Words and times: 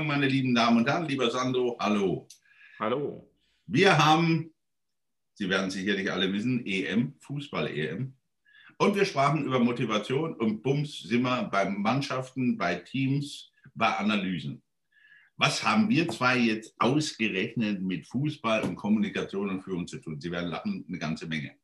Sendung, 0.00 0.06
meine 0.06 0.28
lieben 0.28 0.54
Damen 0.54 0.78
und 0.78 0.88
Herren. 0.88 1.06
Lieber 1.06 1.30
Sandro, 1.30 1.76
hallo. 1.78 2.26
Hallo. 2.78 3.30
Wir 3.66 3.98
haben, 3.98 4.50
Sie 5.34 5.48
werden 5.48 5.70
sicherlich 5.70 6.10
alle 6.10 6.32
wissen, 6.32 6.64
EM, 6.64 7.14
Fußball-EM. 7.20 8.14
Und 8.78 8.96
wir 8.96 9.04
sprachen 9.04 9.44
über 9.44 9.58
Motivation 9.58 10.34
und 10.36 10.62
bums 10.62 11.00
sind 11.00 11.22
wir 11.22 11.44
bei 11.44 11.68
Mannschaften, 11.68 12.56
bei 12.56 12.76
Teams, 12.76 13.52
bei 13.74 13.94
Analysen. 13.94 14.62
Was 15.36 15.62
haben 15.62 15.90
wir 15.90 16.08
zwei 16.08 16.38
jetzt 16.38 16.74
ausgerechnet 16.78 17.82
mit 17.82 18.06
Fußball 18.06 18.62
und 18.62 18.76
Kommunikation 18.76 19.50
und 19.50 19.62
Führung 19.62 19.86
zu 19.86 19.98
tun? 19.98 20.18
Sie 20.18 20.30
werden 20.30 20.48
lachen, 20.48 20.86
eine 20.88 20.98
ganze 20.98 21.26
Menge. 21.26 21.56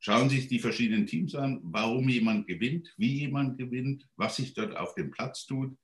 Schauen 0.00 0.28
Sie 0.28 0.38
sich 0.38 0.48
die 0.48 0.58
verschiedenen 0.58 1.06
Teams 1.06 1.36
an, 1.36 1.60
warum 1.62 2.08
jemand 2.08 2.48
gewinnt, 2.48 2.92
wie 2.96 3.20
jemand 3.20 3.58
gewinnt, 3.58 4.08
was 4.16 4.36
sich 4.36 4.54
dort 4.54 4.76
auf 4.76 4.94
dem 4.96 5.12
Platz 5.12 5.46
tut. 5.46 5.76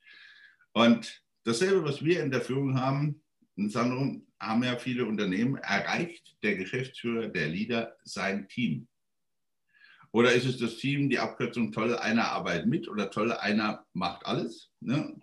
Und 0.72 1.22
dasselbe, 1.44 1.84
was 1.84 2.04
wir 2.04 2.22
in 2.22 2.30
der 2.30 2.40
Führung 2.40 2.78
haben, 2.78 3.22
Sandro, 3.56 4.20
haben 4.40 4.64
ja 4.64 4.76
viele 4.76 5.04
Unternehmen, 5.04 5.56
erreicht 5.56 6.36
der 6.42 6.56
Geschäftsführer, 6.56 7.28
der 7.28 7.48
Leader 7.48 7.96
sein 8.04 8.48
Team. 8.48 8.88
Oder 10.12 10.32
ist 10.32 10.46
es 10.46 10.58
das 10.58 10.76
Team, 10.76 11.08
die 11.08 11.18
Abkürzung 11.18 11.70
tolle 11.70 12.00
einer 12.00 12.30
arbeitet 12.30 12.66
mit 12.66 12.88
oder 12.88 13.10
tolle 13.10 13.40
einer 13.40 13.86
macht 13.92 14.26
alles? 14.26 14.70
Ne? 14.80 15.20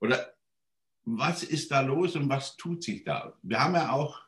Oder 0.00 0.34
was 1.04 1.42
ist 1.42 1.70
da 1.70 1.80
los 1.80 2.14
und 2.14 2.28
was 2.28 2.56
tut 2.56 2.82
sich 2.82 3.04
da? 3.04 3.36
Wir 3.42 3.60
haben 3.60 3.74
ja 3.74 3.90
auch 3.90 4.22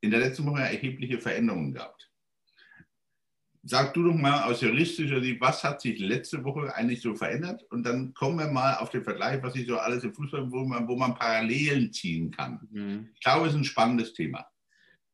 in 0.00 0.10
der 0.10 0.20
letzten 0.20 0.46
Woche 0.46 0.62
erhebliche 0.62 1.18
Veränderungen 1.18 1.72
gehabt. 1.72 2.09
Sag 3.62 3.92
du 3.92 4.04
doch 4.04 4.14
mal 4.14 4.44
aus 4.44 4.62
juristischer 4.62 5.20
Sicht, 5.22 5.40
was 5.40 5.62
hat 5.62 5.82
sich 5.82 5.98
letzte 5.98 6.42
Woche 6.44 6.74
eigentlich 6.74 7.02
so 7.02 7.14
verändert? 7.14 7.62
Und 7.70 7.84
dann 7.84 8.14
kommen 8.14 8.38
wir 8.38 8.48
mal 8.48 8.76
auf 8.76 8.88
den 8.88 9.04
Vergleich, 9.04 9.42
was 9.42 9.52
sich 9.52 9.66
so 9.66 9.76
alles 9.76 10.02
im 10.02 10.14
Fußball, 10.14 10.50
wo 10.50 10.64
man, 10.64 10.88
wo 10.88 10.96
man 10.96 11.14
Parallelen 11.14 11.92
ziehen 11.92 12.30
kann. 12.30 12.66
Mhm. 12.70 13.08
Ich 13.14 13.20
glaube, 13.20 13.46
es 13.46 13.52
ist 13.52 13.58
ein 13.58 13.64
spannendes 13.64 14.14
Thema. 14.14 14.46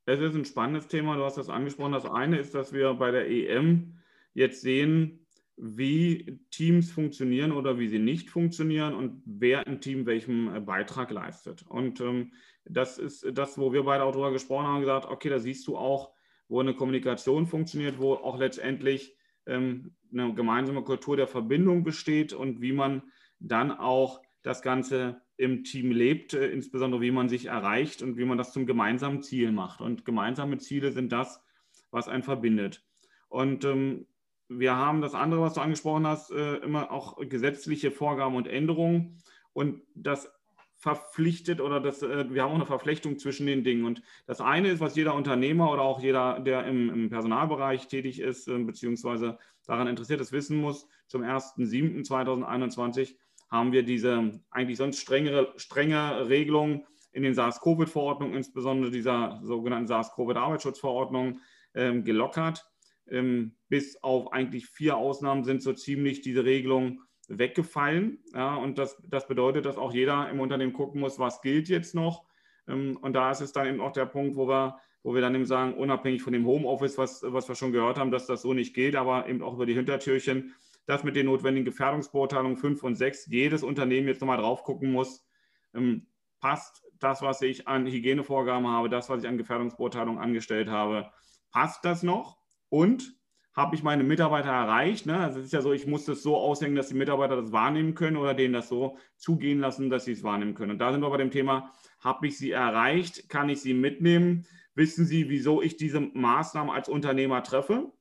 Es 0.04 0.20
ist 0.20 0.36
ein 0.36 0.44
spannendes 0.44 0.86
Thema, 0.86 1.16
du 1.16 1.24
hast 1.24 1.36
das 1.36 1.48
angesprochen. 1.48 1.92
Das 1.92 2.06
eine 2.06 2.38
ist, 2.38 2.54
dass 2.54 2.72
wir 2.72 2.94
bei 2.94 3.10
der 3.10 3.28
EM 3.28 3.98
jetzt 4.34 4.60
sehen, 4.60 5.26
wie 5.56 6.38
Teams 6.50 6.92
funktionieren 6.92 7.50
oder 7.50 7.78
wie 7.78 7.88
sie 7.88 7.98
nicht 7.98 8.30
funktionieren 8.30 8.94
und 8.94 9.22
wer 9.24 9.66
im 9.66 9.80
Team 9.80 10.06
welchen 10.06 10.54
äh, 10.54 10.60
Beitrag 10.60 11.10
leistet. 11.10 11.64
Und 11.66 12.00
ähm, 12.00 12.32
das 12.64 12.98
ist 12.98 13.26
das, 13.32 13.58
wo 13.58 13.72
wir 13.72 13.84
beide 13.84 14.04
auch 14.04 14.12
darüber 14.12 14.32
gesprochen 14.32 14.66
haben, 14.66 14.80
gesagt, 14.80 15.06
okay, 15.06 15.30
da 15.30 15.38
siehst 15.38 15.66
du 15.66 15.76
auch, 15.76 16.12
wo 16.48 16.60
eine 16.60 16.74
Kommunikation 16.74 17.46
funktioniert, 17.46 17.98
wo 17.98 18.14
auch 18.14 18.38
letztendlich 18.38 19.16
ähm, 19.46 19.94
eine 20.12 20.34
gemeinsame 20.34 20.82
Kultur 20.82 21.16
der 21.16 21.26
Verbindung 21.26 21.84
besteht 21.84 22.32
und 22.32 22.60
wie 22.60 22.72
man 22.72 23.02
dann 23.38 23.72
auch 23.72 24.22
das 24.42 24.62
Ganze 24.62 25.22
im 25.36 25.64
Team 25.64 25.90
lebt, 25.90 26.34
äh, 26.34 26.48
insbesondere 26.48 27.00
wie 27.00 27.10
man 27.10 27.28
sich 27.28 27.46
erreicht 27.46 28.02
und 28.02 28.16
wie 28.16 28.24
man 28.24 28.38
das 28.38 28.52
zum 28.52 28.66
gemeinsamen 28.66 29.22
Ziel 29.22 29.52
macht. 29.52 29.80
Und 29.80 30.04
gemeinsame 30.04 30.58
Ziele 30.58 30.92
sind 30.92 31.12
das, 31.12 31.42
was 31.90 32.08
einen 32.08 32.22
verbindet. 32.22 32.84
Und 33.28 33.64
ähm, 33.64 34.06
wir 34.48 34.76
haben 34.76 35.00
das 35.00 35.14
andere, 35.14 35.40
was 35.40 35.54
du 35.54 35.60
angesprochen 35.60 36.06
hast, 36.06 36.30
äh, 36.30 36.56
immer 36.56 36.90
auch 36.90 37.18
gesetzliche 37.20 37.90
Vorgaben 37.90 38.36
und 38.36 38.46
Änderungen. 38.46 39.18
Und 39.52 39.82
das 39.94 40.30
verpflichtet 40.76 41.60
oder 41.60 41.80
das, 41.80 42.02
äh, 42.02 42.32
wir 42.32 42.42
haben 42.42 42.50
auch 42.50 42.56
eine 42.56 42.66
Verflechtung 42.66 43.18
zwischen 43.18 43.46
den 43.46 43.64
Dingen. 43.64 43.84
Und 43.84 44.02
das 44.26 44.40
eine 44.40 44.68
ist, 44.68 44.80
was 44.80 44.94
jeder 44.96 45.14
Unternehmer 45.14 45.72
oder 45.72 45.82
auch 45.82 46.00
jeder, 46.00 46.40
der 46.40 46.66
im, 46.66 46.90
im 46.90 47.08
Personalbereich 47.08 47.88
tätig 47.88 48.20
ist, 48.20 48.46
äh, 48.48 48.58
beziehungsweise 48.58 49.38
daran 49.66 49.88
interessiert 49.88 50.20
ist, 50.20 50.32
wissen 50.32 50.60
muss, 50.60 50.86
zum 51.08 51.22
1.7.2021 51.22 53.16
haben 53.48 53.72
wir 53.72 53.82
diese 53.84 54.40
eigentlich 54.50 54.76
sonst 54.76 55.00
strengere, 55.00 55.52
strenge 55.56 56.28
Regelung 56.28 56.86
in 57.12 57.22
den 57.22 57.34
SARS-CoV-Verordnungen, 57.34 58.34
insbesondere 58.36 58.90
dieser 58.90 59.40
sogenannten 59.42 59.86
SARS-CoV-Arbeitsschutzverordnung, 59.86 61.40
ähm, 61.74 62.04
gelockert. 62.04 62.66
Ähm, 63.08 63.54
bis 63.68 64.02
auf 64.02 64.32
eigentlich 64.32 64.66
vier 64.66 64.96
Ausnahmen 64.96 65.44
sind 65.44 65.62
so 65.62 65.72
ziemlich 65.72 66.22
diese 66.22 66.44
Regelungen 66.44 67.00
weggefallen. 67.28 68.22
Ja, 68.32 68.56
und 68.56 68.78
das, 68.78 69.02
das 69.08 69.26
bedeutet, 69.26 69.64
dass 69.66 69.78
auch 69.78 69.92
jeder 69.92 70.28
im 70.30 70.40
Unternehmen 70.40 70.72
gucken 70.72 71.00
muss, 71.00 71.18
was 71.18 71.40
gilt 71.40 71.68
jetzt 71.68 71.94
noch. 71.94 72.24
Ähm, 72.68 72.96
und 73.00 73.12
da 73.14 73.30
ist 73.30 73.40
es 73.40 73.52
dann 73.52 73.66
eben 73.66 73.80
auch 73.80 73.92
der 73.92 74.06
Punkt, 74.06 74.36
wo 74.36 74.48
wir, 74.48 74.78
wo 75.02 75.14
wir 75.14 75.20
dann 75.20 75.34
eben 75.34 75.46
sagen, 75.46 75.74
unabhängig 75.74 76.22
von 76.22 76.32
dem 76.32 76.46
Homeoffice, 76.46 76.98
was, 76.98 77.22
was 77.24 77.48
wir 77.48 77.54
schon 77.54 77.72
gehört 77.72 77.98
haben, 77.98 78.10
dass 78.10 78.26
das 78.26 78.42
so 78.42 78.52
nicht 78.52 78.74
geht, 78.74 78.96
aber 78.96 79.28
eben 79.28 79.42
auch 79.42 79.54
über 79.54 79.66
die 79.66 79.74
Hintertürchen, 79.74 80.54
dass 80.86 81.04
mit 81.04 81.16
den 81.16 81.26
notwendigen 81.26 81.64
Gefährdungsbeurteilungen 81.64 82.56
5 82.56 82.82
und 82.82 82.94
6 82.94 83.26
jedes 83.26 83.62
Unternehmen 83.62 84.08
jetzt 84.08 84.20
nochmal 84.20 84.38
drauf 84.38 84.62
gucken 84.62 84.92
muss, 84.92 85.26
ähm, 85.74 86.06
passt 86.40 86.84
das, 86.98 87.22
was 87.22 87.42
ich 87.42 87.68
an 87.68 87.86
Hygienevorgaben 87.86 88.66
habe, 88.66 88.88
das, 88.88 89.10
was 89.10 89.22
ich 89.22 89.28
an 89.28 89.38
Gefährdungsbeurteilung 89.38 90.18
angestellt 90.18 90.68
habe, 90.68 91.10
passt 91.50 91.84
das 91.84 92.02
noch? 92.02 92.38
Und 92.68 93.16
habe 93.56 93.74
ich 93.74 93.82
meine 93.82 94.04
Mitarbeiter 94.04 94.50
erreicht? 94.50 95.06
Ne? 95.06 95.18
Also 95.18 95.40
es 95.40 95.46
ist 95.46 95.52
ja 95.52 95.62
so, 95.62 95.72
ich 95.72 95.86
muss 95.86 96.04
das 96.04 96.22
so 96.22 96.36
aushängen, 96.36 96.76
dass 96.76 96.88
die 96.88 96.94
Mitarbeiter 96.94 97.36
das 97.36 97.52
wahrnehmen 97.52 97.94
können 97.94 98.18
oder 98.18 98.34
denen 98.34 98.52
das 98.52 98.68
so 98.68 98.98
zugehen 99.16 99.60
lassen, 99.60 99.88
dass 99.88 100.04
sie 100.04 100.12
es 100.12 100.22
wahrnehmen 100.22 100.54
können. 100.54 100.72
Und 100.72 100.78
da 100.78 100.92
sind 100.92 101.00
wir 101.00 101.08
bei 101.08 101.16
dem 101.16 101.30
Thema, 101.30 101.72
habe 102.00 102.26
ich 102.26 102.36
sie 102.36 102.50
erreicht? 102.50 103.30
Kann 103.30 103.48
ich 103.48 103.62
sie 103.62 103.72
mitnehmen? 103.72 104.46
Wissen 104.74 105.06
Sie, 105.06 105.30
wieso 105.30 105.62
ich 105.62 105.78
diese 105.78 106.00
Maßnahmen 106.00 106.70
als 106.70 106.90
Unternehmer 106.90 107.42
treffe? 107.42 107.92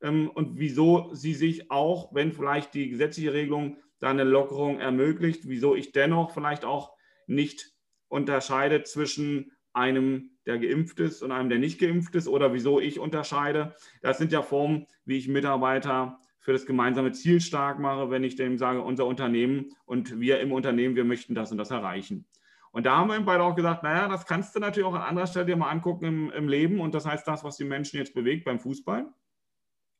Ähm, 0.00 0.30
und 0.30 0.58
wieso 0.58 1.12
sie 1.12 1.34
sich 1.34 1.70
auch, 1.70 2.14
wenn 2.14 2.32
vielleicht 2.32 2.72
die 2.72 2.88
gesetzliche 2.88 3.34
Regelung 3.34 3.76
da 4.00 4.08
eine 4.08 4.24
Lockerung 4.24 4.80
ermöglicht, 4.80 5.46
wieso 5.46 5.74
ich 5.74 5.92
dennoch 5.92 6.30
vielleicht 6.30 6.64
auch 6.64 6.96
nicht 7.26 7.72
unterscheide 8.08 8.84
zwischen 8.84 9.52
einem, 9.74 10.30
der 10.46 10.58
geimpft 10.58 11.00
ist 11.00 11.22
und 11.22 11.32
einem, 11.32 11.48
der 11.48 11.58
nicht 11.58 11.78
geimpft 11.78 12.14
ist 12.14 12.28
oder 12.28 12.52
wieso 12.52 12.80
ich 12.80 12.98
unterscheide. 12.98 13.74
Das 14.02 14.18
sind 14.18 14.32
ja 14.32 14.42
Formen, 14.42 14.86
wie 15.04 15.18
ich 15.18 15.28
Mitarbeiter 15.28 16.18
für 16.40 16.52
das 16.52 16.66
gemeinsame 16.66 17.12
Ziel 17.12 17.40
stark 17.40 17.78
mache, 17.78 18.10
wenn 18.10 18.22
ich 18.22 18.36
dem 18.36 18.58
sage, 18.58 18.82
unser 18.82 19.06
Unternehmen 19.06 19.70
und 19.86 20.20
wir 20.20 20.40
im 20.40 20.52
Unternehmen, 20.52 20.94
wir 20.94 21.04
möchten 21.04 21.34
das 21.34 21.50
und 21.50 21.58
das 21.58 21.70
erreichen. 21.70 22.26
Und 22.70 22.86
da 22.86 22.96
haben 22.96 23.08
wir 23.08 23.20
beide 23.20 23.42
auch 23.42 23.54
gesagt, 23.54 23.82
naja, 23.82 24.08
das 24.08 24.26
kannst 24.26 24.54
du 24.54 24.60
natürlich 24.60 24.86
auch 24.86 24.94
an 24.94 25.02
anderer 25.02 25.26
Stelle 25.26 25.46
dir 25.46 25.56
mal 25.56 25.70
angucken 25.70 26.04
im, 26.04 26.30
im 26.32 26.48
Leben 26.48 26.80
und 26.80 26.94
das 26.94 27.06
heißt 27.06 27.26
das, 27.26 27.44
was 27.44 27.56
die 27.56 27.64
Menschen 27.64 27.98
jetzt 27.98 28.14
bewegt 28.14 28.44
beim 28.44 28.58
Fußball. 28.58 29.06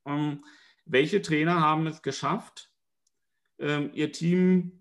Ähm, 0.06 0.44
welche 0.84 1.22
Trainer 1.22 1.60
haben 1.60 1.86
es 1.86 2.02
geschafft, 2.02 2.70
ähm, 3.58 3.90
ihr 3.94 4.12
Team 4.12 4.72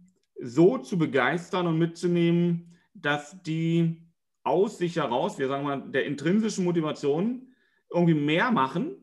so 0.42 0.78
zu 0.80 0.98
begeistern 0.98 1.68
und 1.68 1.78
mitzunehmen, 1.78 2.78
dass 2.94 3.42
die 3.44 4.03
aus 4.44 4.78
sich 4.78 4.98
heraus, 4.98 5.40
wir 5.40 5.48
sagen 5.48 5.64
mal, 5.64 5.82
der 5.92 6.06
intrinsischen 6.06 6.66
Motivation 6.66 7.54
irgendwie 7.90 8.14
mehr 8.14 8.52
machen 8.52 8.96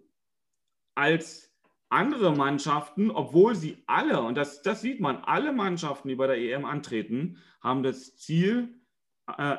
als 0.95 1.51
andere 1.89 2.35
Mannschaften, 2.35 3.11
obwohl 3.11 3.55
sie 3.55 3.83
alle, 3.87 4.21
und 4.23 4.37
das, 4.37 4.63
das 4.63 4.81
sieht 4.81 5.01
man, 5.01 5.17
alle 5.19 5.53
Mannschaften, 5.53 6.09
die 6.09 6.15
bei 6.15 6.27
der 6.27 6.39
EM 6.39 6.65
antreten, 6.65 7.39
haben 7.61 7.83
das 7.83 8.17
Ziel, 8.17 8.81
äh, 9.39 9.57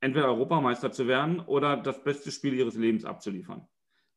entweder 0.00 0.26
Europameister 0.26 0.92
zu 0.92 1.06
werden 1.06 1.40
oder 1.40 1.76
das 1.76 2.02
beste 2.02 2.30
Spiel 2.30 2.54
ihres 2.54 2.74
Lebens 2.74 3.04
abzuliefern. 3.04 3.66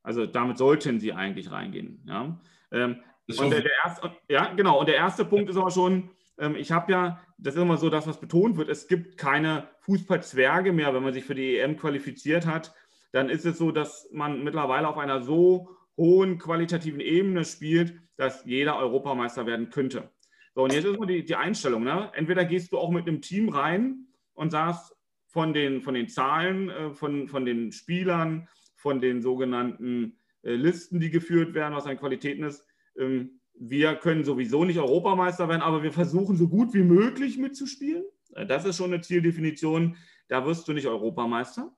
Also 0.04 0.26
damit 0.26 0.58
sollten 0.58 1.00
sie 1.00 1.14
eigentlich 1.14 1.52
reingehen. 1.52 2.04
Ja, 2.08 2.40
ähm, 2.72 3.02
und 3.28 3.50
der, 3.50 3.62
der 3.62 3.72
erste, 3.84 4.12
ja 4.30 4.54
genau. 4.54 4.80
Und 4.80 4.88
der 4.88 4.96
erste 4.96 5.26
Punkt 5.26 5.50
ist 5.50 5.58
aber 5.58 5.72
schon, 5.72 6.12
ich 6.58 6.72
habe 6.72 6.92
ja, 6.92 7.22
das 7.38 7.56
ist 7.56 7.62
immer 7.62 7.78
so 7.78 7.90
das, 7.90 8.08
was 8.08 8.20
betont 8.20 8.58
wird, 8.58 8.70
es 8.70 8.88
gibt 8.88 9.18
keine 9.18 9.70
Fußballzwerge 9.82 10.74
mehr, 10.74 10.94
wenn 10.94 11.04
man 11.04 11.14
sich 11.14 11.26
für 11.26 11.36
die 11.36 11.58
EM 11.58 11.78
qualifiziert 11.78 12.46
hat. 12.46 12.74
Dann 13.12 13.30
ist 13.30 13.46
es 13.46 13.58
so, 13.58 13.72
dass 13.72 14.10
man 14.12 14.44
mittlerweile 14.44 14.88
auf 14.88 14.98
einer 14.98 15.22
so 15.22 15.70
hohen 15.96 16.38
qualitativen 16.38 17.00
Ebene 17.00 17.46
spielt, 17.46 17.98
dass 18.18 18.44
jeder 18.46 18.78
Europameister 18.78 19.46
werden 19.46 19.70
könnte. 19.70 20.12
So, 20.54 20.64
und 20.64 20.74
jetzt 20.74 20.86
ist 20.86 20.96
immer 20.96 21.06
die, 21.06 21.24
die 21.24 21.36
Einstellung. 21.36 21.84
Ne? 21.84 22.12
Entweder 22.14 22.46
gehst 22.46 22.72
du 22.72 22.78
auch 22.78 22.92
mit 22.92 23.08
einem 23.08 23.22
Team 23.22 23.50
rein 23.50 24.08
und 24.34 24.52
sagst, 24.52 24.96
von 25.28 25.54
den, 25.54 25.82
von 25.82 25.94
den 25.94 26.08
Zahlen, 26.08 26.70
äh, 26.70 26.94
von, 26.94 27.28
von 27.28 27.46
den 27.46 27.74
Spielern, 27.74 28.48
von 28.76 29.02
den 29.02 29.22
sogenannten 29.22 30.18
äh, 30.44 30.56
Listen, 30.56 31.02
die 31.02 31.10
geführt 31.10 31.54
werden, 31.54 31.76
was 31.76 31.88
an 31.88 31.98
Qualitäten 31.98 32.44
ist, 32.44 32.66
ähm, 32.98 33.42
wir 33.58 33.96
können 33.96 34.24
sowieso 34.24 34.66
nicht 34.66 34.80
Europameister 34.80 35.48
werden, 35.48 35.62
aber 35.62 35.84
wir 35.84 35.92
versuchen 35.92 36.36
so 36.36 36.48
gut 36.48 36.74
wie 36.74 36.84
möglich 36.84 37.38
mitzuspielen. 37.38 38.04
Das 38.48 38.66
ist 38.66 38.78
schon 38.78 38.94
eine 38.94 39.02
Zieldefinition, 39.02 39.96
da 40.28 40.46
wirst 40.46 40.68
du 40.68 40.74
nicht 40.74 40.88
Europameister. 40.88 41.74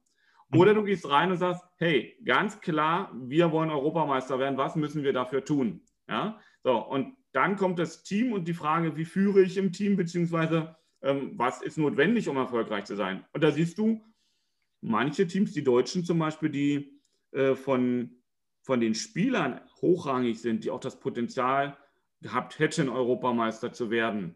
Oder 0.53 0.73
du 0.73 0.83
gehst 0.83 1.09
rein 1.09 1.29
und 1.29 1.37
sagst, 1.37 1.63
hey, 1.75 2.17
ganz 2.23 2.61
klar, 2.61 3.11
wir 3.13 3.51
wollen 3.51 3.69
Europameister 3.69 4.39
werden, 4.39 4.57
was 4.57 4.75
müssen 4.75 5.03
wir 5.03 5.13
dafür 5.13 5.43
tun? 5.43 5.81
Ja? 6.07 6.39
So, 6.63 6.77
und 6.77 7.15
dann 7.33 7.57
kommt 7.57 7.79
das 7.79 8.03
Team 8.03 8.31
und 8.31 8.47
die 8.47 8.53
Frage, 8.53 8.95
wie 8.95 9.05
führe 9.05 9.41
ich 9.41 9.57
im 9.57 9.73
Team, 9.73 9.97
beziehungsweise 9.97 10.75
ähm, 11.01 11.33
was 11.35 11.61
ist 11.61 11.77
notwendig, 11.77 12.29
um 12.29 12.37
erfolgreich 12.37 12.85
zu 12.85 12.95
sein? 12.95 13.25
Und 13.33 13.43
da 13.43 13.51
siehst 13.51 13.77
du, 13.77 14.01
manche 14.81 15.27
Teams, 15.27 15.51
die 15.51 15.63
Deutschen 15.63 16.05
zum 16.05 16.17
Beispiel, 16.17 16.49
die 16.49 17.01
äh, 17.31 17.53
von 17.53 18.17
von 18.67 18.81
den 18.81 18.93
Spielern 18.93 19.61
hochrangig 19.81 20.41
sind, 20.41 20.63
die 20.63 20.71
auch 20.71 20.79
das 20.79 20.99
Potenzial 20.99 21.77
gehabt 22.21 22.59
hätten, 22.59 22.89
Europameister 22.89 23.73
zu 23.73 23.89
werden, 23.89 24.35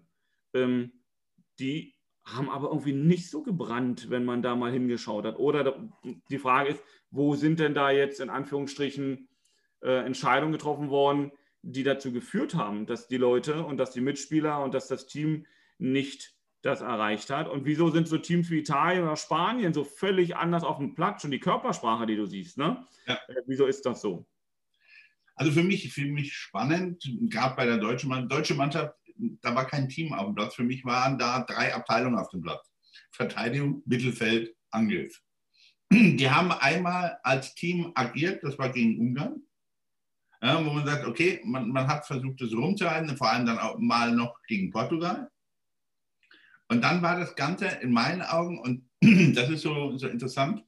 ähm, 0.53 0.91
die 1.59 1.95
haben 2.23 2.49
aber 2.49 2.69
irgendwie 2.69 2.93
nicht 2.93 3.29
so 3.29 3.41
gebrannt, 3.41 4.09
wenn 4.09 4.25
man 4.25 4.41
da 4.41 4.55
mal 4.55 4.71
hingeschaut 4.71 5.25
hat. 5.25 5.39
Oder 5.39 5.89
die 6.29 6.37
Frage 6.37 6.69
ist, 6.69 6.83
wo 7.09 7.35
sind 7.35 7.59
denn 7.59 7.73
da 7.73 7.89
jetzt 7.89 8.19
in 8.19 8.29
Anführungsstrichen 8.29 9.27
äh, 9.81 10.05
Entscheidungen 10.05 10.51
getroffen 10.51 10.89
worden, 10.89 11.31
die 11.63 11.83
dazu 11.83 12.11
geführt 12.11 12.55
haben, 12.55 12.85
dass 12.85 13.07
die 13.07 13.17
Leute 13.17 13.63
und 13.63 13.77
dass 13.77 13.91
die 13.91 14.01
Mitspieler 14.01 14.63
und 14.63 14.73
dass 14.73 14.87
das 14.87 15.07
Team 15.07 15.45
nicht 15.77 16.35
das 16.61 16.81
erreicht 16.81 17.31
hat. 17.31 17.49
Und 17.49 17.65
wieso 17.65 17.89
sind 17.89 18.07
so 18.07 18.17
Teams 18.17 18.49
wie 18.51 18.59
Italien 18.59 19.03
oder 19.03 19.15
Spanien 19.15 19.73
so 19.73 19.83
völlig 19.83 20.35
anders 20.35 20.63
auf 20.63 20.77
dem 20.77 20.93
Platz 20.93 21.23
und 21.23 21.31
die 21.31 21.39
Körpersprache, 21.39 22.05
die 22.05 22.15
du 22.15 22.27
siehst, 22.27 22.57
ne? 22.57 22.85
Ja. 23.07 23.15
Äh, 23.27 23.41
wieso 23.47 23.65
ist 23.65 23.85
das 23.85 24.01
so? 24.01 24.27
Also 25.41 25.53
für 25.53 25.63
mich, 25.63 25.91
für 25.91 26.05
mich 26.05 26.33
spannend, 26.33 27.03
gerade 27.29 27.55
bei 27.55 27.65
der 27.65 27.77
deutschen 27.77 28.09
Mannschaft, 28.09 28.31
deutsche 28.31 28.53
Mannschaft, 28.55 28.93
da 29.41 29.55
war 29.55 29.65
kein 29.65 29.89
Team 29.89 30.13
auf 30.13 30.25
dem 30.25 30.35
Platz. 30.35 30.55
Für 30.55 30.63
mich 30.63 30.85
waren 30.85 31.17
da 31.17 31.43
drei 31.43 31.73
Abteilungen 31.73 32.17
auf 32.17 32.29
dem 32.29 32.41
Platz. 32.41 32.71
Verteidigung, 33.11 33.81
Mittelfeld, 33.85 34.55
Angriff. 34.69 35.19
Die 35.91 36.29
haben 36.29 36.51
einmal 36.51 37.17
als 37.23 37.55
Team 37.55 37.91
agiert, 37.95 38.43
das 38.43 38.57
war 38.57 38.71
gegen 38.71 38.99
Ungarn 38.99 39.41
ja, 40.43 40.65
wo 40.65 40.71
man 40.71 40.85
sagt, 40.85 41.05
okay, 41.05 41.39
man, 41.43 41.69
man 41.69 41.87
hat 41.87 42.05
versucht, 42.05 42.41
es 42.41 42.53
rumzuhalten, 42.53 43.15
vor 43.15 43.29
allem 43.29 43.45
dann 43.45 43.59
auch 43.59 43.77
mal 43.77 44.11
noch 44.11 44.41
gegen 44.47 44.71
Portugal. 44.71 45.29
Und 46.67 46.81
dann 46.83 47.01
war 47.01 47.19
das 47.19 47.35
Ganze 47.35 47.67
in 47.67 47.91
meinen 47.91 48.21
Augen, 48.21 48.59
und 48.59 48.89
das 49.35 49.49
ist 49.49 49.61
so, 49.61 49.97
so 49.97 50.07
interessant, 50.07 50.63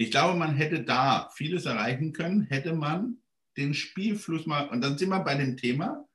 ich 0.00 0.10
glaube, 0.10 0.38
man 0.38 0.56
hätte 0.56 0.82
da 0.82 1.28
vieles 1.34 1.66
erreichen 1.66 2.14
können, 2.14 2.44
hätte 2.44 2.72
man 2.72 3.18
den 3.58 3.74
Spielfluss 3.74 4.46
mal, 4.46 4.66
und 4.70 4.80
dann 4.80 4.96
sind 4.96 5.10
wir 5.10 5.20
bei 5.20 5.34
dem 5.34 5.58
Thema, 5.58 6.08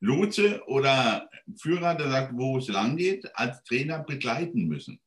Lotse 0.00 0.62
oder 0.66 1.28
Führer, 1.60 1.94
der 1.94 2.08
sagt, 2.08 2.32
wo 2.38 2.56
es 2.56 2.68
lang 2.68 2.96
geht, 2.96 3.36
als 3.36 3.62
Trainer 3.64 3.98
begleiten 3.98 4.66
müssen. 4.66 4.98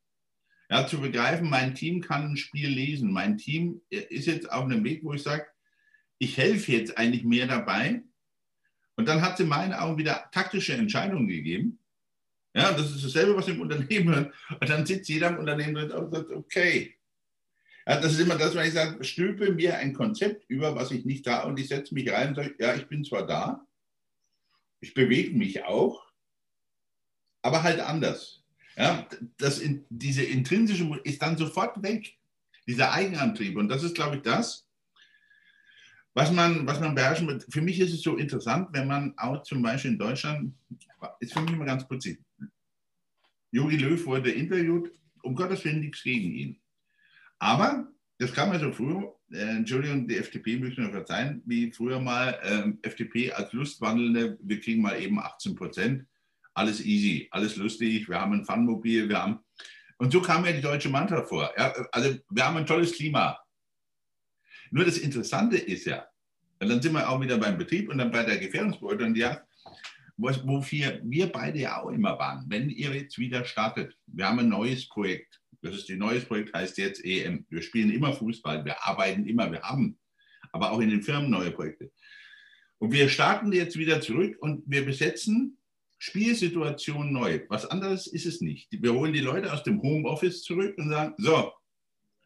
Ja, 0.69 0.85
zu 0.85 1.01
begreifen, 1.01 1.49
mein 1.49 1.73
Team 1.73 1.99
kann 1.99 2.29
ein 2.29 2.37
Spiel 2.37 2.69
lesen. 2.69 3.11
Mein 3.11 3.39
Team 3.39 3.81
ist 3.89 4.27
jetzt 4.27 4.51
auf 4.51 4.65
einem 4.65 4.83
Weg, 4.83 5.03
wo 5.03 5.13
ich 5.13 5.23
sage, 5.23 5.47
ich 6.19 6.37
helfe 6.37 6.73
jetzt 6.73 6.99
eigentlich 6.99 7.23
mehr 7.23 7.47
dabei. 7.47 8.03
Und 8.97 9.07
dann 9.07 9.23
hat 9.23 9.37
sie 9.37 9.43
in 9.43 9.49
meinen 9.49 9.73
Augen 9.73 9.97
wieder 9.97 10.29
taktische 10.31 10.73
Entscheidungen 10.73 11.27
gegeben. 11.27 11.79
Ja, 12.53 12.71
das 12.71 12.91
ist 12.91 13.03
dasselbe, 13.03 13.35
was 13.35 13.47
im 13.47 13.61
Unternehmen. 13.61 14.31
Und 14.59 14.69
dann 14.69 14.85
sitzt 14.85 15.09
jeder 15.09 15.29
im 15.29 15.39
Unternehmen 15.39 15.91
und 15.91 16.11
sagt, 16.11 16.29
okay. 16.29 16.97
Ja, 17.87 17.99
das 17.99 18.13
ist 18.13 18.19
immer 18.19 18.35
das, 18.35 18.55
wenn 18.55 18.67
ich 18.67 18.73
sage, 18.73 19.03
stülpe 19.03 19.51
mir 19.51 19.77
ein 19.77 19.93
Konzept 19.93 20.45
über, 20.49 20.75
was 20.75 20.91
ich 20.91 21.05
nicht 21.05 21.25
da 21.25 21.43
und 21.43 21.59
ich 21.59 21.67
setze 21.67 21.93
mich 21.93 22.11
rein 22.11 22.29
und 22.29 22.35
sage, 22.35 22.55
ja, 22.59 22.75
ich 22.75 22.87
bin 22.87 23.03
zwar 23.03 23.25
da, 23.25 23.65
ich 24.79 24.93
bewege 24.93 25.35
mich 25.35 25.63
auch, 25.63 26.05
aber 27.41 27.63
halt 27.63 27.79
anders. 27.79 28.43
Ja, 28.77 29.07
das 29.37 29.59
in, 29.59 29.85
diese 29.89 30.23
intrinsische 30.23 30.99
ist 31.03 31.21
dann 31.21 31.37
sofort 31.37 31.81
weg, 31.83 32.17
dieser 32.67 32.91
Eigenantrieb. 32.93 33.57
Und 33.57 33.67
das 33.67 33.83
ist, 33.83 33.95
glaube 33.95 34.17
ich, 34.17 34.21
das, 34.21 34.65
was 36.13 36.31
man, 36.31 36.65
was 36.67 36.79
man 36.79 36.95
beherrschen 36.95 37.27
wird, 37.27 37.45
für 37.49 37.61
mich 37.61 37.79
ist 37.79 37.93
es 37.93 38.01
so 38.01 38.17
interessant, 38.17 38.69
wenn 38.71 38.87
man 38.87 39.13
auch 39.17 39.43
zum 39.43 39.61
Beispiel 39.61 39.91
in 39.91 39.99
Deutschland, 39.99 40.53
ist 41.19 41.33
für 41.33 41.41
mich 41.41 41.51
immer 41.51 41.65
ganz 41.65 41.87
putzig. 41.87 42.19
Jogi 43.51 43.77
Löw 43.77 44.05
wurde 44.05 44.31
interviewt, 44.31 44.91
um 45.23 45.35
Gottes 45.35 45.63
Willen 45.65 45.81
nichts 45.81 46.03
gegen 46.03 46.31
ihn. 46.31 46.60
Aber 47.41 47.87
das 48.19 48.33
kam 48.33 48.53
ja 48.53 48.59
so 48.59 48.71
früher, 48.71 49.15
äh, 49.31 49.57
Entschuldigung, 49.57 50.07
die 50.07 50.17
FDP 50.17 50.57
müssen 50.57 50.85
mir 50.85 50.91
verzeihen, 50.91 51.41
wie 51.47 51.71
früher 51.71 51.99
mal 51.99 52.37
äh, 52.43 52.87
FDP 52.87 53.31
als 53.31 53.51
Lustwandelnde, 53.51 54.37
wir 54.43 54.59
kriegen 54.59 54.83
mal 54.83 55.01
eben 55.01 55.19
18 55.19 55.55
Prozent, 55.55 56.05
alles 56.53 56.85
easy, 56.85 57.27
alles 57.31 57.55
lustig, 57.55 58.07
wir 58.07 58.21
haben 58.21 58.33
ein 58.33 58.45
Funmobil, 58.45 59.09
wir 59.09 59.23
haben. 59.23 59.39
Und 59.97 60.13
so 60.13 60.21
kam 60.21 60.45
ja 60.45 60.51
die 60.51 60.61
deutsche 60.61 60.89
Mannschaft 60.89 61.29
vor. 61.29 61.51
Ja, 61.57 61.73
also 61.91 62.15
wir 62.29 62.45
haben 62.45 62.57
ein 62.57 62.65
tolles 62.67 62.93
Klima, 62.93 63.39
nur 64.69 64.85
das 64.85 64.99
Interessante 64.99 65.57
ist 65.57 65.85
ja, 65.85 66.05
und 66.59 66.69
dann 66.69 66.79
sind 66.79 66.93
wir 66.93 67.09
auch 67.09 67.19
wieder 67.19 67.39
beim 67.39 67.57
Betrieb 67.57 67.89
und 67.89 67.97
dann 67.97 68.11
bei 68.11 68.23
der 68.23 68.37
Gefährdungsbeurteilung, 68.37 69.15
ja, 69.15 69.41
wofür 70.15 71.01
wir 71.03 71.31
beide 71.31 71.57
ja 71.57 71.81
auch 71.81 71.89
immer 71.89 72.19
waren, 72.19 72.45
wenn 72.49 72.69
ihr 72.69 72.93
jetzt 72.93 73.17
wieder 73.17 73.43
startet, 73.45 73.97
wir 74.05 74.27
haben 74.27 74.37
ein 74.37 74.49
neues 74.49 74.87
Projekt, 74.87 75.40
das 75.61 75.75
ist 75.75 75.89
ein 75.89 75.97
neues 75.97 76.25
Projekt, 76.25 76.53
heißt 76.53 76.77
jetzt 76.77 77.03
EM. 77.05 77.45
Wir 77.49 77.61
spielen 77.61 77.91
immer 77.91 78.13
Fußball, 78.13 78.65
wir 78.65 78.83
arbeiten 78.83 79.25
immer, 79.25 79.51
wir 79.51 79.61
haben 79.61 79.97
aber 80.51 80.71
auch 80.71 80.79
in 80.79 80.89
den 80.89 81.03
Firmen 81.03 81.29
neue 81.29 81.51
Projekte. 81.51 81.91
Und 82.79 82.91
wir 82.91 83.09
starten 83.09 83.53
jetzt 83.53 83.77
wieder 83.77 84.01
zurück 84.01 84.37
und 84.39 84.63
wir 84.65 84.83
besetzen 84.83 85.57
Spielsituationen 85.99 87.13
neu. 87.13 87.41
Was 87.47 87.67
anderes 87.67 88.07
ist 88.07 88.25
es 88.25 88.41
nicht. 88.41 88.69
Wir 88.71 88.93
holen 88.93 89.13
die 89.13 89.19
Leute 89.19 89.53
aus 89.53 89.63
dem 89.63 89.81
Homeoffice 89.83 90.41
zurück 90.41 90.75
und 90.77 90.89
sagen, 90.89 91.13
so, 91.17 91.53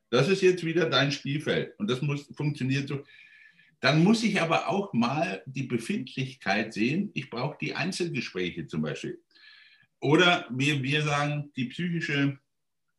das 0.09 0.29
ist 0.29 0.41
jetzt 0.41 0.63
wieder 0.63 0.89
dein 0.89 1.11
Spielfeld 1.11 1.77
und 1.77 1.89
das 1.89 2.01
muss, 2.01 2.31
funktioniert 2.35 2.87
so. 2.87 3.03
Dann 3.81 4.01
muss 4.01 4.23
ich 4.23 4.41
aber 4.41 4.69
auch 4.69 4.93
mal 4.93 5.43
die 5.45 5.63
Befindlichkeit 5.63 6.73
sehen. 6.73 7.11
Ich 7.13 7.29
brauche 7.29 7.57
die 7.59 7.75
Einzelgespräche 7.75 8.65
zum 8.65 8.81
Beispiel. 8.81 9.19
Oder 9.99 10.47
wir, 10.49 10.81
wir 10.81 11.01
sagen, 11.01 11.51
die 11.55 11.65
psychische 11.65 12.39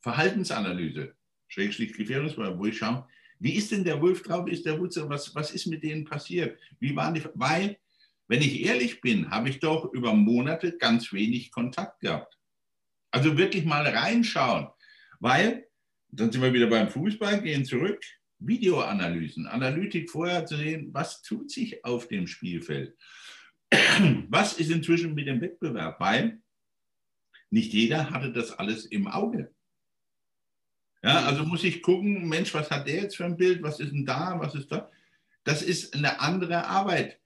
Verhaltensanalyse, 0.07 1.13
Schrägstrich 1.49 1.91
Gefährdungsprogramm, 1.91 2.57
wo 2.57 2.65
ich 2.65 2.77
schaue, 2.77 3.05
wie 3.39 3.55
ist 3.55 3.71
denn 3.73 3.83
der 3.83 4.01
Wolf 4.01 4.23
drauf, 4.23 4.47
ist 4.47 4.65
der 4.65 4.79
Wutzer, 4.79 5.09
was, 5.09 5.35
was 5.35 5.51
ist 5.51 5.65
mit 5.65 5.83
denen 5.83 6.05
passiert? 6.05 6.57
Wie 6.79 6.95
waren 6.95 7.13
die? 7.13 7.23
Weil, 7.33 7.77
wenn 8.29 8.41
ich 8.41 8.63
ehrlich 8.63 9.01
bin, 9.01 9.29
habe 9.29 9.49
ich 9.49 9.59
doch 9.59 9.91
über 9.91 10.13
Monate 10.13 10.77
ganz 10.77 11.11
wenig 11.11 11.51
Kontakt 11.51 11.99
gehabt. 11.99 12.39
Also 13.11 13.37
wirklich 13.37 13.65
mal 13.65 13.85
reinschauen, 13.85 14.69
weil 15.19 15.67
dann 16.07 16.31
sind 16.31 16.41
wir 16.41 16.53
wieder 16.53 16.67
beim 16.67 16.89
Fußball, 16.89 17.41
gehen 17.41 17.65
zurück. 17.65 18.01
Videoanalysen, 18.39 19.45
Analytik 19.45 20.09
vorher 20.09 20.45
zu 20.45 20.55
sehen, 20.55 20.93
was 20.93 21.21
tut 21.21 21.51
sich 21.51 21.83
auf 21.83 22.07
dem 22.07 22.27
Spielfeld. 22.27 22.95
Was 24.29 24.53
ist 24.53 24.71
inzwischen 24.71 25.13
mit 25.13 25.27
dem 25.27 25.41
Wettbewerb? 25.41 25.99
Weil 25.99 26.39
nicht 27.49 27.73
jeder 27.73 28.11
hatte 28.11 28.31
das 28.31 28.51
alles 28.51 28.85
im 28.85 29.07
Auge. 29.07 29.53
Ja, 31.03 31.25
also 31.25 31.43
muss 31.43 31.63
ich 31.63 31.81
gucken, 31.81 32.27
Mensch, 32.27 32.53
was 32.53 32.71
hat 32.71 32.87
der 32.87 33.03
jetzt 33.03 33.17
für 33.17 33.25
ein 33.25 33.37
Bild? 33.37 33.61
Was 33.61 33.79
ist 33.79 33.91
denn 33.91 34.05
da? 34.05 34.35
Was 34.39 34.55
ist 34.55 34.71
da? 34.71 34.89
Das 35.43 35.61
ist 35.61 35.95
eine 35.95 36.19
andere 36.19 36.65
Arbeit. 36.65 37.19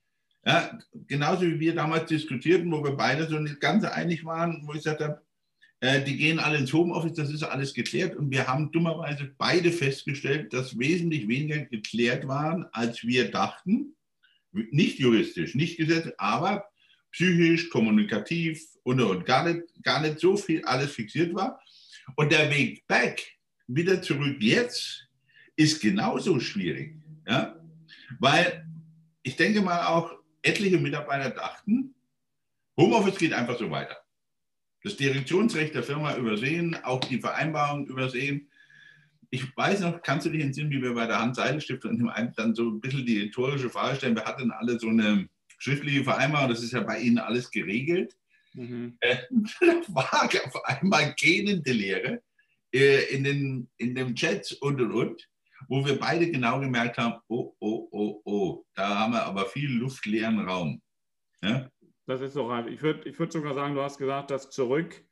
Ja, 0.46 0.78
genauso 1.08 1.44
wie 1.44 1.60
wir 1.60 1.76
damals 1.76 2.10
diskutierten, 2.10 2.72
wo 2.72 2.84
wir 2.84 2.92
beide 2.92 3.28
so 3.28 3.40
nicht 3.40 3.60
ganz 3.60 3.84
einig 3.84 4.26
waren, 4.26 4.64
wo 4.66 4.72
ich 4.72 4.80
gesagt 4.80 5.02
habe, 5.02 5.22
äh, 5.82 6.04
die 6.04 6.18
gehen 6.18 6.40
alle 6.40 6.58
ins 6.58 6.74
Homeoffice, 6.74 7.14
das 7.14 7.32
ist 7.32 7.44
alles 7.44 7.74
geklärt. 7.74 8.16
Und 8.16 8.32
wir 8.32 8.48
haben 8.48 8.72
dummerweise 8.72 9.34
beide 9.38 9.72
festgestellt, 9.72 10.54
dass 10.54 10.78
wesentlich 10.78 11.28
weniger 11.28 11.60
geklärt 11.66 12.28
waren, 12.28 12.66
als 12.72 13.04
wir 13.04 13.32
dachten. 13.32 13.96
Nicht 14.52 15.00
juristisch, 15.00 15.56
nicht 15.56 15.78
gesetzlich, 15.78 16.14
aber 16.20 16.66
psychisch, 17.12 17.70
kommunikativ 17.70 18.64
und, 18.84 19.02
und 19.02 19.26
gar, 19.26 19.48
nicht, 19.48 19.64
gar 19.82 20.02
nicht 20.02 20.20
so 20.20 20.38
viel 20.38 20.64
alles 20.66 20.92
fixiert 20.92 21.34
war. 21.34 21.60
Und 22.16 22.32
der 22.32 22.50
Weg 22.50 22.86
back, 22.88 23.24
wieder 23.76 24.02
zurück 24.02 24.38
jetzt, 24.40 25.08
ist 25.56 25.82
genauso 25.82 26.40
schwierig. 26.40 26.96
Ja? 27.28 27.56
Weil 28.20 28.66
ich 29.24 29.36
denke 29.36 29.62
mal 29.62 29.88
auch, 29.88 30.14
etliche 30.42 30.78
Mitarbeiter 30.78 31.30
dachten, 31.30 31.94
Homeoffice 32.78 33.18
geht 33.18 33.34
einfach 33.34 33.60
so 33.60 33.70
weiter 33.70 34.02
das 34.84 34.96
Direktionsrecht 34.98 35.76
der 35.76 35.84
Firma 35.84 36.16
übersehen, 36.16 36.76
auch 36.84 37.00
die 37.02 37.20
Vereinbarung 37.20 37.86
übersehen. 37.88 38.48
Ich 39.30 39.56
weiß 39.56 39.82
noch, 39.82 40.02
kannst 40.02 40.26
du 40.26 40.30
dich 40.30 40.42
entsinnen, 40.42 40.72
wie 40.72 40.82
wir 40.82 40.94
bei 40.94 41.08
der 41.08 41.20
Hans-Seidel-Stiftung 41.20 42.12
dann 42.36 42.56
so 42.56 42.70
ein 42.70 42.82
bisschen 42.82 43.06
die 43.06 43.20
rhetorische 43.20 43.70
Frage 43.70 43.96
stellen, 43.96 44.16
wir 44.16 44.26
hatten 44.26 44.52
alle 44.52 44.80
so 44.80 44.90
eine 44.90 45.30
schriftliche 45.58 46.04
Vereinbarung, 46.04 46.50
das 46.50 46.64
ist 46.64 46.74
ja 46.74 46.82
bei 46.82 47.00
Ihnen 47.00 47.20
alles 47.20 47.50
geregelt. 47.52 48.18
Mhm. 48.54 48.98
Äh, 49.00 49.18
da 49.62 49.82
war 49.90 50.26
auf 50.26 50.66
einmal 50.66 51.14
gähnende 51.16 51.72
Lehre 51.72 52.22
äh, 52.74 53.14
in, 53.14 53.24
den, 53.24 53.70
in 53.78 53.96
den 53.96 54.16
Chats 54.16 54.54
und 54.54 54.82
und 54.82 54.92
und, 54.92 55.30
wo 55.68 55.86
wir 55.86 56.00
beide 56.00 56.30
genau 56.30 56.60
gemerkt 56.60 56.98
haben, 56.98 57.22
oh, 57.28 57.56
oh, 57.60 57.88
oh, 57.92 58.22
oh, 58.26 58.66
da 58.74 59.00
haben 59.00 59.14
wir 59.14 59.26
aber 59.26 59.46
viel 59.46 59.70
luftleeren 59.70 60.40
Raum. 60.48 60.82
Ja? 61.42 61.70
Das 62.08 62.22
ist 62.22 62.34
so 62.34 62.48
reif. 62.48 62.68
Ich 62.68 62.82
würde 62.82 63.08
ich 63.08 63.18
würd 63.20 63.32
sogar 63.32 63.54
sagen, 63.54 63.76
du 63.76 63.82
hast 63.82 63.98
gesagt, 63.98 64.32
das 64.32 64.50
Zurück 64.50 65.04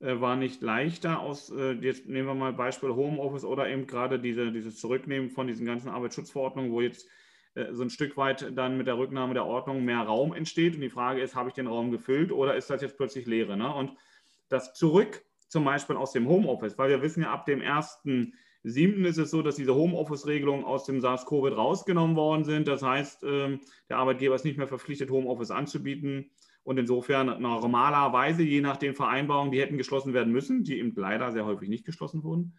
äh, 0.00 0.20
war 0.20 0.36
nicht 0.36 0.62
leichter 0.62 1.20
aus, 1.20 1.50
äh, 1.50 1.72
jetzt 1.72 2.06
nehmen 2.06 2.28
wir 2.28 2.34
mal 2.34 2.52
Beispiel 2.52 2.90
Homeoffice 2.90 3.44
oder 3.44 3.68
eben 3.68 3.86
gerade 3.86 4.18
diese, 4.20 4.52
dieses 4.52 4.78
Zurücknehmen 4.78 5.30
von 5.30 5.46
diesen 5.46 5.66
ganzen 5.66 5.88
Arbeitsschutzverordnungen, 5.88 6.72
wo 6.72 6.80
jetzt 6.80 7.08
äh, 7.54 7.72
so 7.72 7.82
ein 7.82 7.90
Stück 7.90 8.16
weit 8.16 8.56
dann 8.56 8.76
mit 8.76 8.86
der 8.86 8.98
Rücknahme 8.98 9.34
der 9.34 9.46
Ordnung 9.46 9.84
mehr 9.84 10.00
Raum 10.00 10.34
entsteht. 10.34 10.74
Und 10.74 10.80
die 10.80 10.90
Frage 10.90 11.22
ist, 11.22 11.34
habe 11.34 11.48
ich 11.48 11.54
den 11.54 11.66
Raum 11.66 11.90
gefüllt 11.90 12.32
oder 12.32 12.56
ist 12.56 12.70
das 12.70 12.82
jetzt 12.82 12.96
plötzlich 12.96 13.26
Leere? 13.26 13.56
Ne? 13.56 13.72
Und 13.72 13.92
das 14.48 14.74
Zurück 14.74 15.24
zum 15.54 15.64
Beispiel 15.64 15.94
aus 15.94 16.10
dem 16.10 16.28
Homeoffice, 16.28 16.76
weil 16.76 16.90
wir 16.90 17.00
wissen 17.00 17.22
ja, 17.22 17.32
ab 17.32 17.46
dem 17.46 17.62
ersten 17.62 18.34
Siebten 18.64 19.04
ist 19.04 19.18
es 19.18 19.30
so, 19.30 19.40
dass 19.40 19.54
diese 19.54 19.74
Homeoffice-Regelungen 19.74 20.64
aus 20.64 20.84
dem 20.84 21.00
SARS-CoV 21.00 21.56
rausgenommen 21.56 22.16
worden 22.16 22.42
sind. 22.42 22.66
Das 22.66 22.82
heißt, 22.82 23.22
ähm, 23.22 23.60
der 23.88 23.98
Arbeitgeber 23.98 24.34
ist 24.34 24.44
nicht 24.44 24.58
mehr 24.58 24.66
verpflichtet, 24.66 25.10
Homeoffice 25.10 25.52
anzubieten. 25.52 26.32
Und 26.64 26.78
insofern 26.78 27.40
normalerweise, 27.40 28.42
je 28.42 28.62
nach 28.62 28.78
den 28.78 28.96
Vereinbarungen, 28.96 29.52
die 29.52 29.60
hätten 29.60 29.78
geschlossen 29.78 30.12
werden 30.12 30.32
müssen, 30.32 30.64
die 30.64 30.78
eben 30.78 30.92
leider 30.96 31.30
sehr 31.30 31.44
häufig 31.44 31.68
nicht 31.68 31.84
geschlossen 31.84 32.24
wurden, 32.24 32.58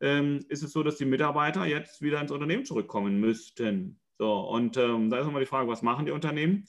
ähm, 0.00 0.44
ist 0.48 0.62
es 0.62 0.70
so, 0.70 0.84
dass 0.84 0.98
die 0.98 1.04
Mitarbeiter 1.04 1.64
jetzt 1.64 2.00
wieder 2.00 2.20
ins 2.20 2.30
Unternehmen 2.30 2.64
zurückkommen 2.64 3.18
müssten. 3.18 3.98
So, 4.18 4.38
und 4.40 4.76
ähm, 4.76 5.10
da 5.10 5.18
ist 5.18 5.24
nochmal 5.24 5.42
die 5.42 5.46
Frage, 5.46 5.68
was 5.68 5.82
machen 5.82 6.06
die 6.06 6.12
Unternehmen? 6.12 6.68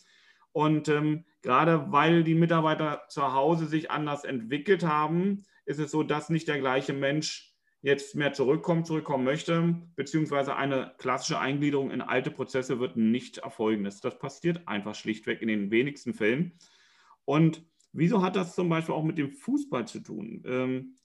Und 0.53 0.89
ähm, 0.89 1.25
gerade 1.43 1.91
weil 1.91 2.24
die 2.24 2.34
Mitarbeiter 2.34 3.03
zu 3.10 3.34
Hause 3.34 3.67
sich 3.67 3.91
anders 3.91 4.24
entwickelt 4.24 4.84
haben, 4.84 5.43
ist 5.67 5.79
es 5.79 5.91
so, 5.91 6.03
dass 6.03 6.29
nicht 6.29 6.47
der 6.47 6.59
gleiche 6.59 6.93
Mensch 6.93 7.53
jetzt 7.81 8.15
mehr 8.15 8.33
zurückkommt, 8.33 8.88
zurückkommen 8.88 9.24
möchte, 9.24 9.75
beziehungsweise 9.95 10.55
eine 10.55 10.95
klassische 10.97 11.39
Eingliederung 11.39 11.91
in 11.91 12.01
alte 12.01 12.31
Prozesse 12.31 12.79
wird 12.79 12.97
nicht 12.97 13.38
erfolgen. 13.39 13.83
Das, 13.83 14.01
das 14.01 14.17
passiert 14.17 14.67
einfach 14.67 14.95
schlichtweg 14.95 15.41
in 15.41 15.47
den 15.47 15.69
wenigsten 15.69 16.13
Fällen. 16.13 16.57
Und 17.25 17.63
wieso 17.93 18.24
hat 18.24 18.36
das 18.36 18.55
zum 18.55 18.69
Beispiel 18.69 18.95
auch 18.95 19.03
mit 19.03 19.17
dem 19.17 19.31
Fußball 19.31 19.88
zu 19.88 20.00
tun? 20.00 20.43
Ähm, 20.45 20.95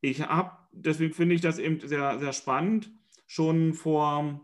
ich 0.00 0.22
habe, 0.22 0.52
deswegen 0.72 1.12
finde 1.12 1.34
ich 1.34 1.40
das 1.40 1.58
eben 1.58 1.80
sehr, 1.80 2.18
sehr 2.18 2.32
spannend, 2.32 2.92
schon 3.26 3.74
vor 3.74 4.40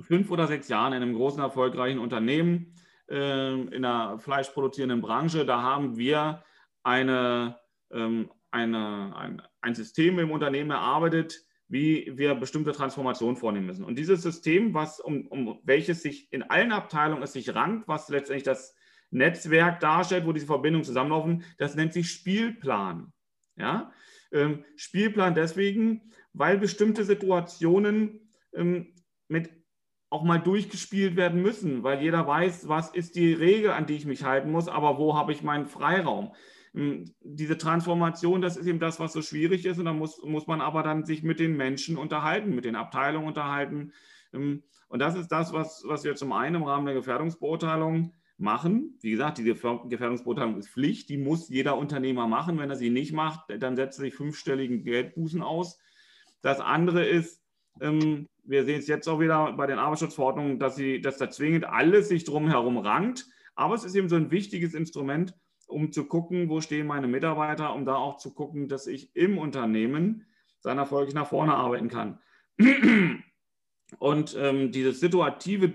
fünf 0.00 0.30
oder 0.30 0.46
sechs 0.46 0.68
Jahren 0.68 0.92
in 0.92 1.02
einem 1.02 1.14
großen, 1.14 1.40
erfolgreichen 1.40 1.98
Unternehmen 1.98 2.74
äh, 3.08 3.52
in 3.52 3.84
einer 3.84 4.18
fleischproduzierenden 4.18 5.00
Branche, 5.00 5.44
da 5.44 5.62
haben 5.62 5.96
wir 5.96 6.42
eine, 6.82 7.58
ähm, 7.90 8.30
eine, 8.52 9.16
ein, 9.16 9.42
ein 9.60 9.74
System 9.74 10.18
im 10.18 10.30
Unternehmen 10.30 10.70
erarbeitet, 10.70 11.44
wie 11.68 12.12
wir 12.16 12.34
bestimmte 12.34 12.72
Transformationen 12.72 13.36
vornehmen 13.36 13.66
müssen. 13.66 13.84
Und 13.84 13.98
dieses 13.98 14.22
System, 14.22 14.74
was, 14.74 15.00
um, 15.00 15.26
um 15.28 15.58
welches 15.64 16.02
sich 16.02 16.30
in 16.32 16.42
allen 16.42 16.70
Abteilungen 16.70 17.22
es 17.22 17.32
sich 17.32 17.54
rankt, 17.54 17.88
was 17.88 18.08
letztendlich 18.10 18.42
das 18.42 18.74
Netzwerk 19.10 19.80
darstellt, 19.80 20.26
wo 20.26 20.32
diese 20.32 20.46
Verbindungen 20.46 20.84
zusammenlaufen, 20.84 21.44
das 21.58 21.74
nennt 21.74 21.92
sich 21.92 22.10
Spielplan. 22.10 23.12
Ja? 23.56 23.92
Ähm, 24.32 24.64
Spielplan 24.76 25.34
deswegen, 25.34 26.12
weil 26.32 26.58
bestimmte 26.58 27.04
Situationen 27.04 28.32
ähm, 28.54 28.94
mit 29.28 29.50
auch 30.10 30.24
mal 30.24 30.38
durchgespielt 30.38 31.16
werden 31.16 31.40
müssen, 31.40 31.82
weil 31.82 32.02
jeder 32.02 32.26
weiß, 32.26 32.68
was 32.68 32.90
ist 32.90 33.16
die 33.16 33.32
Regel, 33.32 33.70
an 33.70 33.86
die 33.86 33.96
ich 33.96 34.04
mich 34.04 34.24
halten 34.24 34.50
muss, 34.50 34.68
aber 34.68 34.98
wo 34.98 35.16
habe 35.16 35.32
ich 35.32 35.42
meinen 35.42 35.64
Freiraum. 35.64 36.34
Ähm, 36.74 37.14
diese 37.20 37.58
Transformation, 37.58 38.40
das 38.40 38.56
ist 38.56 38.66
eben 38.66 38.80
das, 38.80 39.00
was 39.00 39.12
so 39.12 39.22
schwierig 39.22 39.66
ist 39.66 39.78
und 39.78 39.84
da 39.84 39.92
muss, 39.92 40.22
muss 40.22 40.46
man 40.46 40.60
aber 40.60 40.82
dann 40.82 41.04
sich 41.04 41.22
mit 41.22 41.40
den 41.40 41.56
Menschen 41.56 41.96
unterhalten, 41.96 42.54
mit 42.54 42.64
den 42.64 42.76
Abteilungen 42.76 43.28
unterhalten. 43.28 43.92
Ähm, 44.32 44.62
und 44.88 44.98
das 44.98 45.16
ist 45.16 45.28
das, 45.28 45.52
was, 45.52 45.84
was 45.86 46.04
wir 46.04 46.14
zum 46.14 46.32
einen 46.32 46.56
im 46.56 46.62
Rahmen 46.64 46.86
der 46.86 46.94
Gefährdungsbeurteilung 46.94 48.12
machen. 48.38 48.98
Wie 49.00 49.10
gesagt, 49.10 49.38
die 49.38 49.44
Gefährdungsbeurteilung 49.44 50.58
ist 50.58 50.68
Pflicht, 50.68 51.08
die 51.08 51.16
muss 51.16 51.48
jeder 51.48 51.76
Unternehmer 51.76 52.26
machen. 52.26 52.58
Wenn 52.58 52.70
er 52.70 52.76
sie 52.76 52.90
nicht 52.90 53.12
macht, 53.12 53.40
dann 53.58 53.76
setzt 53.76 53.98
er 53.98 54.02
sich 54.02 54.14
fünfstelligen 54.14 54.84
Geldbußen 54.84 55.42
aus. 55.42 55.78
Das 56.42 56.60
andere 56.60 57.06
ist, 57.06 57.42
ähm, 57.80 58.28
wir 58.44 58.64
sehen 58.64 58.80
es 58.80 58.88
jetzt 58.88 59.08
auch 59.08 59.20
wieder 59.20 59.52
bei 59.52 59.66
den 59.66 59.78
Arbeitsschutzverordnungen, 59.78 60.58
dass, 60.58 60.76
sie, 60.76 61.00
dass 61.00 61.18
da 61.18 61.30
zwingend 61.30 61.64
alles 61.64 62.08
sich 62.08 62.24
drumherum 62.24 62.78
rankt. 62.78 63.26
Aber 63.54 63.74
es 63.74 63.84
ist 63.84 63.94
eben 63.94 64.08
so 64.08 64.16
ein 64.16 64.30
wichtiges 64.30 64.74
Instrument, 64.74 65.34
um 65.72 65.92
zu 65.92 66.06
gucken, 66.06 66.48
wo 66.48 66.60
stehen 66.60 66.86
meine 66.86 67.08
Mitarbeiter, 67.08 67.74
um 67.74 67.84
da 67.84 67.96
auch 67.96 68.18
zu 68.18 68.34
gucken, 68.34 68.68
dass 68.68 68.86
ich 68.86 69.14
im 69.16 69.38
Unternehmen 69.38 70.26
dann 70.62 70.78
erfolgreich 70.78 71.14
nach 71.14 71.28
vorne 71.28 71.54
arbeiten 71.54 71.88
kann. 71.88 72.18
Und 73.98 74.36
ähm, 74.38 74.72
dieses 74.72 75.00
situative 75.00 75.72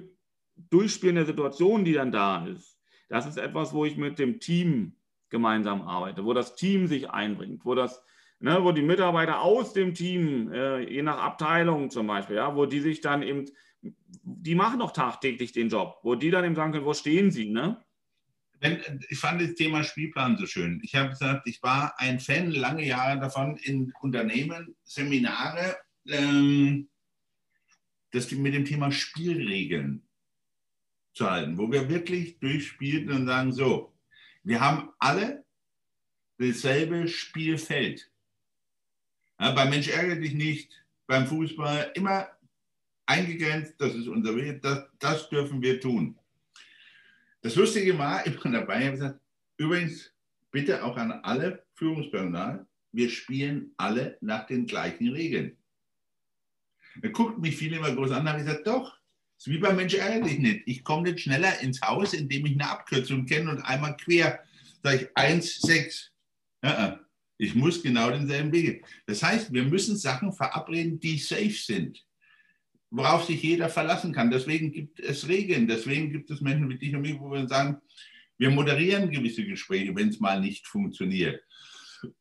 Durchspielen 0.70 1.16
der 1.16 1.26
Situation, 1.26 1.86
die 1.86 1.94
dann 1.94 2.12
da 2.12 2.46
ist, 2.48 2.80
das 3.10 3.26
ist 3.26 3.38
etwas, 3.38 3.74
wo 3.74 3.86
ich 3.86 3.98
mit 3.98 4.20
dem 4.20 4.40
Team 4.40 4.96
gemeinsam 5.30 5.82
arbeite, 5.82 6.26
wo 6.26 6.34
das 6.34 6.56
Team 6.56 6.88
sich 6.88 7.10
einbringt, 7.10 7.66
wo 7.66 7.76
das, 7.76 8.04
ne, 8.40 8.64
wo 8.64 8.72
die 8.72 8.82
Mitarbeiter 8.82 9.42
aus 9.42 9.74
dem 9.74 9.94
Team, 9.94 10.52
äh, 10.52 10.80
je 10.80 11.02
nach 11.02 11.20
Abteilung 11.20 11.90
zum 11.90 12.08
Beispiel, 12.08 12.38
ja, 12.38 12.56
wo 12.56 12.66
die 12.66 12.80
sich 12.80 13.02
dann 13.02 13.24
eben, 13.24 13.46
die 13.82 14.56
machen 14.56 14.80
doch 14.80 14.92
tagtäglich 14.92 15.52
den 15.52 15.70
Job, 15.70 16.00
wo 16.04 16.16
die 16.16 16.32
dann 16.32 16.46
eben 16.46 16.56
sagen 16.56 16.72
können, 16.72 16.86
wo 16.86 16.94
stehen 16.94 17.32
sie, 17.32 17.50
ne? 17.50 17.84
Ich 19.10 19.20
fand 19.20 19.42
das 19.42 19.56
Thema 19.56 19.84
Spielplan 19.84 20.38
so 20.38 20.46
schön. 20.46 20.80
Ich 20.84 20.96
habe 20.96 21.10
gesagt, 21.10 21.48
ich 21.48 21.62
war 21.62 22.00
ein 22.00 22.20
Fan 22.20 22.52
lange 22.52 22.86
Jahre 22.86 23.20
davon 23.20 23.58
in 23.58 23.94
Unternehmen, 24.02 24.76
Seminare, 24.84 25.78
ähm, 26.08 26.90
das 28.12 28.32
mit 28.32 28.54
dem 28.54 28.66
Thema 28.66 28.92
Spielregeln 28.92 30.02
zu 31.14 31.30
halten, 31.30 31.58
wo 31.58 31.72
wir 31.72 31.90
wirklich 31.90 32.40
durchspielten 32.40 33.12
und 33.12 33.28
sagen, 33.28 33.52
so, 33.52 33.94
wir 34.44 34.60
haben 34.60 34.90
alle 35.00 35.44
dasselbe 36.38 37.08
Spielfeld. 37.08 38.10
Ja, 39.40 39.52
beim 39.52 39.70
Mensch 39.70 39.88
ärgere 39.88 40.20
dich 40.20 40.34
nicht, 40.34 40.72
beim 41.06 41.28
Fußball 41.28 41.92
immer 41.96 42.28
eingegrenzt, 43.06 43.76
das 43.80 43.94
ist 43.96 44.08
unser 44.08 44.36
Weg, 44.36 44.62
das, 44.62 44.86
das 45.00 45.30
dürfen 45.30 45.62
wir 45.62 45.80
tun. 45.80 46.18
Das 47.48 47.56
Lustige 47.56 47.98
war, 47.98 48.28
ich 48.28 48.44
war 48.44 48.52
dabei, 48.52 48.80
ich 48.80 48.86
habe 48.88 48.98
gesagt, 48.98 49.22
übrigens, 49.56 50.14
bitte 50.52 50.84
auch 50.84 50.98
an 50.98 51.14
alle 51.14 51.66
Führungspersonal, 51.76 52.68
wir 52.92 53.10
spielen 53.10 53.74
alle 53.78 54.18
nach 54.20 54.46
den 54.48 54.66
gleichen 54.66 55.08
Regeln. 55.08 55.56
Da 57.02 57.08
guckt 57.08 57.40
mich 57.40 57.56
viele 57.56 57.78
immer 57.78 57.96
groß 57.96 58.12
an, 58.12 58.28
habe 58.28 58.40
ich 58.40 58.46
gesagt, 58.46 58.68
doch, 58.68 58.98
ist 59.38 59.48
wie 59.48 59.60
beim 59.60 59.78
Mensch 59.78 59.94
ärgerlich 59.94 60.40
nicht. 60.40 60.64
Ich 60.66 60.84
komme 60.84 61.04
nicht 61.04 61.22
schneller 61.22 61.58
ins 61.62 61.82
Haus, 61.82 62.14
indem 62.14 62.46
ich 62.48 62.52
eine 62.52 62.70
Abkürzung 62.70 63.26
kenne 63.26 63.50
und 63.50 63.62
einmal 63.62 63.96
quer, 63.96 64.44
sage 64.84 65.04
ich 65.04 65.10
1, 65.16 65.62
6. 65.62 66.12
Ja, 66.66 67.00
ich 67.38 67.56
muss 67.56 67.82
genau 67.82 68.12
denselben 68.12 68.52
Weg. 68.52 68.84
Das 69.06 69.24
heißt, 69.24 69.54
wir 69.54 69.64
müssen 69.64 69.96
Sachen 69.96 70.34
verabreden, 70.34 71.00
die 71.00 71.18
safe 71.18 71.52
sind, 71.52 72.06
worauf 72.90 73.26
sich 73.26 73.42
jeder 73.42 73.70
verlassen 73.70 74.14
kann. 74.14 74.32
Deswegen 74.32 74.72
gibt 74.72 75.00
es 75.00 75.28
Regeln, 75.28 75.68
deswegen 75.68 76.12
gibt 76.12 76.30
es 76.32 76.42
Menschen 76.42 76.70
wie 76.70 76.78
dich 76.78 76.96
und 76.96 77.02
mich, 77.02 77.20
wo 77.20 77.32
wir 77.32 77.48
sagen, 77.48 77.78
wir 78.38 78.50
moderieren 78.52 79.10
gewisse 79.10 79.46
Gespräche, 79.46 79.96
wenn 79.96 80.10
es 80.10 80.20
mal 80.20 80.40
nicht 80.40 80.68
funktioniert. 80.68 81.44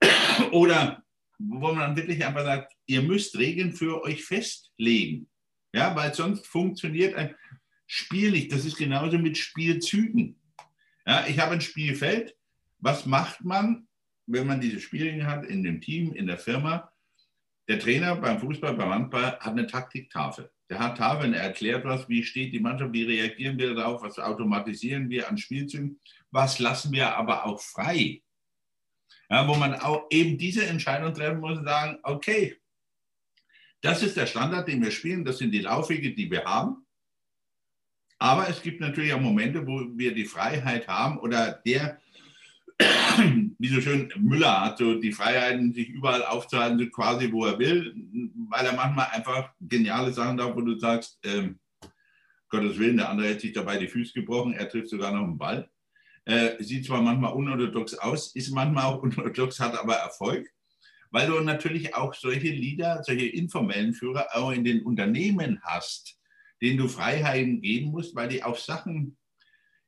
Oder 0.52 1.02
wo 1.38 1.72
man 1.72 1.96
wirklich 1.96 2.24
einfach 2.24 2.44
sagt, 2.44 2.72
ihr 2.86 3.02
müsst 3.02 3.36
Regeln 3.36 3.72
für 3.72 4.02
euch 4.02 4.24
festlegen. 4.24 5.28
Ja, 5.74 5.94
weil 5.94 6.14
sonst 6.14 6.46
funktioniert 6.46 7.14
ein 7.14 7.34
Spiel 7.86 8.30
nicht. 8.30 8.50
Das 8.50 8.64
ist 8.64 8.78
genauso 8.78 9.18
mit 9.18 9.36
Spielzügen. 9.36 10.40
Ja, 11.06 11.26
ich 11.26 11.38
habe 11.38 11.52
ein 11.52 11.60
Spielfeld. 11.60 12.34
Was 12.78 13.04
macht 13.04 13.44
man, 13.44 13.86
wenn 14.26 14.46
man 14.46 14.60
diese 14.60 14.80
Spielregeln 14.80 15.26
hat 15.26 15.44
in 15.44 15.62
dem 15.62 15.80
Team, 15.80 16.12
in 16.14 16.26
der 16.26 16.38
Firma? 16.38 16.90
Der 17.68 17.78
Trainer 17.78 18.16
beim 18.16 18.40
Fußball, 18.40 18.74
beim 18.74 18.90
Handball 18.90 19.38
hat 19.38 19.46
eine 19.46 19.66
Taktiktafel. 19.66 20.50
Der 20.68 20.80
hat 20.80 20.98
Tafeln, 20.98 21.32
er 21.32 21.42
erklärt 21.42 21.84
was, 21.84 22.08
wie 22.08 22.24
steht 22.24 22.52
die 22.52 22.60
Mannschaft, 22.60 22.92
wie 22.92 23.04
reagieren 23.04 23.58
wir 23.58 23.74
darauf, 23.74 24.02
was 24.02 24.18
automatisieren 24.18 25.08
wir 25.08 25.28
an 25.28 25.38
Spielzügen, 25.38 26.00
was 26.30 26.58
lassen 26.58 26.92
wir 26.92 27.16
aber 27.16 27.46
auch 27.46 27.60
frei. 27.60 28.22
Ja, 29.30 29.46
wo 29.46 29.54
man 29.54 29.74
auch 29.74 30.06
eben 30.10 30.38
diese 30.38 30.66
Entscheidung 30.66 31.12
treffen 31.14 31.40
muss 31.40 31.58
und 31.58 31.64
sagen, 31.64 31.98
okay, 32.02 32.56
das 33.80 34.02
ist 34.02 34.16
der 34.16 34.26
Standard, 34.26 34.68
den 34.68 34.82
wir 34.82 34.90
spielen. 34.90 35.24
Das 35.24 35.38
sind 35.38 35.52
die 35.52 35.60
Laufwege, 35.60 36.14
die 36.14 36.30
wir 36.30 36.44
haben. 36.44 36.86
Aber 38.18 38.48
es 38.48 38.62
gibt 38.62 38.80
natürlich 38.80 39.12
auch 39.12 39.20
Momente, 39.20 39.66
wo 39.66 39.86
wir 39.96 40.14
die 40.14 40.24
Freiheit 40.24 40.88
haben 40.88 41.18
oder 41.18 41.52
der, 41.66 42.00
wie 43.58 43.68
so 43.68 43.80
schön 43.80 44.12
Müller 44.18 44.60
hat, 44.60 44.78
so 44.78 44.94
die 45.00 45.12
Freiheiten, 45.12 45.72
sich 45.72 45.88
überall 45.88 46.24
aufzuhalten, 46.24 46.78
so 46.78 46.86
quasi 46.90 47.32
wo 47.32 47.46
er 47.46 47.58
will, 47.58 47.94
weil 48.50 48.66
er 48.66 48.74
manchmal 48.74 49.08
einfach 49.12 49.50
geniale 49.60 50.12
Sachen 50.12 50.36
da, 50.36 50.54
wo 50.54 50.60
du 50.60 50.78
sagst, 50.78 51.18
ähm, 51.24 51.58
Gottes 52.48 52.78
Willen, 52.78 52.98
der 52.98 53.08
andere 53.08 53.30
hat 53.30 53.40
sich 53.40 53.52
dabei 53.52 53.78
die 53.78 53.88
Füße 53.88 54.12
gebrochen, 54.12 54.52
er 54.52 54.68
trifft 54.68 54.90
sogar 54.90 55.12
noch 55.12 55.24
einen 55.24 55.38
Ball. 55.38 55.68
Äh, 56.24 56.62
sieht 56.62 56.84
zwar 56.84 57.02
manchmal 57.02 57.32
unorthodox 57.32 57.94
aus, 57.94 58.34
ist 58.34 58.50
manchmal 58.50 58.84
auch 58.84 59.02
unorthodox, 59.02 59.58
hat 59.60 59.78
aber 59.78 59.94
Erfolg 59.94 60.46
weil 61.10 61.28
du 61.28 61.40
natürlich 61.40 61.94
auch 61.94 62.14
solche 62.14 62.50
Leader, 62.50 63.02
solche 63.02 63.26
informellen 63.26 63.94
Führer 63.94 64.28
auch 64.34 64.50
in 64.50 64.64
den 64.64 64.82
Unternehmen 64.82 65.60
hast, 65.62 66.18
denen 66.60 66.78
du 66.78 66.88
Freiheiten 66.88 67.60
geben 67.60 67.90
musst, 67.90 68.14
weil 68.14 68.28
die 68.28 68.42
auf 68.42 68.60
Sachen, 68.60 69.16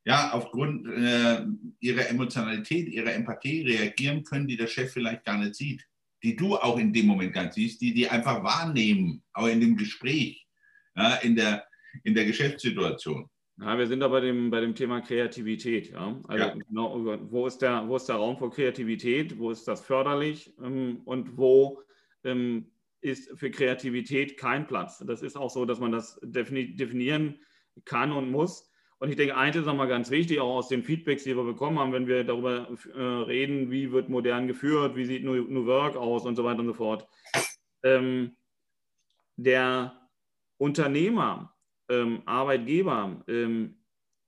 ja, 0.05 0.31
aufgrund 0.31 0.87
äh, 0.87 1.45
ihrer 1.79 2.09
Emotionalität, 2.09 2.87
ihrer 2.87 3.13
Empathie 3.13 3.61
reagieren 3.61 4.23
können, 4.23 4.47
die 4.47 4.57
der 4.57 4.67
Chef 4.67 4.91
vielleicht 4.91 5.25
gar 5.25 5.37
nicht 5.37 5.55
sieht, 5.55 5.85
die 6.23 6.35
du 6.35 6.55
auch 6.55 6.77
in 6.77 6.93
dem 6.93 7.07
Moment 7.07 7.33
gar 7.33 7.43
nicht 7.43 7.53
siehst, 7.53 7.81
die 7.81 7.93
die 7.93 8.07
einfach 8.07 8.43
wahrnehmen, 8.43 9.23
auch 9.33 9.47
in 9.47 9.59
dem 9.59 9.77
Gespräch, 9.77 10.47
ja, 10.95 11.15
in, 11.15 11.35
der, 11.35 11.65
in 12.03 12.13
der 12.13 12.25
Geschäftssituation. 12.25 13.29
Ja, 13.61 13.77
wir 13.77 13.87
sind 13.87 13.99
da 13.99 14.07
bei 14.07 14.21
dem, 14.21 14.49
bei 14.49 14.61
dem 14.61 14.73
Thema 14.73 15.01
Kreativität. 15.01 15.91
Ja? 15.91 16.19
Also 16.27 16.45
ja. 16.45 16.53
Genau, 16.53 17.19
wo, 17.29 17.45
ist 17.45 17.61
der, 17.61 17.87
wo 17.87 17.97
ist 17.97 18.07
der 18.07 18.15
Raum 18.15 18.37
für 18.37 18.49
Kreativität? 18.49 19.37
Wo 19.37 19.51
ist 19.51 19.67
das 19.67 19.81
förderlich? 19.81 20.53
Ähm, 20.63 21.01
und 21.03 21.37
wo 21.37 21.81
ähm, 22.23 22.71
ist 23.01 23.37
für 23.37 23.51
Kreativität 23.51 24.37
kein 24.37 24.65
Platz? 24.65 25.03
Das 25.05 25.21
ist 25.21 25.35
auch 25.35 25.49
so, 25.49 25.65
dass 25.65 25.79
man 25.79 25.91
das 25.91 26.19
definieren 26.23 27.39
kann 27.83 28.13
und 28.13 28.31
muss. 28.31 28.68
Und 28.99 29.09
ich 29.09 29.15
denke, 29.15 29.37
eins 29.37 29.55
ist 29.55 29.65
nochmal 29.65 29.87
ganz 29.87 30.11
wichtig, 30.11 30.39
auch 30.39 30.57
aus 30.57 30.67
den 30.67 30.83
Feedbacks, 30.83 31.23
die 31.23 31.35
wir 31.35 31.43
bekommen 31.43 31.79
haben, 31.79 31.93
wenn 31.93 32.07
wir 32.07 32.25
darüber 32.25 32.67
äh, 32.93 33.01
reden, 33.01 33.71
wie 33.71 33.91
wird 33.91 34.09
modern 34.09 34.47
geführt, 34.47 34.95
wie 34.97 35.05
sieht 35.05 35.23
New, 35.23 35.35
New 35.35 35.65
Work 35.65 35.95
aus 35.95 36.25
und 36.25 36.35
so 36.35 36.43
weiter 36.43 36.59
und 36.59 36.67
so 36.67 36.73
fort. 36.73 37.07
Ähm, 37.81 38.35
der 39.37 40.09
Unternehmer, 40.57 41.55
ähm, 41.87 42.21
Arbeitgeber 42.25 43.23
ähm, 43.27 43.77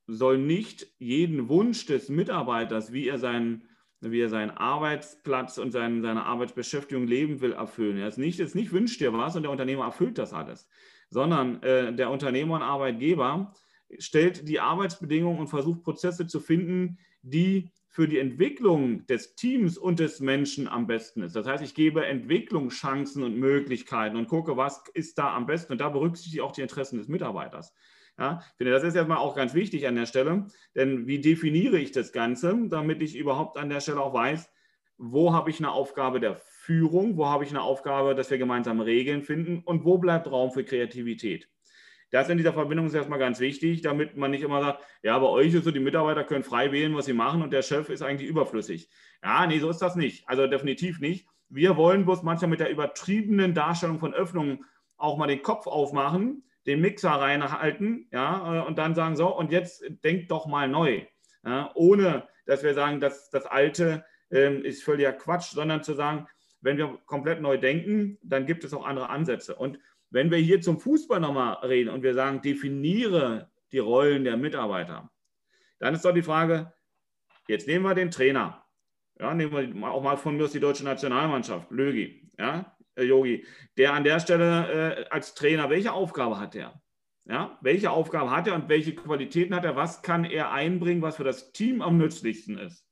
soll 0.08 0.38
nicht 0.38 0.88
jeden 1.00 1.50
Wunsch 1.50 1.86
des 1.86 2.08
Mitarbeiters, 2.08 2.94
wie 2.94 3.10
er 3.10 3.20
seinen 3.20 3.68
wie 4.04 4.22
er 4.22 4.30
seinen 4.30 4.50
Arbeitsplatz 4.50 5.60
und 5.60 5.72
seine, 5.72 6.02
seine 6.02 6.26
Arbeitsbeschäftigung 6.26 7.06
leben 7.06 7.40
will, 7.40 7.54
erfüllen. 7.54 7.98
Er 7.98 8.08
ist 8.08 8.18
nicht, 8.18 8.40
ist 8.40 8.56
nicht 8.56 8.72
wünscht 8.72 9.00
dir 9.00 9.14
was 9.14 9.36
und 9.36 9.44
der 9.44 9.52
Unternehmer 9.52 9.86
erfüllt 9.86 10.18
das 10.18 10.34
alles, 10.34 10.68
sondern 11.10 11.62
äh, 11.62 11.94
der 11.94 12.10
Unternehmer 12.10 12.56
und 12.56 12.64
Arbeitgeber 12.64 13.54
stellt 14.00 14.48
die 14.48 14.60
Arbeitsbedingungen 14.60 15.40
und 15.40 15.48
versucht 15.48 15.84
Prozesse 15.84 16.28
zu 16.28 16.40
finden, 16.40 16.98
die 17.22 17.72
für 17.88 18.08
die 18.08 18.20
Entwicklung 18.20 19.06
des 19.08 19.36
Teams 19.36 19.78
und 19.78 20.00
des 20.00 20.22
Menschen 20.22 20.70
am 20.70 20.88
besten 20.88 21.24
ist. 21.24 21.36
Das 21.36 21.46
heißt, 21.46 21.62
ich 21.62 21.76
gebe 21.76 22.06
Entwicklungschancen 22.06 23.22
und 23.22 23.38
Möglichkeiten 23.38 24.16
und 24.16 24.30
gucke, 24.30 24.56
was 24.56 24.82
ist 24.94 25.18
da 25.18 25.36
am 25.36 25.46
besten. 25.46 25.74
Und 25.74 25.82
da 25.82 25.90
berücksichtige 25.90 26.38
ich 26.38 26.42
auch 26.42 26.54
die 26.54 26.62
Interessen 26.62 26.98
des 26.98 27.10
Mitarbeiters. 27.10 27.74
Ja, 28.18 28.42
ich 28.52 28.58
finde, 28.58 28.72
das 28.72 28.84
ist 28.84 28.96
erstmal 28.96 29.18
auch 29.18 29.36
ganz 29.36 29.54
wichtig 29.54 29.88
an 29.88 29.96
der 29.96 30.06
Stelle, 30.06 30.48
denn 30.76 31.08
wie 31.08 31.20
definiere 31.20 31.80
ich 31.80 31.92
das 31.92 32.12
Ganze, 32.12 32.56
damit 32.70 33.02
ich 33.02 33.16
überhaupt 33.18 33.58
an 33.58 33.70
der 33.70 33.80
Stelle 33.80 34.02
auch 34.02 34.14
weiß, 34.14 34.50
wo 34.98 35.34
habe 35.34 35.50
ich 35.50 35.60
eine 35.60 35.72
Aufgabe 35.72 36.20
der 36.20 36.36
Führung, 36.36 37.18
wo 37.18 37.26
habe 37.26 37.44
ich 37.44 37.50
eine 37.50 37.62
Aufgabe, 37.62 38.14
dass 38.14 38.30
wir 38.30 38.38
gemeinsam 38.38 38.80
Regeln 38.80 39.24
finden 39.24 39.64
und 39.66 39.84
wo 39.84 39.98
bleibt 39.98 40.30
Raum 40.30 40.52
für 40.52 40.64
Kreativität. 40.64 41.50
Das 42.12 42.30
in 42.30 42.38
dieser 42.38 42.54
Verbindung 42.54 42.88
ist 42.88 42.94
erstmal 42.94 43.20
ganz 43.20 43.40
wichtig, 43.40 43.82
damit 43.82 44.18
man 44.18 44.32
nicht 44.32 44.44
immer 44.44 44.62
sagt, 44.62 44.84
ja, 45.02 45.18
bei 45.18 45.28
euch 45.28 45.54
ist 45.54 45.64
so, 45.64 45.72
die 45.72 45.80
Mitarbeiter 45.80 46.24
können 46.24 46.44
frei 46.44 46.72
wählen, 46.72 46.96
was 46.96 47.06
sie 47.06 47.14
machen 47.14 47.42
und 47.42 47.52
der 47.52 47.62
Chef 47.62 47.90
ist 47.90 48.02
eigentlich 48.02 48.30
überflüssig. 48.30 48.90
Ja, 49.24 49.48
nee, 49.48 49.60
so 49.60 49.70
ist 49.70 49.82
das 49.82 49.96
nicht. 49.96 50.28
Also 50.28 50.46
definitiv 50.46 51.00
nicht. 51.00 51.26
Wir 51.50 51.78
wollen 51.78 52.06
bloß 52.06 52.24
manchmal 52.24 52.50
mit 52.50 52.60
der 52.60 52.70
übertriebenen 52.70 53.54
Darstellung 53.54 54.00
von 54.00 54.14
Öffnungen 54.14 54.66
auch 54.98 55.18
mal 55.18 55.28
den 55.28 55.42
Kopf 55.42 55.68
aufmachen, 55.68 56.44
den 56.66 56.82
Mixer 56.82 57.10
reinhalten, 57.10 58.08
ja, 58.12 58.60
äh, 58.60 58.68
und 58.68 58.78
dann 58.78 58.94
sagen, 58.94 59.16
so, 59.16 59.36
und 59.36 59.52
jetzt 59.52 59.84
denkt 60.04 60.30
doch 60.32 60.46
mal 60.46 60.68
neu. 60.68 61.06
Ja, 61.44 61.72
ohne 61.74 62.28
dass 62.46 62.64
wir 62.64 62.74
sagen, 62.74 63.00
dass 63.00 63.30
das 63.30 63.46
Alte 63.46 64.06
ähm, 64.30 64.64
ist 64.64 64.84
völliger 64.84 65.14
Quatsch, 65.14 65.52
sondern 65.52 65.84
zu 65.84 65.94
sagen, 65.94 66.28
wenn 66.62 66.78
wir 66.78 67.00
komplett 67.06 67.42
neu 67.42 67.58
denken, 67.58 68.20
dann 68.22 68.46
gibt 68.46 68.64
es 68.64 68.74
auch 68.74 68.86
andere 68.86 69.10
Ansätze. 69.10 69.56
Und 69.56 69.80
wenn 70.12 70.30
wir 70.30 70.38
hier 70.38 70.62
zum 70.62 70.80
Fußball 70.80 71.20
nochmal 71.20 71.56
reden 71.66 71.90
und 71.90 72.04
wir 72.04 72.14
sagen, 72.14 72.42
definiere 72.42 73.50
die 73.72 73.80
Rollen 73.80 74.24
der 74.24 74.38
Mitarbeiter, 74.38 75.10
dann 75.80 75.96
ist 75.96 76.06
doch 76.06 76.14
die 76.14 76.22
Frage, 76.22 76.72
jetzt 77.48 77.68
nehmen 77.68 77.86
wir 77.86 77.96
den 77.96 78.12
Trainer. 78.12 78.64
Ja, 79.20 79.34
nehmen 79.34 79.82
wir 79.82 79.92
auch 79.92 80.04
mal 80.04 80.18
von 80.18 80.38
mir 80.38 80.44
aus 80.44 80.52
die 80.52 80.60
deutsche 80.60 80.84
Nationalmannschaft, 80.84 81.72
Lögi, 81.72 82.30
ja, 82.38 82.76
äh, 82.96 83.04
Yogi, 83.04 83.46
der 83.78 83.94
an 83.94 84.04
der 84.04 84.20
Stelle 84.20 85.06
äh, 85.06 85.06
als 85.10 85.34
Trainer, 85.34 85.70
welche 85.70 85.94
Aufgabe 85.94 86.40
hat 86.40 86.56
er? 86.56 86.82
Ja, 87.26 87.58
welche 87.62 87.92
Aufgabe 87.92 88.32
hat 88.32 88.48
er 88.48 88.56
und 88.56 88.68
welche 88.68 88.96
Qualitäten 88.96 89.56
hat 89.56 89.64
er? 89.64 89.76
Was 89.76 90.02
kann 90.02 90.26
er 90.26 90.52
einbringen, 90.52 91.02
was 91.02 91.18
für 91.18 91.24
das 91.24 91.52
Team 91.52 91.82
am 91.82 91.98
nützlichsten 91.98 92.58
ist? 92.58 92.86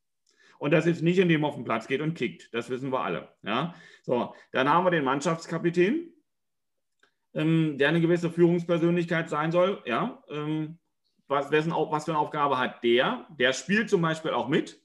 Und 0.59 0.71
das 0.71 0.85
ist 0.85 1.01
nicht, 1.01 1.17
indem 1.17 1.43
er 1.43 1.47
auf 1.49 1.55
den 1.55 1.63
Platz 1.63 1.87
geht 1.87 2.01
und 2.01 2.13
kickt. 2.13 2.53
Das 2.53 2.69
wissen 2.69 2.91
wir 2.91 3.01
alle. 3.01 3.33
Ja, 3.43 3.73
so, 4.03 4.35
dann 4.51 4.69
haben 4.69 4.85
wir 4.85 4.91
den 4.91 5.03
Mannschaftskapitän 5.03 6.13
ähm, 7.33 7.77
der 7.77 7.89
eine 7.89 8.01
gewisse 8.01 8.29
Führungspersönlichkeit 8.29 9.29
sein 9.29 9.51
soll. 9.51 9.81
Ja, 9.85 10.23
ähm, 10.29 10.79
was, 11.27 11.51
wessen, 11.51 11.71
was 11.71 12.05
für 12.05 12.11
eine 12.11 12.19
Aufgabe 12.19 12.57
hat 12.57 12.83
der? 12.83 13.27
Der 13.37 13.53
spielt 13.53 13.89
zum 13.89 14.01
Beispiel 14.01 14.31
auch 14.31 14.47
mit. 14.47 14.81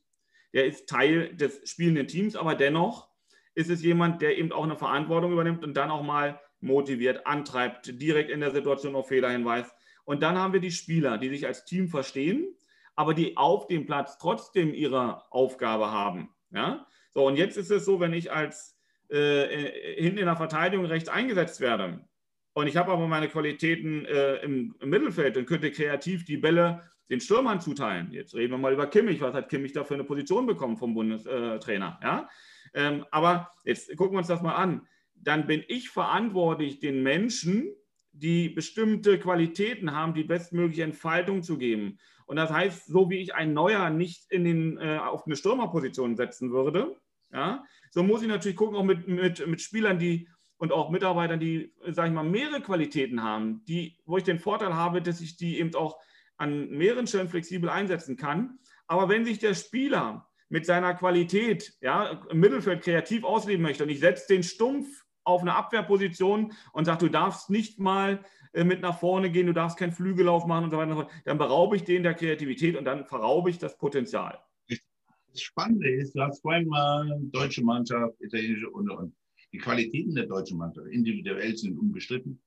Der 0.52 0.66
ist 0.66 0.88
Teil 0.88 1.34
des 1.34 1.68
spielenden 1.68 2.06
Teams, 2.06 2.36
aber 2.36 2.54
dennoch 2.54 3.08
ist 3.54 3.70
es 3.70 3.82
jemand, 3.82 4.22
der 4.22 4.36
eben 4.38 4.52
auch 4.52 4.64
eine 4.64 4.76
Verantwortung 4.76 5.32
übernimmt 5.32 5.64
und 5.64 5.74
dann 5.74 5.90
auch 5.90 6.02
mal 6.02 6.40
motiviert, 6.60 7.26
antreibt, 7.26 8.00
direkt 8.00 8.30
in 8.30 8.40
der 8.40 8.50
Situation 8.50 8.94
auf 8.94 9.08
Fehler 9.08 9.30
hinweist. 9.30 9.72
Und 10.04 10.22
dann 10.22 10.38
haben 10.38 10.52
wir 10.52 10.60
die 10.60 10.70
Spieler, 10.70 11.18
die 11.18 11.28
sich 11.28 11.46
als 11.46 11.64
Team 11.64 11.88
verstehen, 11.88 12.54
aber 12.94 13.14
die 13.14 13.36
auf 13.36 13.66
dem 13.66 13.86
Platz 13.86 14.18
trotzdem 14.18 14.74
ihre 14.74 15.22
Aufgabe 15.32 15.90
haben. 15.90 16.30
Ja? 16.50 16.86
So, 17.12 17.26
und 17.26 17.36
jetzt 17.36 17.56
ist 17.56 17.70
es 17.70 17.84
so, 17.84 18.00
wenn 18.00 18.12
ich 18.12 18.32
als 18.32 18.78
äh, 19.08 19.94
hinten 19.96 20.18
in 20.18 20.26
der 20.26 20.36
Verteidigung 20.36 20.86
rechts 20.86 21.08
eingesetzt 21.08 21.60
werde, 21.60 22.06
und 22.54 22.68
ich 22.68 22.76
habe 22.76 22.92
aber 22.92 23.06
meine 23.08 23.28
Qualitäten 23.28 24.06
äh, 24.06 24.36
im, 24.36 24.74
im, 24.80 24.88
Mittelfeld 24.88 25.36
und 25.36 25.46
könnte 25.46 25.72
kreativ 25.72 26.24
die 26.24 26.36
Bälle 26.36 26.82
den 27.10 27.20
Stürmern 27.20 27.60
zuteilen. 27.60 28.12
Jetzt 28.12 28.34
reden 28.34 28.52
wir 28.52 28.58
mal 28.58 28.72
über 28.72 28.86
Kimmich. 28.86 29.20
Was 29.20 29.34
hat 29.34 29.48
Kimmich 29.48 29.72
da 29.72 29.84
für 29.84 29.94
eine 29.94 30.04
Position 30.04 30.46
bekommen 30.46 30.76
vom 30.76 30.94
Bundestrainer? 30.94 31.98
Ja? 32.02 32.28
Ähm, 32.72 33.04
aber 33.10 33.50
jetzt 33.64 33.94
gucken 33.96 34.14
wir 34.14 34.18
uns 34.18 34.28
das 34.28 34.40
mal 34.40 34.54
an. 34.54 34.86
Dann 35.14 35.46
bin 35.46 35.64
ich 35.66 35.90
verantwortlich, 35.90 36.78
den 36.78 37.02
Menschen, 37.02 37.74
die 38.12 38.48
bestimmte 38.48 39.18
Qualitäten 39.18 39.92
haben, 39.92 40.14
die 40.14 40.24
bestmögliche 40.24 40.84
Entfaltung 40.84 41.42
zu 41.42 41.58
geben. 41.58 41.98
Und 42.26 42.36
das 42.36 42.50
heißt, 42.50 42.86
so 42.86 43.10
wie 43.10 43.18
ich 43.18 43.34
ein 43.34 43.52
Neuer 43.52 43.90
nicht 43.90 44.30
in 44.30 44.44
den, 44.44 44.78
äh, 44.78 44.98
auf 44.98 45.26
eine 45.26 45.36
Stürmerposition 45.36 46.16
setzen 46.16 46.52
würde, 46.52 46.96
ja, 47.32 47.64
so 47.90 48.04
muss 48.04 48.22
ich 48.22 48.28
natürlich 48.28 48.56
gucken, 48.56 48.76
auch 48.76 48.84
mit, 48.84 49.08
mit, 49.08 49.44
mit 49.46 49.60
Spielern, 49.60 49.98
die 49.98 50.28
und 50.64 50.72
auch 50.72 50.88
Mitarbeitern, 50.88 51.38
die, 51.38 51.74
sage 51.88 52.08
ich 52.08 52.14
mal, 52.14 52.24
mehrere 52.24 52.62
Qualitäten 52.62 53.22
haben, 53.22 53.62
die, 53.66 53.98
wo 54.06 54.16
ich 54.16 54.24
den 54.24 54.38
Vorteil 54.38 54.74
habe, 54.74 55.02
dass 55.02 55.20
ich 55.20 55.36
die 55.36 55.58
eben 55.58 55.74
auch 55.74 55.98
an 56.38 56.70
mehreren 56.70 57.06
Stellen 57.06 57.28
flexibel 57.28 57.68
einsetzen 57.68 58.16
kann. 58.16 58.58
Aber 58.86 59.10
wenn 59.10 59.26
sich 59.26 59.38
der 59.38 59.54
Spieler 59.54 60.26
mit 60.48 60.64
seiner 60.64 60.94
Qualität 60.94 61.74
ja, 61.82 62.22
im 62.30 62.40
Mittelfeld 62.40 62.82
kreativ 62.82 63.24
ausleben 63.24 63.62
möchte 63.62 63.82
und 63.82 63.90
ich 63.90 64.00
setze 64.00 64.26
den 64.26 64.42
stumpf 64.42 65.04
auf 65.22 65.42
eine 65.42 65.54
Abwehrposition 65.54 66.54
und 66.72 66.86
sage, 66.86 67.06
du 67.06 67.08
darfst 67.10 67.50
nicht 67.50 67.78
mal 67.78 68.24
äh, 68.54 68.64
mit 68.64 68.80
nach 68.80 68.98
vorne 68.98 69.30
gehen, 69.30 69.46
du 69.46 69.52
darfst 69.52 69.76
keinen 69.76 69.92
Flügellauf 69.92 70.46
machen 70.46 70.64
und 70.64 70.70
so 70.70 70.78
weiter, 70.78 71.08
dann 71.26 71.36
beraube 71.36 71.76
ich 71.76 71.84
den 71.84 72.02
der 72.02 72.14
Kreativität 72.14 72.74
und 72.74 72.86
dann 72.86 73.04
verraube 73.04 73.50
ich 73.50 73.58
das 73.58 73.76
Potenzial. 73.76 74.38
Das 74.68 75.42
Spannende 75.42 75.90
ist, 75.90 76.14
du 76.14 76.22
hast 76.22 76.40
vorhin 76.40 76.68
mal 76.68 77.18
deutsche 77.32 77.62
Mannschaft, 77.62 78.14
italienische 78.20 78.70
und, 78.70 78.88
und. 78.90 79.14
Die 79.54 79.60
Qualitäten 79.60 80.16
der 80.16 80.26
deutschen 80.26 80.58
Mannschaft 80.58 80.88
individuell 80.88 81.56
sind 81.56 81.78
unbestritten. 81.78 82.42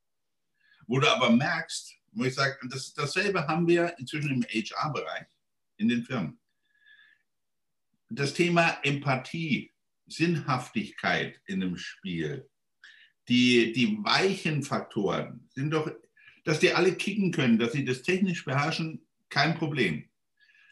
Wo 0.88 1.00
du 1.00 1.10
aber 1.10 1.30
merkst, 1.30 1.96
wo 2.12 2.26
ich 2.26 2.36
sage, 2.36 2.58
das, 2.70 2.94
dasselbe 2.94 3.48
haben 3.48 3.66
wir 3.66 3.98
inzwischen 3.98 4.30
im 4.30 4.44
HR-Bereich 4.44 5.26
in 5.78 5.88
den 5.88 6.04
Firmen. 6.04 6.38
Das 8.10 8.34
Thema 8.34 8.78
Empathie, 8.84 9.72
Sinnhaftigkeit 10.06 11.40
in 11.46 11.64
einem 11.64 11.78
Spiel, 11.78 12.50
die, 13.30 13.72
die 13.72 13.98
weichen 14.04 14.62
Faktoren 14.62 15.48
sind 15.56 15.72
doch, 15.72 15.90
dass 16.44 16.60
die 16.60 16.74
alle 16.74 16.94
kicken 16.94 17.32
können, 17.32 17.58
dass 17.58 17.72
sie 17.72 17.86
das 17.86 18.02
technisch 18.02 18.44
beherrschen, 18.44 19.08
kein 19.30 19.56
Problem. 19.56 20.10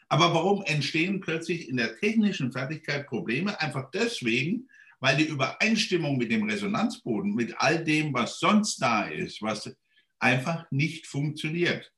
Aber 0.10 0.34
warum 0.34 0.64
entstehen 0.64 1.22
plötzlich 1.22 1.70
in 1.70 1.78
der 1.78 1.98
technischen 1.98 2.52
Fertigkeit 2.52 3.08
Probleme? 3.08 3.58
Einfach 3.62 3.90
deswegen, 3.92 4.68
weil 5.06 5.18
die 5.18 5.28
Übereinstimmung 5.28 6.18
mit 6.18 6.32
dem 6.32 6.50
Resonanzboden, 6.50 7.36
mit 7.36 7.54
all 7.60 7.84
dem, 7.84 8.12
was 8.12 8.40
sonst 8.40 8.82
da 8.82 9.04
ist, 9.04 9.40
was 9.40 9.72
einfach 10.18 10.66
nicht 10.72 11.06
funktioniert. 11.06 11.94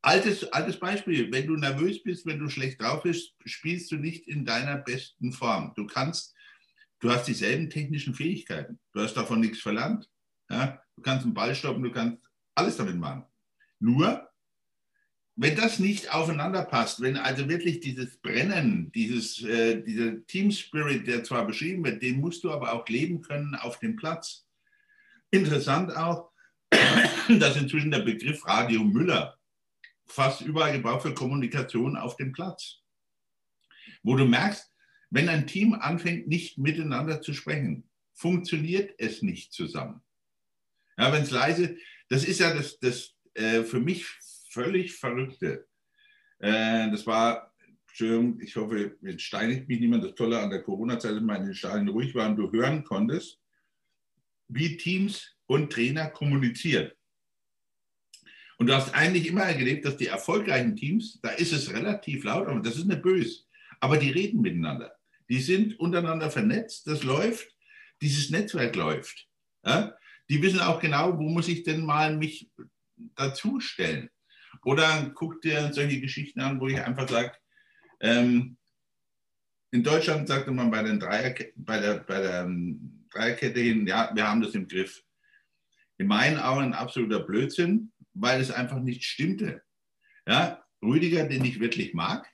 Altes, 0.00 0.44
altes 0.52 0.78
Beispiel, 0.78 1.32
wenn 1.32 1.48
du 1.48 1.56
nervös 1.56 2.00
bist, 2.04 2.26
wenn 2.26 2.38
du 2.38 2.48
schlecht 2.48 2.80
drauf 2.80 3.02
bist, 3.02 3.34
spielst 3.46 3.90
du 3.90 3.96
nicht 3.96 4.28
in 4.28 4.44
deiner 4.44 4.76
besten 4.76 5.32
Form. 5.32 5.72
Du 5.74 5.88
kannst, 5.88 6.32
du 7.00 7.10
hast 7.10 7.26
dieselben 7.26 7.68
technischen 7.68 8.14
Fähigkeiten. 8.14 8.78
Du 8.92 9.00
hast 9.00 9.14
davon 9.14 9.40
nichts 9.40 9.58
verlernt. 9.58 10.08
Ja? 10.48 10.80
Du 10.94 11.02
kannst 11.02 11.24
einen 11.24 11.34
Ball 11.34 11.52
stoppen, 11.56 11.82
du 11.82 11.90
kannst 11.90 12.24
alles 12.54 12.76
damit 12.76 12.94
machen. 12.94 13.24
Nur, 13.80 14.29
wenn 15.42 15.56
das 15.56 15.78
nicht 15.78 16.12
aufeinander 16.12 16.66
passt, 16.66 17.00
wenn 17.00 17.16
also 17.16 17.48
wirklich 17.48 17.80
dieses 17.80 18.18
Brennen, 18.18 18.92
dieses, 18.92 19.42
äh, 19.42 19.82
dieser 19.82 20.26
Team 20.26 20.50
Spirit, 20.50 21.06
der 21.06 21.24
zwar 21.24 21.46
beschrieben 21.46 21.82
wird, 21.82 22.02
den 22.02 22.20
musst 22.20 22.44
du 22.44 22.52
aber 22.52 22.74
auch 22.74 22.86
leben 22.88 23.22
können 23.22 23.54
auf 23.54 23.78
dem 23.78 23.96
Platz. 23.96 24.46
Interessant 25.30 25.96
auch, 25.96 26.30
dass 27.40 27.56
inzwischen 27.56 27.90
der 27.90 28.00
Begriff 28.00 28.46
Radio 28.46 28.84
Müller 28.84 29.38
fast 30.04 30.42
überall 30.42 30.74
gebraucht 30.74 31.02
für 31.02 31.14
Kommunikation 31.14 31.96
auf 31.96 32.16
dem 32.16 32.32
Platz. 32.32 32.82
Wo 34.02 34.16
du 34.16 34.26
merkst, 34.26 34.70
wenn 35.08 35.30
ein 35.30 35.46
Team 35.46 35.72
anfängt, 35.72 36.28
nicht 36.28 36.58
miteinander 36.58 37.22
zu 37.22 37.32
sprechen, 37.32 37.88
funktioniert 38.12 38.94
es 38.98 39.22
nicht 39.22 39.54
zusammen. 39.54 40.02
Ja, 40.98 41.10
wenn 41.14 41.22
es 41.22 41.30
leise, 41.30 41.78
das 42.10 42.24
ist 42.24 42.40
ja 42.40 42.52
das, 42.52 42.78
das 42.78 43.14
äh, 43.32 43.62
für 43.62 43.80
mich 43.80 44.04
völlig 44.50 44.94
Verrückte. 44.94 45.66
Äh, 46.38 46.90
das 46.90 47.06
war, 47.06 47.54
ich 47.92 48.56
hoffe, 48.56 48.96
jetzt 49.02 49.22
steinigt 49.22 49.68
mich 49.68 49.80
niemand. 49.80 50.04
Das 50.04 50.14
Tolle 50.14 50.38
an 50.38 50.50
der 50.50 50.62
Corona-Zeit 50.62 51.12
ist, 51.12 51.18
in 51.18 51.26
den 51.26 51.54
Stadien 51.54 51.88
ruhig 51.88 52.14
waren, 52.14 52.36
du 52.36 52.50
hören 52.52 52.84
konntest, 52.84 53.40
wie 54.48 54.76
Teams 54.76 55.36
und 55.46 55.72
Trainer 55.72 56.08
kommunizieren. 56.08 56.90
Und 58.58 58.66
du 58.66 58.74
hast 58.74 58.94
eigentlich 58.94 59.26
immer 59.26 59.44
erlebt, 59.44 59.86
dass 59.86 59.96
die 59.96 60.08
erfolgreichen 60.08 60.76
Teams, 60.76 61.18
da 61.22 61.30
ist 61.30 61.52
es 61.52 61.72
relativ 61.72 62.24
laut, 62.24 62.46
aber 62.46 62.60
das 62.60 62.76
ist 62.76 62.86
nicht 62.86 63.02
böse. 63.02 63.44
Aber 63.80 63.96
die 63.96 64.10
reden 64.10 64.42
miteinander. 64.42 64.94
Die 65.30 65.40
sind 65.40 65.78
untereinander 65.80 66.30
vernetzt, 66.30 66.86
das 66.86 67.02
läuft, 67.02 67.56
dieses 68.02 68.30
Netzwerk 68.30 68.76
läuft. 68.76 69.28
Ja? 69.64 69.96
Die 70.28 70.42
wissen 70.42 70.60
auch 70.60 70.80
genau, 70.80 71.16
wo 71.18 71.28
muss 71.28 71.48
ich 71.48 71.62
denn 71.62 71.84
mal 71.84 72.16
mich 72.16 72.50
dazustellen. 73.14 74.10
Oder 74.64 75.10
guck 75.14 75.40
dir 75.40 75.72
solche 75.72 76.00
Geschichten 76.00 76.40
an, 76.40 76.60
wo 76.60 76.68
ich 76.68 76.80
einfach 76.80 77.08
sage, 77.08 77.32
ähm, 78.00 78.56
in 79.72 79.84
Deutschland 79.84 80.28
sagte 80.28 80.50
man 80.50 80.70
bei, 80.70 80.82
Dreier, 80.82 81.34
bei 81.56 81.78
der, 81.78 81.98
bei 82.00 82.20
der 82.20 82.42
ähm, 82.42 83.06
Dreierkette 83.10 83.60
hin, 83.60 83.86
ja, 83.86 84.10
wir 84.14 84.26
haben 84.26 84.40
das 84.40 84.54
im 84.54 84.66
Griff. 84.66 85.02
In 85.98 86.08
meinen 86.08 86.38
Augen 86.38 86.62
ein 86.62 86.74
absoluter 86.74 87.20
Blödsinn, 87.20 87.92
weil 88.14 88.40
es 88.40 88.50
einfach 88.50 88.80
nicht 88.80 89.04
stimmte. 89.04 89.62
Ja, 90.26 90.64
Rüdiger, 90.82 91.26
den 91.26 91.44
ich 91.44 91.60
wirklich 91.60 91.94
mag, 91.94 92.26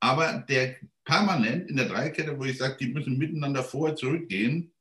aber 0.00 0.44
der 0.48 0.76
permanent 1.04 1.68
in 1.68 1.76
der 1.76 1.88
Dreierkette, 1.88 2.38
wo 2.38 2.44
ich 2.44 2.58
sage, 2.58 2.76
die 2.78 2.92
müssen 2.92 3.18
miteinander 3.18 3.62
vorher 3.62 3.96
zurückgehen, 3.96 4.72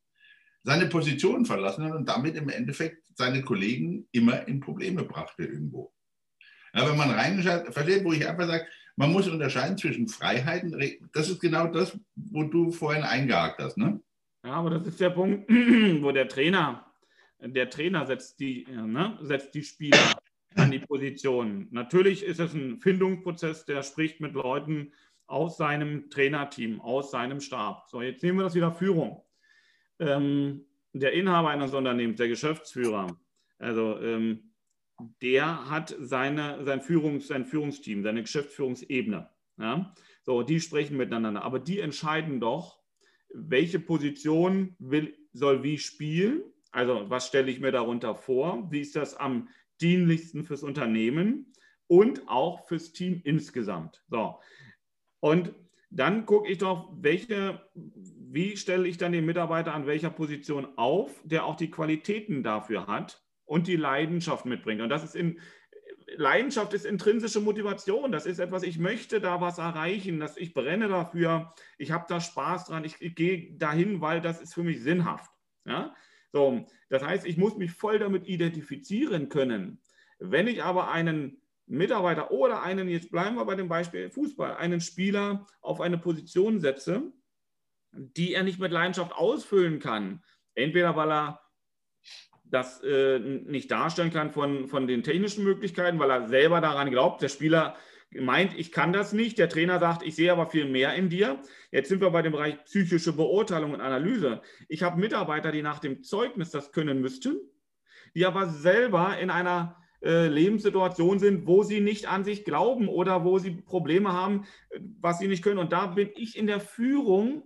seine 0.64 0.88
Position 0.88 1.46
verlassen 1.46 1.86
hat 1.86 1.94
und 1.94 2.08
damit 2.08 2.36
im 2.36 2.50
Endeffekt 2.50 3.04
seine 3.16 3.42
Kollegen 3.42 4.08
immer 4.12 4.48
in 4.48 4.60
Probleme 4.60 5.04
brachte 5.04 5.44
irgendwo. 5.44 5.94
Ja, 6.74 6.88
wenn 6.90 6.98
man 6.98 7.12
reinschaut, 7.12 7.74
versteht, 7.74 8.04
wo 8.04 8.14
ich 8.14 8.28
einfach 8.28 8.48
sage, 8.48 8.66
man 8.96 9.12
muss 9.12 9.28
unterscheiden 9.28 9.78
zwischen 9.78 10.08
Freiheiten. 10.08 10.76
Das 11.14 11.30
ist 11.30 11.40
genau 11.40 11.68
das, 11.68 11.98
wo 12.16 12.44
du 12.44 12.72
vorhin 12.72 13.04
eingehakt 13.04 13.60
hast. 13.60 13.78
Ne? 13.78 14.02
Ja, 14.44 14.54
aber 14.54 14.72
das 14.72 14.88
ist 14.88 15.00
der 15.00 15.10
Punkt, 15.12 15.50
wo 16.02 16.12
der 16.12 16.28
Trainer, 16.28 16.86
der 17.40 17.70
Trainer 17.70 18.06
setzt 18.06 18.40
die, 18.40 18.68
ne, 18.70 19.18
setzt 19.22 19.54
die 19.56 19.64
Spieler 19.64 20.20
an 20.56 20.72
die 20.72 20.80
Position. 20.80 21.68
Natürlich 21.72 22.24
ist 22.24 22.40
es 22.40 22.54
ein 22.54 22.80
Findungsprozess, 22.80 23.66
der 23.66 23.84
spricht 23.84 24.20
mit 24.20 24.34
Leuten 24.34 24.92
aus 25.28 25.58
seinem 25.58 26.10
Trainerteam, 26.10 26.82
aus 26.82 27.12
seinem 27.12 27.40
Stab. 27.40 27.88
So, 27.90 28.02
jetzt 28.02 28.24
nehmen 28.24 28.40
wir 28.40 28.44
das 28.44 28.56
wieder 28.56 28.72
Führung. 28.72 29.24
Ähm, 30.00 30.66
der 30.94 31.14
Inhaber 31.14 31.50
eines 31.50 31.74
Unternehmens, 31.74 32.18
der 32.18 32.28
Geschäftsführer, 32.28 33.18
also 33.60 34.00
ähm, 34.02 34.49
der 35.22 35.70
hat 35.70 35.96
seine, 36.00 36.64
sein, 36.64 36.82
Führungs, 36.82 37.28
sein 37.28 37.46
Führungsteam, 37.46 38.04
seine 38.04 38.22
Geschäftsführungsebene. 38.22 39.30
Ja? 39.58 39.94
So, 40.24 40.44
die 40.44 40.60
sprechen 40.60 40.98
miteinander, 40.98 41.44
aber 41.44 41.60
die 41.60 41.80
entscheiden 41.80 42.40
doch, 42.40 42.80
welche 43.34 43.80
Position 43.80 44.76
will, 44.80 45.16
soll 45.34 45.64
wie 45.64 45.78
spielen. 45.78 46.44
Also, 46.72 47.10
was 47.10 47.28
stelle 47.28 47.52
ich 47.52 47.60
mir 47.60 47.72
darunter 47.72 48.16
vor? 48.16 48.72
Wie 48.72 48.82
ist 48.82 48.96
das 48.96 49.16
am 49.16 49.50
dienlichsten 49.82 50.44
fürs 50.44 50.64
Unternehmen 50.64 51.54
und 51.88 52.28
auch 52.28 52.68
fürs 52.68 52.92
Team 52.92 53.22
insgesamt? 53.24 54.04
So. 54.10 54.40
Und 55.20 55.54
dann 55.92 56.26
gucke 56.26 56.52
ich 56.52 56.60
doch, 56.60 56.92
welche, 57.00 57.68
wie 57.74 58.58
stelle 58.58 58.88
ich 58.88 58.98
dann 58.98 59.12
den 59.12 59.26
Mitarbeiter 59.26 59.74
an 59.74 59.88
welcher 59.88 60.12
Position 60.12 60.68
auf, 60.78 61.22
der 61.24 61.46
auch 61.46 61.56
die 61.56 61.72
Qualitäten 61.72 62.44
dafür 62.44 62.88
hat 62.88 63.24
und 63.50 63.66
die 63.66 63.76
Leidenschaft 63.76 64.46
mitbringt. 64.46 64.80
Und 64.80 64.90
das 64.90 65.04
ist 65.04 65.16
in, 65.16 65.40
Leidenschaft 66.16 66.74
ist 66.74 66.86
intrinsische 66.86 67.42
Motivation. 67.42 68.12
Das 68.12 68.28
ist 68.28 68.38
etwas, 68.38 68.62
ich 68.62 68.78
möchte 68.78 69.20
da 69.20 69.42
was 69.42 69.58
erreichen, 69.58 70.20
dass 70.20 70.38
ich 70.38 70.54
brenne 70.54 70.88
dafür, 70.88 71.54
ich 71.80 71.92
habe 71.92 72.06
da 72.08 72.22
Spaß 72.22 72.66
dran, 72.66 72.86
ich, 72.86 73.02
ich 73.02 73.16
gehe 73.16 73.54
dahin, 73.58 74.02
weil 74.02 74.22
das 74.22 74.40
ist 74.40 74.54
für 74.54 74.62
mich 74.64 74.82
sinnhaft. 74.82 75.32
Ja? 75.66 75.96
So, 76.32 76.68
das 76.90 77.04
heißt, 77.04 77.26
ich 77.26 77.38
muss 77.38 77.58
mich 77.58 77.72
voll 77.72 77.98
damit 77.98 78.28
identifizieren 78.28 79.30
können. 79.30 79.82
Wenn 80.20 80.48
ich 80.48 80.64
aber 80.64 80.92
einen 80.92 81.42
Mitarbeiter 81.66 82.30
oder 82.30 82.62
einen, 82.62 82.88
jetzt 82.88 83.10
bleiben 83.10 83.36
wir 83.36 83.46
bei 83.46 83.56
dem 83.56 83.68
Beispiel 83.68 84.12
Fußball, 84.12 84.58
einen 84.58 84.80
Spieler 84.80 85.48
auf 85.62 85.82
eine 85.82 85.98
Position 85.98 86.60
setze, 86.60 87.12
die 87.94 88.36
er 88.36 88.44
nicht 88.44 88.60
mit 88.60 88.72
Leidenschaft 88.72 89.14
ausfüllen 89.14 89.80
kann, 89.80 90.24
entweder 90.54 90.96
weil 90.96 91.12
er 91.12 91.49
das 92.52 92.82
äh, 92.84 93.20
nicht 93.20 93.72
darstellen 93.72 94.12
kann 94.12 94.32
von, 94.32 94.68
von 94.68 94.88
den 94.88 95.04
technischen 95.04 95.44
Möglichkeiten, 95.44 96.00
weil 96.00 96.10
er 96.10 96.28
selber 96.28 96.62
daran 96.62 96.90
glaubt, 96.90 97.22
der 97.22 97.30
Spieler 97.30 97.76
meint, 98.12 98.58
ich 98.58 98.72
kann 98.72 98.92
das 98.92 99.14
nicht, 99.14 99.38
der 99.38 99.50
Trainer 99.50 99.80
sagt, 99.80 100.04
ich 100.04 100.16
sehe 100.16 100.32
aber 100.32 100.48
viel 100.48 100.66
mehr 100.66 100.96
in 100.96 101.10
dir. 101.10 101.40
Jetzt 101.72 101.90
sind 101.90 102.02
wir 102.02 102.10
bei 102.10 102.22
dem 102.22 102.32
Bereich 102.32 102.64
psychische 102.66 103.14
Beurteilung 103.14 103.74
und 103.74 103.82
Analyse. 103.82 104.42
Ich 104.68 104.82
habe 104.82 105.00
Mitarbeiter, 105.00 105.52
die 105.52 105.62
nach 105.62 105.80
dem 105.80 106.02
Zeugnis 106.04 106.50
das 106.50 106.72
können 106.72 107.02
müssten, 107.02 107.40
die 108.16 108.26
aber 108.26 108.48
selber 108.48 109.20
in 109.20 109.30
einer 109.30 109.78
äh, 110.02 110.28
Lebenssituation 110.28 111.20
sind, 111.20 111.46
wo 111.46 111.62
sie 111.64 111.82
nicht 111.82 112.08
an 112.08 112.24
sich 112.24 112.46
glauben 112.46 112.88
oder 112.88 113.26
wo 113.26 113.38
sie 113.38 113.52
Probleme 113.52 114.12
haben, 114.12 114.46
was 115.00 115.20
sie 115.20 115.28
nicht 115.28 115.44
können. 115.44 115.60
Und 115.60 115.72
da 115.72 115.88
bin 115.88 116.10
ich 116.16 116.38
in 116.38 116.48
der 116.48 116.60
Führung, 116.60 117.44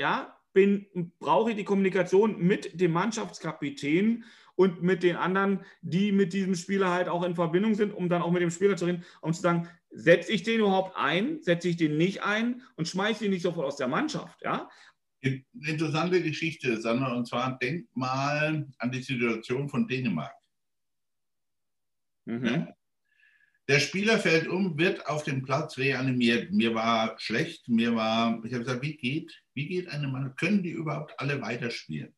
ja, 0.00 0.38
bin, 0.52 1.12
brauche 1.18 1.50
ich 1.50 1.56
die 1.56 1.64
Kommunikation 1.64 2.40
mit 2.40 2.80
dem 2.80 2.92
Mannschaftskapitän 2.92 4.24
und 4.54 4.82
mit 4.82 5.02
den 5.02 5.16
anderen, 5.16 5.64
die 5.80 6.12
mit 6.12 6.32
diesem 6.32 6.54
Spieler 6.54 6.90
halt 6.90 7.08
auch 7.08 7.22
in 7.24 7.34
Verbindung 7.34 7.74
sind, 7.74 7.92
um 7.92 8.08
dann 8.08 8.22
auch 8.22 8.30
mit 8.30 8.42
dem 8.42 8.50
Spieler 8.50 8.76
zu 8.76 8.84
reden, 8.84 9.04
um 9.20 9.32
zu 9.32 9.40
sagen, 9.40 9.68
setze 9.90 10.32
ich 10.32 10.42
den 10.42 10.60
überhaupt 10.60 10.96
ein, 10.96 11.42
setze 11.42 11.68
ich 11.68 11.76
den 11.76 11.96
nicht 11.96 12.22
ein 12.22 12.62
und 12.76 12.88
schmeiße 12.88 13.24
ihn 13.24 13.30
nicht 13.30 13.42
sofort 13.42 13.66
aus 13.66 13.76
der 13.76 13.88
Mannschaft. 13.88 14.42
Ja? 14.42 14.68
Interessante 15.20 16.22
Geschichte, 16.22 16.80
Sandra, 16.80 17.14
und 17.14 17.26
zwar 17.26 17.58
denk 17.58 17.86
mal 17.94 18.66
an 18.78 18.92
die 18.92 19.02
Situation 19.02 19.68
von 19.68 19.86
Dänemark. 19.86 20.34
Mhm. 22.24 22.68
Der 23.68 23.78
Spieler 23.78 24.18
fällt 24.18 24.48
um, 24.48 24.76
wird 24.76 25.06
auf 25.06 25.22
dem 25.22 25.42
Platz 25.42 25.78
reanimiert. 25.78 26.50
Mir 26.50 26.74
war 26.74 27.18
schlecht, 27.18 27.68
mir 27.68 27.94
war, 27.94 28.42
ich 28.44 28.52
habe 28.52 28.64
gesagt, 28.64 28.82
wie 28.82 28.96
geht, 28.96 29.41
wie 29.54 29.66
geht 29.66 29.88
eine 29.88 30.08
Mann, 30.08 30.34
können 30.36 30.62
die 30.62 30.70
überhaupt 30.70 31.18
alle 31.18 31.40
weiterspielen? 31.40 32.14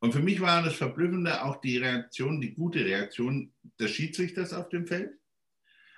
Und 0.00 0.12
für 0.12 0.20
mich 0.20 0.40
war 0.40 0.62
das 0.62 0.74
Verblüffende 0.74 1.44
auch 1.44 1.60
die 1.60 1.76
Reaktion, 1.76 2.40
die 2.40 2.54
gute 2.54 2.84
Reaktion 2.84 3.52
des 3.78 3.90
Schiedsrichters 3.90 4.52
auf 4.54 4.70
dem 4.70 4.86
Feld. 4.86 5.12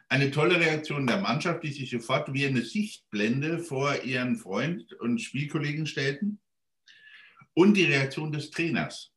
Eine 0.09 0.31
tolle 0.31 0.59
Reaktion 0.59 1.07
der 1.07 1.21
Mannschaft, 1.21 1.63
die 1.63 1.73
sich 1.73 1.91
sofort 1.91 2.33
wie 2.35 2.45
eine 2.45 2.63
Sichtblende 2.63 3.61
vor 3.61 4.03
ihren 4.03 4.37
Freund 4.37 4.93
und 4.95 5.21
Spielkollegen 5.21 5.87
stellten. 5.87 6.41
Und 7.55 7.77
die 7.77 7.85
Reaktion 7.85 8.33
des 8.33 8.51
Trainers. 8.51 9.13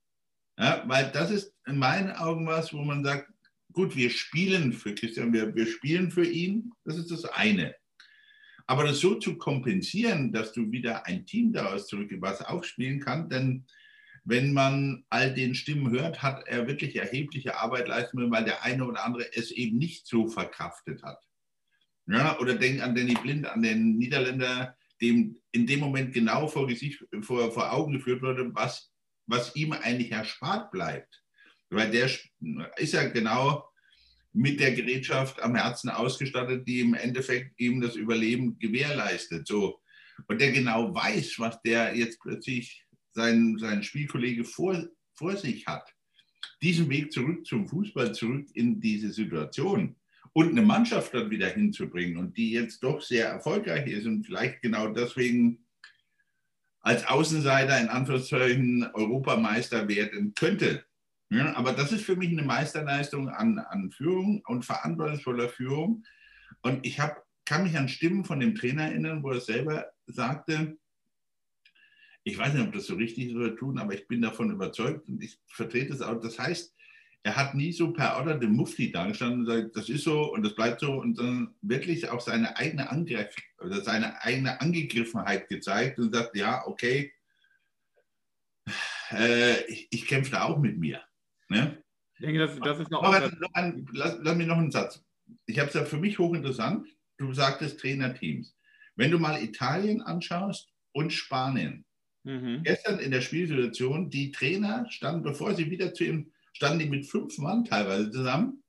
Ja, 0.58 0.84
weil 0.88 1.12
das 1.12 1.32
ist 1.32 1.54
in 1.66 1.78
meinen 1.78 2.12
Augen 2.12 2.46
was, 2.48 2.72
wo 2.72 2.82
man 2.82 3.04
sagt, 3.04 3.30
gut, 3.74 3.96
wir 3.96 4.10
spielen 4.10 4.72
für 4.72 4.94
Christian, 4.94 5.34
wir, 5.34 5.54
wir 5.54 5.68
spielen 5.68 6.12
für 6.12 6.26
ihn, 6.26 6.72
das 6.86 6.98
ist 6.98 7.12
das 7.12 7.26
eine. 7.26 7.76
Aber 8.68 8.84
das 8.84 9.00
so 9.00 9.16
zu 9.16 9.38
kompensieren, 9.38 10.32
dass 10.32 10.52
du 10.52 10.72
wieder 10.72 11.06
ein 11.06 11.26
Team 11.26 11.54
daraus 11.54 11.88
zurück 11.88 12.12
was 12.20 12.42
aufspielen 12.42 13.00
kann, 13.00 13.30
denn 13.30 13.66
wenn 14.24 14.54
man 14.54 15.06
all 15.10 15.34
den 15.34 15.54
Stimmen 15.54 15.92
hört, 15.92 16.24
hat 16.24 16.48
er 16.48 16.68
wirklich 16.68 16.96
erhebliche 16.96 17.58
Arbeit 17.58 17.88
leisten 17.88 18.18
müssen, 18.18 18.32
weil 18.32 18.44
der 18.44 18.64
eine 18.64 18.86
oder 18.86 19.06
andere 19.06 19.32
es 19.36 19.52
eben 19.52 19.78
nicht 19.78 20.08
so 20.08 20.28
verkraftet 20.28 21.04
hat. 21.04 21.20
Ja, 22.08 22.40
oder 22.40 22.56
denk 22.56 22.82
an 22.82 22.96
Danny 22.96 23.14
Blind, 23.14 23.46
an 23.46 23.62
den 23.62 23.98
Niederländer, 23.98 24.76
dem 25.00 25.38
in 25.52 25.68
dem 25.68 25.80
Moment 25.80 26.14
genau 26.14 26.48
vor, 26.48 26.68
Gesicht, 26.68 27.04
vor, 27.22 27.52
vor 27.52 27.72
Augen 27.72 27.94
geführt 27.94 28.24
wurde, 28.24 28.54
was, 28.54 28.92
was 29.28 29.56
ihm 29.56 29.74
eigentlich 29.74 30.12
erspart 30.12 30.72
bleibt. 30.72 31.24
Weil 31.70 31.92
der 31.92 32.10
ist 32.78 32.94
ja 32.94 33.08
genau 33.08 33.68
mit 34.36 34.60
der 34.60 34.74
Gerätschaft 34.74 35.42
am 35.42 35.56
Herzen 35.56 35.90
ausgestattet, 35.90 36.68
die 36.68 36.82
im 36.82 36.94
Endeffekt 36.94 37.60
ihm 37.60 37.80
das 37.80 37.96
Überleben 37.96 38.60
gewährleistet. 38.60 39.48
So. 39.48 39.80
Und 40.28 40.42
der 40.42 40.52
genau 40.52 40.94
weiß, 40.94 41.40
was 41.40 41.62
der 41.62 41.96
jetzt 41.96 42.20
plötzlich 42.20 42.86
sein, 43.14 43.58
sein 43.58 43.82
Spielkollege 43.82 44.44
vor, 44.44 44.88
vor 45.14 45.38
sich 45.38 45.66
hat. 45.66 45.90
Diesen 46.62 46.90
Weg 46.90 47.12
zurück 47.12 47.46
zum 47.46 47.68
Fußball, 47.68 48.14
zurück 48.14 48.48
in 48.54 48.82
diese 48.82 49.12
Situation 49.12 49.96
und 50.34 50.50
eine 50.50 50.62
Mannschaft 50.62 51.14
dort 51.14 51.30
wieder 51.30 51.48
hinzubringen 51.48 52.18
und 52.18 52.36
die 52.36 52.52
jetzt 52.52 52.84
doch 52.84 53.02
sehr 53.02 53.28
erfolgreich 53.28 53.88
ist 53.88 54.06
und 54.06 54.26
vielleicht 54.26 54.62
genau 54.62 54.90
deswegen 54.90 55.66
als 56.82 57.08
Außenseiter 57.08 57.80
in 57.80 57.88
Anführungszeichen 57.88 58.84
Europameister 58.94 59.88
werden 59.88 60.34
könnte. 60.36 60.86
Ja, 61.36 61.54
aber 61.56 61.74
das 61.74 61.92
ist 61.92 62.06
für 62.06 62.16
mich 62.16 62.30
eine 62.30 62.44
Meisterleistung 62.44 63.28
an, 63.28 63.60
an 63.60 63.92
Führung 63.92 64.42
und 64.48 64.64
verantwortungsvoller 64.64 65.50
Führung. 65.50 66.06
Und 66.62 66.86
ich 66.86 67.02
hab, 67.02 67.26
kann 67.44 67.64
mich 67.64 67.78
an 67.78 67.90
Stimmen 67.90 68.24
von 68.24 68.40
dem 68.40 68.56
Trainer 68.56 68.84
erinnern, 68.84 69.22
wo 69.22 69.32
er 69.32 69.42
selber 69.42 69.88
sagte, 70.08 70.78
ich 72.24 72.38
weiß 72.38 72.54
nicht, 72.54 72.66
ob 72.66 72.74
das 72.74 72.86
so 72.86 72.96
richtig 72.96 73.28
ist 73.28 73.36
oder 73.36 73.54
tun, 73.54 73.78
aber 73.78 73.94
ich 73.94 74.08
bin 74.08 74.22
davon 74.22 74.50
überzeugt 74.50 75.10
und 75.10 75.22
ich 75.22 75.38
vertrete 75.48 75.94
es 75.94 76.02
auch. 76.02 76.22
Das 76.22 76.40
heißt, 76.40 76.74
er 77.24 77.36
hat 77.36 77.54
nie 77.54 77.74
so 77.74 77.92
per 77.92 78.16
Order 78.16 78.40
dem 78.40 78.54
Mufti 78.54 78.92
dargestanden 78.92 79.42
und 79.42 79.46
gesagt, 79.46 79.76
das 79.76 79.90
ist 79.90 80.06
so 80.06 80.32
und 80.32 80.42
das 80.42 80.56
bleibt 80.56 80.80
so 80.80 80.94
und 80.94 81.20
dann 81.20 81.54
wirklich 81.62 82.08
auch 82.10 82.22
seine 82.22 82.56
eigene 82.56 82.90
Angriff 82.90 83.36
oder 83.60 83.82
seine 83.82 84.22
eigene 84.22 84.62
Angegriffenheit 84.62 85.50
gezeigt 85.50 86.00
und 86.00 86.14
sagt, 86.14 86.36
ja, 86.38 86.66
okay, 86.66 87.12
äh, 89.12 89.66
ich, 89.66 89.88
ich 89.92 90.08
kämpfe 90.08 90.32
da 90.32 90.44
auch 90.46 90.60
mit 90.60 90.78
mir. 90.78 91.02
Ne? 91.50 91.84
Ich 92.16 92.26
denke, 92.26 92.40
das, 92.40 92.58
das 92.60 92.80
ist 92.80 92.92
noch, 92.92 93.04
ein, 93.04 93.38
noch 93.40 93.54
ein, 93.54 93.86
lass, 93.92 94.18
lass 94.22 94.36
mich 94.36 94.48
noch 94.48 94.58
einen 94.58 94.72
Satz. 94.72 95.04
Ich 95.46 95.60
habe 95.60 95.68
es 95.68 95.74
ja 95.74 95.86
für 95.86 95.98
mich 95.98 96.18
hochinteressant. 96.18 96.88
Du 97.18 97.34
sagtest 97.34 97.80
Trainerteams. 97.80 98.56
Wenn 98.96 99.12
du 99.12 99.20
mal 99.20 99.42
Italien 99.44 100.02
anschaust 100.02 100.70
und 100.94 101.12
Spanien, 101.12 101.86
mhm. 102.24 102.64
gestern 102.64 103.00
in 103.00 103.12
der 103.12 103.22
Spielsituation, 103.22 104.10
die 104.10 104.32
Trainer 104.32 104.86
standen, 104.90 105.24
bevor 105.24 105.54
sie 105.54 105.70
wieder 105.70 105.94
zu 105.94 106.06
ihm 106.06 106.32
standen, 106.54 106.80
die 106.80 106.90
mit 106.90 107.06
fünf 107.06 107.38
Mann 107.38 107.66
teilweise 107.66 108.12
zusammen. 108.12 108.64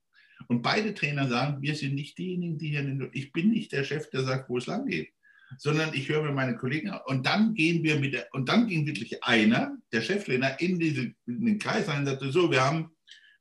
Und 0.49 0.63
beide 0.63 0.95
Trainer 0.95 1.29
sagen, 1.29 1.63
wir 1.63 1.75
sind 1.75 1.95
nicht 1.95 2.19
diejenigen, 2.19 2.59
die 2.59 2.71
hier, 2.71 3.11
ich 3.13 3.33
bin 3.33 3.51
nicht 3.51 3.73
der 3.73 3.85
Chef, 3.85 4.11
der 4.11 4.23
sagt, 4.23 4.49
wo 4.49 4.59
es 4.59 4.67
lang 4.67 4.87
geht, 4.87 5.13
sondern 5.59 5.95
ich 5.95 6.09
höre 6.09 6.23
mir 6.23 6.33
meine 6.33 6.57
Kollegen 6.57 6.91
an. 6.91 7.01
Und 7.07 7.27
dann 7.27 7.55
gehen 7.55 7.83
wir 7.83 7.99
mit 7.99 8.15
der, 8.15 8.27
und 8.33 8.49
dann 8.49 8.67
ging 8.67 8.87
wirklich 8.87 9.23
einer, 9.25 9.77
der 9.93 10.03
Cheftrainer, 10.03 10.61
in, 10.61 10.79
diese, 10.79 11.13
in 11.27 11.47
den 11.47 11.59
Kreis 11.59 11.89
rein 11.89 12.01
und 12.01 12.07
sagte, 12.07 12.31
so, 12.33 12.51
wir 12.51 12.65
haben, 12.65 12.91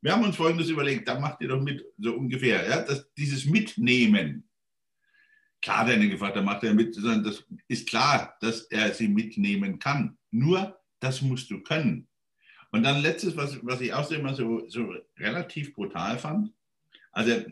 wir 0.01 0.11
haben 0.11 0.23
uns 0.23 0.35
Folgendes 0.35 0.69
überlegt, 0.69 1.07
da 1.07 1.19
macht 1.19 1.41
ihr 1.41 1.47
doch 1.47 1.61
mit, 1.61 1.83
so 1.97 2.13
ungefähr, 2.13 2.67
ja, 2.67 2.81
das, 2.81 3.09
dieses 3.17 3.45
Mitnehmen, 3.45 4.45
Klar, 5.65 5.97
gefragt, 5.97 6.35
da 6.35 6.43
macht 6.43 6.63
er 6.63 6.75
mit, 6.75 6.93
sondern 6.93 7.23
das 7.23 7.43
ist 7.67 7.89
klar, 7.89 8.37
dass 8.39 8.65
er 8.65 8.93
sie 8.93 9.07
mitnehmen 9.07 9.79
kann. 9.79 10.15
Nur, 10.29 10.79
das 10.99 11.23
musst 11.23 11.49
du 11.49 11.63
können. 11.63 12.07
Und 12.69 12.83
dann 12.83 13.01
letztes, 13.01 13.35
was, 13.35 13.57
was 13.65 13.81
ich 13.81 13.91
auch 13.91 14.11
immer 14.11 14.35
so, 14.35 14.69
so 14.69 14.93
relativ 15.17 15.73
brutal 15.73 16.19
fand. 16.19 16.53
Also, 17.11 17.45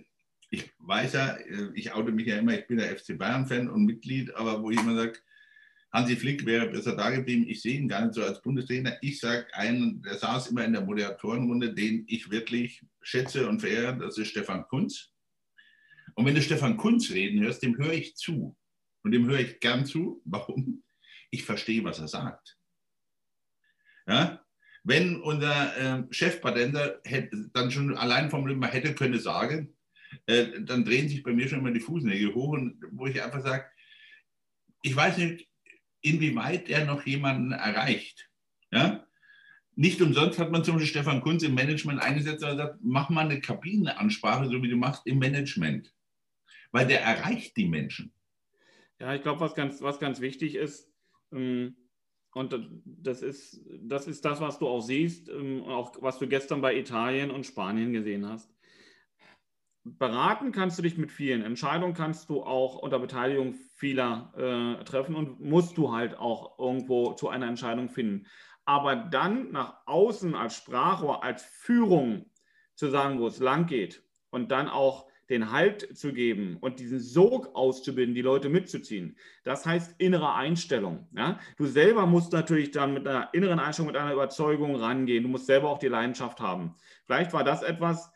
ich 0.53 0.71
weiß 0.77 1.13
ja, 1.13 1.37
ich 1.73 1.91
oute 1.93 2.11
mich 2.11 2.27
ja 2.27 2.37
immer, 2.37 2.53
ich 2.53 2.67
bin 2.67 2.77
der 2.77 2.95
FC 2.95 3.17
Bayern-Fan 3.17 3.67
und 3.67 3.85
Mitglied, 3.85 4.35
aber 4.35 4.61
wo 4.61 4.69
ich 4.69 4.79
immer 4.79 4.95
sage, 4.95 5.17
Hansi 5.91 6.15
Flick 6.15 6.45
wäre 6.45 6.67
besser 6.67 6.95
da 6.95 7.09
geblieben. 7.09 7.45
Ich 7.47 7.63
sehe 7.63 7.79
ihn 7.79 7.87
gar 7.87 8.01
nicht 8.01 8.13
so 8.13 8.23
als 8.23 8.39
Bundestrainer. 8.39 8.97
Ich 9.01 9.19
sage 9.19 9.47
einen, 9.53 10.03
der 10.03 10.15
saß 10.15 10.47
immer 10.47 10.63
in 10.63 10.73
der 10.73 10.83
Moderatorenrunde, 10.83 11.73
den 11.73 12.05
ich 12.07 12.29
wirklich 12.29 12.85
schätze 13.01 13.49
und 13.49 13.61
verehre, 13.61 13.97
das 13.97 14.19
ist 14.19 14.27
Stefan 14.27 14.67
Kunz. 14.67 15.11
Und 16.13 16.27
wenn 16.27 16.35
du 16.35 16.41
Stefan 16.41 16.77
Kunz 16.77 17.09
reden 17.09 17.43
hörst, 17.43 17.63
dem 17.63 17.75
höre 17.77 17.93
ich 17.93 18.15
zu. 18.15 18.55
Und 19.01 19.11
dem 19.11 19.27
höre 19.27 19.39
ich 19.39 19.59
gern 19.59 19.87
zu. 19.87 20.21
Warum? 20.23 20.83
Ich 21.31 21.43
verstehe, 21.45 21.83
was 21.83 21.97
er 21.97 22.07
sagt. 22.07 22.59
Ja? 24.05 24.45
Wenn 24.83 25.19
unser 25.19 25.77
äh, 25.77 26.03
Chefpatenter 26.11 27.01
dann 27.53 27.71
schon 27.71 27.97
allein 27.97 28.29
vom 28.29 28.43
mal 28.59 28.69
hätte 28.69 28.93
können 28.93 29.19
sagen, 29.19 29.73
äh, 30.25 30.61
dann 30.61 30.85
drehen 30.85 31.09
sich 31.09 31.23
bei 31.23 31.33
mir 31.33 31.47
schon 31.47 31.59
immer 31.59 31.71
die 31.71 31.79
Fußnägel 31.79 32.33
hoch, 32.33 32.53
und, 32.53 32.81
wo 32.91 33.07
ich 33.07 33.21
einfach 33.21 33.41
sage, 33.41 33.65
ich 34.81 34.95
weiß 34.95 35.17
nicht, 35.17 35.47
inwieweit 36.01 36.69
er 36.69 36.85
noch 36.85 37.05
jemanden 37.05 37.51
erreicht. 37.51 38.29
Ja? 38.71 39.05
Nicht 39.75 40.01
umsonst 40.01 40.39
hat 40.39 40.51
man 40.51 40.63
zum 40.63 40.75
Beispiel 40.75 40.89
Stefan 40.89 41.21
Kunz 41.21 41.43
im 41.43 41.55
Management 41.55 42.01
eingesetzt 42.01 42.43
und 42.43 42.51
gesagt, 42.51 42.79
mach 42.81 43.09
mal 43.09 43.25
eine 43.25 43.41
Kabinenansprache, 43.41 44.47
so 44.47 44.61
wie 44.61 44.69
du 44.69 44.75
machst 44.75 45.07
im 45.07 45.19
Management 45.19 45.93
weil 46.73 46.87
der 46.87 47.01
erreicht 47.01 47.55
die 47.55 47.69
Menschen. 47.69 48.11
Ja, 48.99 49.13
ich 49.13 49.21
glaube, 49.21 49.39
was 49.39 49.55
ganz, 49.55 49.81
was 49.81 49.99
ganz 49.99 50.19
wichtig 50.19 50.55
ist, 50.55 50.91
ähm, 51.31 51.77
und 52.33 52.59
das 52.83 53.21
ist, 53.21 53.63
das 53.79 54.07
ist 54.07 54.25
das, 54.25 54.41
was 54.41 54.57
du 54.57 54.67
auch 54.67 54.81
siehst, 54.81 55.29
ähm, 55.29 55.61
auch 55.63 55.93
was 56.01 56.17
du 56.17 56.27
gestern 56.27 56.61
bei 56.61 56.75
Italien 56.75 57.29
und 57.29 57.45
Spanien 57.45 57.93
gesehen 57.93 58.27
hast. 58.27 58.51
Beraten 59.85 60.53
kannst 60.53 60.77
du 60.77 60.81
dich 60.81 60.97
mit 60.97 61.11
vielen. 61.11 61.43
Entscheidungen 61.43 61.93
kannst 61.93 62.29
du 62.29 62.43
auch 62.43 62.77
unter 62.77 62.99
Beteiligung 62.99 63.53
vieler 63.53 64.33
äh, 64.37 64.83
treffen 64.85 65.15
und 65.15 65.41
musst 65.41 65.77
du 65.77 65.91
halt 65.91 66.17
auch 66.17 66.57
irgendwo 66.57 67.13
zu 67.13 67.27
einer 67.27 67.47
Entscheidung 67.47 67.89
finden. 67.89 68.25
Aber 68.63 68.95
dann 68.95 69.51
nach 69.51 69.75
außen 69.85 70.35
als 70.35 70.55
Sprachrohr, 70.55 71.23
als 71.23 71.43
Führung 71.43 72.25
zu 72.75 72.89
sagen, 72.89 73.19
wo 73.19 73.27
es 73.27 73.39
lang 73.39 73.65
geht 73.65 74.03
und 74.29 74.51
dann 74.51 74.69
auch 74.69 75.07
den 75.29 75.51
Halt 75.51 75.97
zu 75.97 76.13
geben 76.13 76.57
und 76.61 76.79
diesen 76.79 76.99
Sog 76.99 77.55
auszubilden, 77.55 78.15
die 78.15 78.21
Leute 78.21 78.49
mitzuziehen. 78.49 79.17
Das 79.43 79.65
heißt 79.65 79.95
innere 79.97 80.33
Einstellung. 80.33 81.07
Ja? 81.13 81.39
Du 81.57 81.65
selber 81.65 82.05
musst 82.05 82.31
natürlich 82.31 82.71
dann 82.71 82.93
mit 82.93 83.07
einer 83.07 83.33
inneren 83.33 83.59
Einstellung, 83.59 83.87
mit 83.91 83.97
einer 83.97 84.13
Überzeugung 84.13 84.75
rangehen. 84.75 85.23
Du 85.23 85.29
musst 85.29 85.47
selber 85.47 85.69
auch 85.69 85.79
die 85.79 85.87
Leidenschaft 85.87 86.39
haben. 86.39 86.75
Vielleicht 87.05 87.33
war 87.33 87.43
das 87.43 87.63
etwas, 87.63 88.12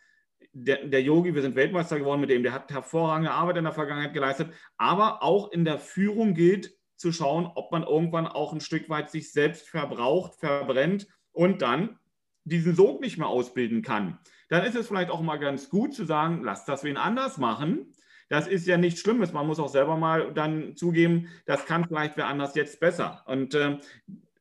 der, 0.65 1.01
Yogi, 1.01 1.33
wir 1.35 1.41
sind 1.41 1.55
Weltmeister 1.55 1.99
geworden 1.99 2.21
mit 2.21 2.29
dem, 2.29 2.43
der 2.43 2.53
hat 2.53 2.71
hervorragende 2.71 3.31
Arbeit 3.31 3.57
in 3.57 3.63
der 3.63 3.73
Vergangenheit 3.73 4.13
geleistet, 4.13 4.51
aber 4.77 5.23
auch 5.23 5.51
in 5.51 5.65
der 5.65 5.79
Führung 5.79 6.33
gilt 6.33 6.73
zu 6.95 7.11
schauen, 7.11 7.49
ob 7.55 7.71
man 7.71 7.83
irgendwann 7.83 8.27
auch 8.27 8.53
ein 8.53 8.61
Stück 8.61 8.89
weit 8.89 9.09
sich 9.09 9.31
selbst 9.31 9.69
verbraucht, 9.69 10.35
verbrennt 10.35 11.07
und 11.31 11.61
dann 11.61 11.99
diesen 12.43 12.75
Sog 12.75 13.01
nicht 13.01 13.17
mehr 13.17 13.27
ausbilden 13.27 13.81
kann 13.81 14.19
dann 14.49 14.63
ist 14.63 14.75
es 14.75 14.87
vielleicht 14.87 15.11
auch 15.11 15.21
mal 15.21 15.37
ganz 15.37 15.69
gut 15.69 15.93
zu 15.93 16.05
sagen, 16.05 16.41
lass 16.43 16.65
das 16.65 16.83
wen 16.83 16.97
anders 16.97 17.37
machen. 17.37 17.93
Das 18.29 18.47
ist 18.47 18.67
ja 18.67 18.77
nichts 18.77 19.01
Schlimmes. 19.01 19.33
Man 19.33 19.47
muss 19.47 19.59
auch 19.59 19.69
selber 19.69 19.97
mal 19.97 20.33
dann 20.33 20.75
zugeben, 20.75 21.29
das 21.45 21.65
kann 21.65 21.85
vielleicht 21.87 22.17
wer 22.17 22.27
anders 22.27 22.55
jetzt 22.55 22.79
besser. 22.79 23.23
Und 23.25 23.53
äh, 23.53 23.77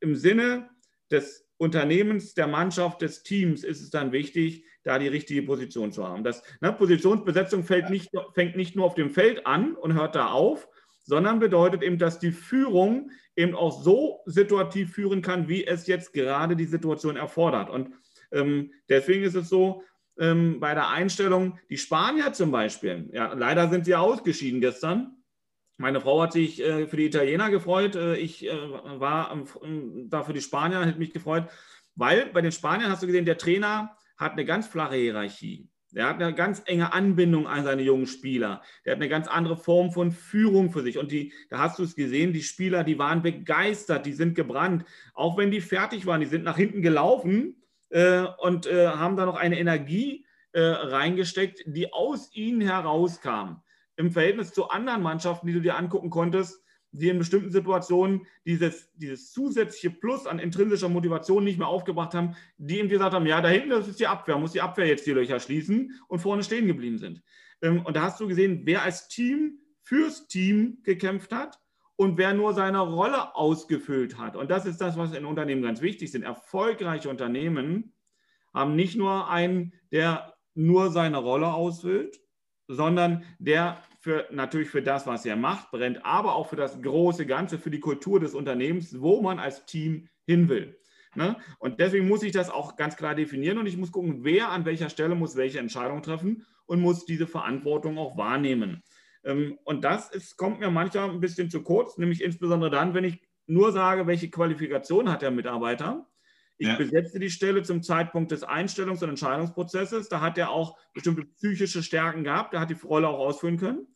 im 0.00 0.16
Sinne 0.16 0.68
des 1.10 1.45
Unternehmens, 1.58 2.34
der 2.34 2.46
Mannschaft, 2.46 3.02
des 3.02 3.22
Teams 3.22 3.64
ist 3.64 3.80
es 3.80 3.90
dann 3.90 4.12
wichtig, 4.12 4.64
da 4.82 4.98
die 4.98 5.08
richtige 5.08 5.42
Position 5.42 5.92
zu 5.92 6.06
haben. 6.06 6.22
Das, 6.22 6.42
ne, 6.60 6.72
Positionsbesetzung 6.72 7.64
nicht, 7.90 8.10
fängt 8.34 8.56
nicht 8.56 8.76
nur 8.76 8.84
auf 8.84 8.94
dem 8.94 9.10
Feld 9.10 9.46
an 9.46 9.74
und 9.74 9.94
hört 9.94 10.14
da 10.14 10.28
auf, 10.28 10.68
sondern 11.02 11.38
bedeutet 11.38 11.82
eben, 11.82 11.98
dass 11.98 12.18
die 12.18 12.32
Führung 12.32 13.10
eben 13.36 13.54
auch 13.54 13.82
so 13.82 14.20
situativ 14.26 14.92
führen 14.92 15.22
kann, 15.22 15.48
wie 15.48 15.66
es 15.66 15.86
jetzt 15.86 16.12
gerade 16.12 16.56
die 16.56 16.64
Situation 16.64 17.16
erfordert. 17.16 17.70
Und 17.70 17.94
ähm, 18.32 18.72
deswegen 18.88 19.24
ist 19.24 19.34
es 19.34 19.48
so, 19.48 19.82
ähm, 20.18 20.60
bei 20.60 20.74
der 20.74 20.88
Einstellung. 20.88 21.58
Die 21.70 21.78
Spanier 21.78 22.32
zum 22.32 22.50
Beispiel, 22.50 23.08
ja, 23.12 23.32
leider 23.32 23.68
sind 23.68 23.84
sie 23.84 23.94
ausgeschieden 23.94 24.60
gestern. 24.60 25.15
Meine 25.78 26.00
Frau 26.00 26.22
hat 26.22 26.32
sich 26.32 26.62
äh, 26.62 26.86
für 26.86 26.96
die 26.96 27.06
Italiener 27.06 27.50
gefreut. 27.50 27.96
Äh, 27.96 28.16
ich 28.16 28.46
äh, 28.46 28.50
war 28.98 29.32
ähm, 29.62 30.08
da 30.08 30.22
für 30.22 30.32
die 30.32 30.40
Spanier, 30.40 30.84
hätte 30.84 30.98
mich 30.98 31.12
gefreut, 31.12 31.48
weil 31.94 32.26
bei 32.26 32.40
den 32.40 32.52
Spaniern 32.52 32.90
hast 32.90 33.02
du 33.02 33.06
gesehen, 33.06 33.26
der 33.26 33.38
Trainer 33.38 33.96
hat 34.16 34.32
eine 34.32 34.44
ganz 34.44 34.66
flache 34.66 34.96
Hierarchie. 34.96 35.68
Der 35.92 36.08
hat 36.08 36.20
eine 36.20 36.34
ganz 36.34 36.62
enge 36.66 36.92
Anbindung 36.92 37.46
an 37.46 37.64
seine 37.64 37.82
jungen 37.82 38.06
Spieler. 38.06 38.62
Der 38.84 38.92
hat 38.92 39.00
eine 39.00 39.08
ganz 39.08 39.28
andere 39.28 39.56
Form 39.56 39.92
von 39.92 40.12
Führung 40.12 40.70
für 40.70 40.82
sich. 40.82 40.98
Und 40.98 41.12
die, 41.12 41.32
da 41.48 41.58
hast 41.58 41.78
du 41.78 41.84
es 41.84 41.94
gesehen, 41.94 42.32
die 42.32 42.42
Spieler, 42.42 42.84
die 42.84 42.98
waren 42.98 43.22
begeistert, 43.22 44.04
die 44.04 44.12
sind 44.12 44.34
gebrannt. 44.34 44.84
Auch 45.14 45.38
wenn 45.38 45.50
die 45.50 45.60
fertig 45.60 46.04
waren, 46.04 46.20
die 46.20 46.26
sind 46.26 46.44
nach 46.44 46.56
hinten 46.56 46.82
gelaufen 46.82 47.62
äh, 47.90 48.24
und 48.38 48.66
äh, 48.66 48.88
haben 48.88 49.16
da 49.16 49.24
noch 49.26 49.36
eine 49.36 49.58
Energie 49.58 50.26
äh, 50.52 50.60
reingesteckt, 50.60 51.62
die 51.66 51.92
aus 51.92 52.30
ihnen 52.34 52.60
herauskam. 52.60 53.62
Im 53.96 54.10
Verhältnis 54.10 54.52
zu 54.52 54.68
anderen 54.68 55.02
Mannschaften, 55.02 55.46
die 55.46 55.52
du 55.52 55.60
dir 55.60 55.76
angucken 55.76 56.10
konntest, 56.10 56.62
die 56.92 57.08
in 57.08 57.18
bestimmten 57.18 57.50
Situationen 57.50 58.26
dieses, 58.44 58.90
dieses 58.94 59.32
zusätzliche 59.32 59.90
Plus 59.90 60.26
an 60.26 60.38
intrinsischer 60.38 60.88
Motivation 60.88 61.44
nicht 61.44 61.58
mehr 61.58 61.68
aufgebracht 61.68 62.14
haben, 62.14 62.36
die 62.56 62.78
ihm 62.78 62.88
gesagt 62.88 63.14
haben, 63.14 63.26
ja, 63.26 63.40
da 63.40 63.48
hinten 63.48 63.70
das 63.70 63.88
ist 63.88 64.00
die 64.00 64.06
Abwehr, 64.06 64.38
muss 64.38 64.52
die 64.52 64.60
Abwehr 64.60 64.86
jetzt 64.86 65.06
die 65.06 65.12
Löcher 65.12 65.40
schließen 65.40 65.92
und 66.08 66.20
vorne 66.20 66.42
stehen 66.42 66.66
geblieben 66.66 66.98
sind. 66.98 67.22
Ähm, 67.62 67.84
und 67.84 67.96
da 67.96 68.02
hast 68.02 68.20
du 68.20 68.28
gesehen, 68.28 68.62
wer 68.64 68.82
als 68.82 69.08
Team 69.08 69.58
fürs 69.82 70.26
Team 70.26 70.78
gekämpft 70.82 71.32
hat 71.32 71.60
und 71.96 72.18
wer 72.18 72.34
nur 72.34 72.54
seine 72.54 72.80
Rolle 72.80 73.34
ausgefüllt 73.34 74.18
hat. 74.18 74.36
Und 74.36 74.50
das 74.50 74.66
ist 74.66 74.80
das, 74.80 74.96
was 74.96 75.14
in 75.14 75.24
Unternehmen 75.24 75.62
ganz 75.62 75.80
wichtig 75.80 76.14
ist. 76.14 76.22
Erfolgreiche 76.22 77.08
Unternehmen 77.08 77.94
haben 78.52 78.74
nicht 78.74 78.96
nur 78.96 79.30
einen, 79.30 79.74
der 79.92 80.34
nur 80.54 80.90
seine 80.90 81.18
Rolle 81.18 81.52
ausfüllt, 81.52 82.20
sondern 82.68 83.24
der 83.38 83.82
für, 84.00 84.26
natürlich 84.30 84.68
für 84.68 84.82
das, 84.82 85.06
was 85.06 85.26
er 85.26 85.36
macht, 85.36 85.70
brennt, 85.70 86.04
aber 86.04 86.34
auch 86.34 86.48
für 86.48 86.56
das 86.56 86.80
große 86.80 87.26
Ganze, 87.26 87.58
für 87.58 87.70
die 87.70 87.80
Kultur 87.80 88.20
des 88.20 88.34
Unternehmens, 88.34 89.00
wo 89.00 89.20
man 89.20 89.38
als 89.38 89.66
Team 89.66 90.08
hin 90.26 90.48
will. 90.48 90.78
Ne? 91.14 91.36
Und 91.58 91.80
deswegen 91.80 92.06
muss 92.08 92.22
ich 92.22 92.32
das 92.32 92.50
auch 92.50 92.76
ganz 92.76 92.96
klar 92.96 93.14
definieren 93.14 93.58
und 93.58 93.66
ich 93.66 93.76
muss 93.76 93.92
gucken, 93.92 94.22
wer 94.22 94.50
an 94.50 94.64
welcher 94.64 94.90
Stelle 94.90 95.14
muss 95.14 95.36
welche 95.36 95.58
Entscheidung 95.58 96.02
treffen 96.02 96.44
und 96.66 96.80
muss 96.80 97.06
diese 97.06 97.26
Verantwortung 97.26 97.98
auch 97.98 98.16
wahrnehmen. 98.16 98.82
Ähm, 99.24 99.58
und 99.64 99.82
das 99.82 100.10
ist, 100.10 100.36
kommt 100.36 100.60
mir 100.60 100.70
manchmal 100.70 101.10
ein 101.10 101.20
bisschen 101.20 101.50
zu 101.50 101.62
kurz, 101.62 101.98
nämlich 101.98 102.22
insbesondere 102.22 102.70
dann, 102.70 102.94
wenn 102.94 103.04
ich 103.04 103.20
nur 103.46 103.72
sage, 103.72 104.06
welche 104.06 104.30
Qualifikation 104.30 105.10
hat 105.10 105.22
der 105.22 105.30
Mitarbeiter. 105.30 106.06
Ich 106.58 106.68
ja. 106.68 106.76
besetze 106.76 107.18
die 107.18 107.30
Stelle 107.30 107.62
zum 107.62 107.82
Zeitpunkt 107.82 108.30
des 108.30 108.46
Einstellungs- 108.46 109.02
und 109.02 109.10
Entscheidungsprozesses. 109.10 110.08
Da 110.08 110.20
hat 110.20 110.38
er 110.38 110.50
auch 110.50 110.78
bestimmte 110.94 111.24
psychische 111.24 111.82
Stärken 111.82 112.24
gehabt. 112.24 112.52
Der 112.52 112.60
hat 112.60 112.70
die 112.70 112.76
Rolle 112.82 113.08
auch 113.08 113.18
ausführen 113.18 113.58
können. 113.58 113.86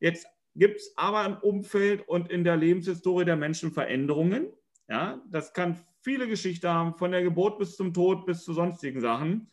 Jetzt 0.00 0.26
gibt 0.54 0.80
es 0.80 0.92
aber 0.96 1.24
im 1.24 1.36
Umfeld 1.36 2.08
und 2.08 2.30
in 2.30 2.42
der 2.42 2.56
Lebenshistorie 2.56 3.24
der 3.24 3.36
Menschen 3.36 3.70
Veränderungen. 3.70 4.48
Ja, 4.88 5.22
das 5.30 5.52
kann 5.52 5.78
viele 6.02 6.26
Geschichten 6.26 6.68
haben, 6.68 6.94
von 6.94 7.12
der 7.12 7.22
Geburt 7.22 7.58
bis 7.58 7.76
zum 7.76 7.92
Tod 7.92 8.26
bis 8.26 8.42
zu 8.42 8.52
sonstigen 8.52 9.00
Sachen. 9.00 9.50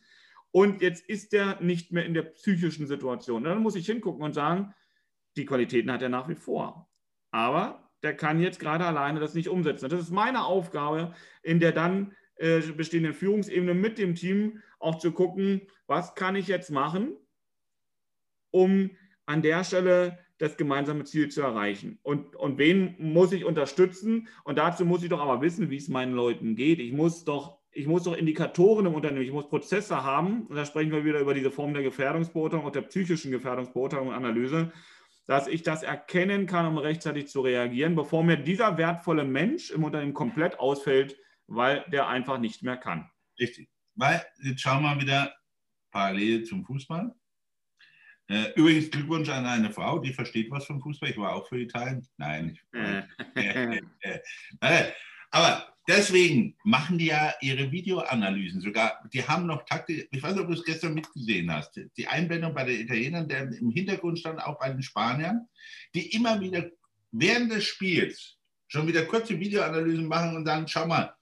Und 0.50 0.80
jetzt 0.80 1.06
ist 1.06 1.34
er 1.34 1.60
nicht 1.60 1.92
mehr 1.92 2.06
in 2.06 2.14
der 2.14 2.22
psychischen 2.22 2.86
Situation. 2.86 3.44
dann 3.44 3.62
muss 3.62 3.76
ich 3.76 3.86
hingucken 3.86 4.24
und 4.24 4.32
sagen, 4.32 4.74
die 5.36 5.44
Qualitäten 5.44 5.92
hat 5.92 6.02
er 6.02 6.08
nach 6.08 6.28
wie 6.28 6.34
vor. 6.34 6.90
Aber 7.30 7.90
der 8.02 8.16
kann 8.16 8.40
jetzt 8.40 8.58
gerade 8.58 8.84
alleine 8.84 9.20
das 9.20 9.34
nicht 9.34 9.48
umsetzen. 9.48 9.90
Das 9.90 10.00
ist 10.00 10.10
meine 10.10 10.44
Aufgabe, 10.44 11.14
in 11.42 11.60
der 11.60 11.72
dann 11.72 12.14
äh, 12.36 12.60
bestehenden 12.60 13.14
Führungsebene 13.14 13.74
mit 13.74 13.98
dem 13.98 14.14
Team 14.14 14.62
auch 14.78 14.98
zu 14.98 15.12
gucken, 15.12 15.62
was 15.86 16.14
kann 16.14 16.36
ich 16.36 16.48
jetzt 16.48 16.70
machen, 16.70 17.16
um 18.50 18.90
an 19.26 19.42
der 19.42 19.64
Stelle 19.64 20.18
das 20.38 20.56
gemeinsame 20.56 21.04
Ziel 21.04 21.28
zu 21.28 21.40
erreichen. 21.40 21.98
Und, 22.02 22.36
und 22.36 22.58
wen 22.58 22.94
muss 22.98 23.32
ich 23.32 23.44
unterstützen? 23.44 24.28
Und 24.44 24.58
dazu 24.58 24.84
muss 24.84 25.02
ich 25.02 25.08
doch 25.08 25.20
aber 25.20 25.40
wissen, 25.40 25.70
wie 25.70 25.76
es 25.76 25.88
meinen 25.88 26.12
Leuten 26.12 26.56
geht. 26.56 26.78
Ich 26.78 26.92
muss 26.92 27.24
doch, 27.24 27.58
ich 27.72 27.86
muss 27.86 28.02
doch 28.02 28.14
Indikatoren 28.14 28.86
im 28.86 28.94
Unternehmen, 28.94 29.24
ich 29.24 29.32
muss 29.32 29.48
Prozesse 29.48 30.04
haben. 30.04 30.46
Und 30.46 30.56
da 30.56 30.66
sprechen 30.66 30.92
wir 30.92 31.04
wieder 31.04 31.20
über 31.20 31.32
diese 31.32 31.50
Form 31.50 31.72
der 31.72 31.82
Gefährdungsbeurteilung 31.82 32.66
und 32.66 32.74
der 32.74 32.82
psychischen 32.82 33.30
Gefährdungsbeurteilung 33.30 34.08
und 34.08 34.14
Analyse, 34.14 34.72
dass 35.26 35.48
ich 35.48 35.62
das 35.62 35.82
erkennen 35.82 36.46
kann, 36.46 36.66
um 36.66 36.78
rechtzeitig 36.78 37.28
zu 37.28 37.40
reagieren, 37.40 37.96
bevor 37.96 38.22
mir 38.22 38.36
dieser 38.36 38.76
wertvolle 38.76 39.24
Mensch 39.24 39.70
im 39.70 39.84
Unternehmen 39.84 40.14
komplett 40.14 40.60
ausfällt, 40.60 41.16
weil 41.46 41.84
der 41.88 42.08
einfach 42.08 42.38
nicht 42.38 42.62
mehr 42.62 42.76
kann. 42.76 43.10
Richtig. 43.38 43.68
Weil, 43.94 44.24
jetzt 44.42 44.60
schauen 44.60 44.82
wir 44.82 45.00
wieder 45.00 45.34
parallel 45.90 46.44
zum 46.44 46.64
Fußball. 46.64 47.14
Äh, 48.28 48.52
übrigens 48.56 48.90
Glückwunsch 48.90 49.28
an 49.28 49.46
eine 49.46 49.72
Frau, 49.72 50.00
die 50.00 50.12
versteht 50.12 50.50
was 50.50 50.66
vom 50.66 50.80
Fußball. 50.80 51.10
Ich 51.10 51.16
war 51.16 51.34
auch 51.34 51.48
für 51.48 51.60
Italien. 51.60 52.06
Nein. 52.16 52.58
Äh. 52.72 53.02
äh, 54.60 54.90
aber 55.30 55.74
deswegen 55.86 56.56
machen 56.64 56.98
die 56.98 57.06
ja 57.06 57.34
ihre 57.40 57.70
Videoanalysen 57.70 58.60
sogar. 58.60 59.00
Die 59.12 59.26
haben 59.26 59.46
noch 59.46 59.64
Taktik. 59.64 60.08
Ich 60.10 60.22
weiß 60.22 60.32
nicht, 60.32 60.42
ob 60.42 60.48
du 60.48 60.54
es 60.54 60.64
gestern 60.64 60.94
mitgesehen 60.94 61.52
hast. 61.52 61.80
Die 61.96 62.08
Einblendung 62.08 62.52
bei 62.52 62.64
den 62.64 62.80
Italienern, 62.80 63.28
der 63.28 63.42
im 63.52 63.70
Hintergrund 63.70 64.18
stand, 64.18 64.42
auch 64.42 64.58
bei 64.58 64.70
den 64.70 64.82
Spaniern, 64.82 65.48
die 65.94 66.12
immer 66.14 66.40
wieder 66.40 66.68
während 67.12 67.52
des 67.52 67.64
Spiels 67.64 68.38
schon 68.66 68.88
wieder 68.88 69.04
kurze 69.04 69.38
Videoanalysen 69.38 70.06
machen 70.06 70.36
und 70.36 70.46
sagen: 70.46 70.66
Schau 70.66 70.86
mal, 70.86 71.14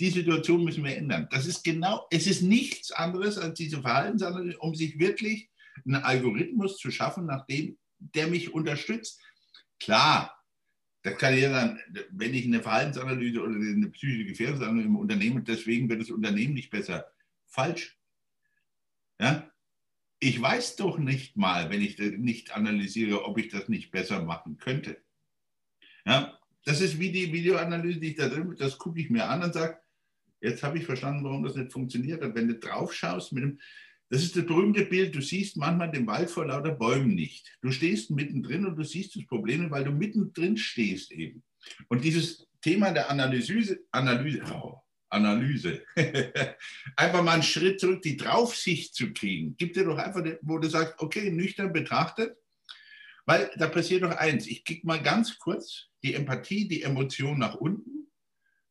die 0.00 0.10
Situation 0.10 0.64
müssen 0.64 0.84
wir 0.84 0.96
ändern. 0.96 1.28
Das 1.30 1.46
ist 1.46 1.62
genau, 1.62 2.06
es 2.10 2.26
ist 2.26 2.42
nichts 2.42 2.90
anderes 2.90 3.38
als 3.38 3.54
diese 3.58 3.80
Verhaltensanalyse, 3.80 4.58
um 4.58 4.74
sich 4.74 4.98
wirklich 4.98 5.50
einen 5.84 6.02
Algorithmus 6.02 6.78
zu 6.78 6.90
schaffen, 6.90 7.26
nachdem 7.26 7.78
der 7.98 8.26
mich 8.26 8.52
unterstützt. 8.52 9.20
Klar, 9.78 10.36
das 11.02 11.18
kann 11.18 11.36
ja 11.38 11.50
dann, 11.50 11.80
wenn 12.10 12.34
ich 12.34 12.46
eine 12.46 12.62
Verhaltensanalyse 12.62 13.40
oder 13.40 13.54
eine 13.54 13.90
psychische 13.90 14.24
Gefährdungsanalyse 14.24 14.86
im 14.86 14.96
Unternehmen, 14.96 15.44
deswegen 15.44 15.88
wird 15.88 16.00
das 16.00 16.10
Unternehmen 16.10 16.54
nicht 16.54 16.70
besser. 16.70 17.06
Falsch. 17.46 17.98
Ja? 19.20 19.50
Ich 20.18 20.40
weiß 20.40 20.76
doch 20.76 20.98
nicht 20.98 21.36
mal, 21.36 21.70
wenn 21.70 21.82
ich 21.82 21.96
das 21.96 22.12
nicht 22.12 22.56
analysiere, 22.56 23.24
ob 23.24 23.38
ich 23.38 23.48
das 23.48 23.68
nicht 23.68 23.90
besser 23.90 24.22
machen 24.22 24.56
könnte. 24.56 25.00
Ja? 26.06 26.38
Das 26.64 26.80
ist 26.80 26.98
wie 26.98 27.12
die 27.12 27.32
Videoanalyse, 27.32 28.00
die 28.00 28.08
ich 28.08 28.16
da 28.16 28.28
drin, 28.28 28.56
das 28.58 28.78
gucke 28.78 28.98
ich 28.98 29.10
mir 29.10 29.28
an 29.28 29.42
und 29.42 29.52
sage, 29.52 29.78
jetzt 30.44 30.62
habe 30.62 30.78
ich 30.78 30.84
verstanden, 30.84 31.24
warum 31.24 31.42
das 31.42 31.56
nicht 31.56 31.72
funktioniert. 31.72 32.22
Und 32.22 32.34
wenn 32.34 32.48
du 32.48 32.58
drauf 32.58 32.92
schaust 32.92 33.32
mit 33.32 33.42
dem, 33.42 33.58
das 34.10 34.22
ist 34.22 34.36
das 34.36 34.46
berühmte 34.46 34.84
Bild, 34.84 35.14
du 35.14 35.20
siehst 35.20 35.56
manchmal 35.56 35.90
den 35.90 36.06
Wald 36.06 36.30
vor 36.30 36.46
lauter 36.46 36.72
Bäumen 36.72 37.14
nicht. 37.14 37.50
Du 37.62 37.70
stehst 37.70 38.10
mittendrin 38.10 38.66
und 38.66 38.76
du 38.76 38.84
siehst 38.84 39.16
das 39.16 39.26
Problem, 39.26 39.70
weil 39.70 39.84
du 39.84 39.90
mittendrin 39.90 40.56
stehst 40.56 41.10
eben. 41.10 41.42
Und 41.88 42.04
dieses 42.04 42.46
Thema 42.60 42.92
der 42.92 43.10
Analyse, 43.10 43.80
Analyse, 43.90 44.42
oh, 44.52 44.76
Analyse, 45.08 45.82
einfach 46.96 47.22
mal 47.22 47.32
einen 47.32 47.42
Schritt 47.42 47.80
zurück, 47.80 48.02
die 48.02 48.16
Draufsicht 48.16 48.94
zu 48.94 49.12
kriegen, 49.12 49.56
gibt 49.56 49.76
dir 49.76 49.84
doch 49.84 49.98
einfach, 49.98 50.22
wo 50.42 50.58
du 50.58 50.68
sagst, 50.68 50.94
okay, 50.98 51.30
nüchtern 51.30 51.72
betrachtet, 51.72 52.36
weil 53.24 53.50
da 53.56 53.68
passiert 53.68 54.02
doch 54.02 54.10
eins, 54.16 54.46
ich 54.46 54.64
kicke 54.64 54.86
mal 54.86 55.02
ganz 55.02 55.38
kurz 55.38 55.86
die 56.02 56.14
Empathie, 56.14 56.68
die 56.68 56.82
Emotion 56.82 57.38
nach 57.38 57.54
unten, 57.54 57.93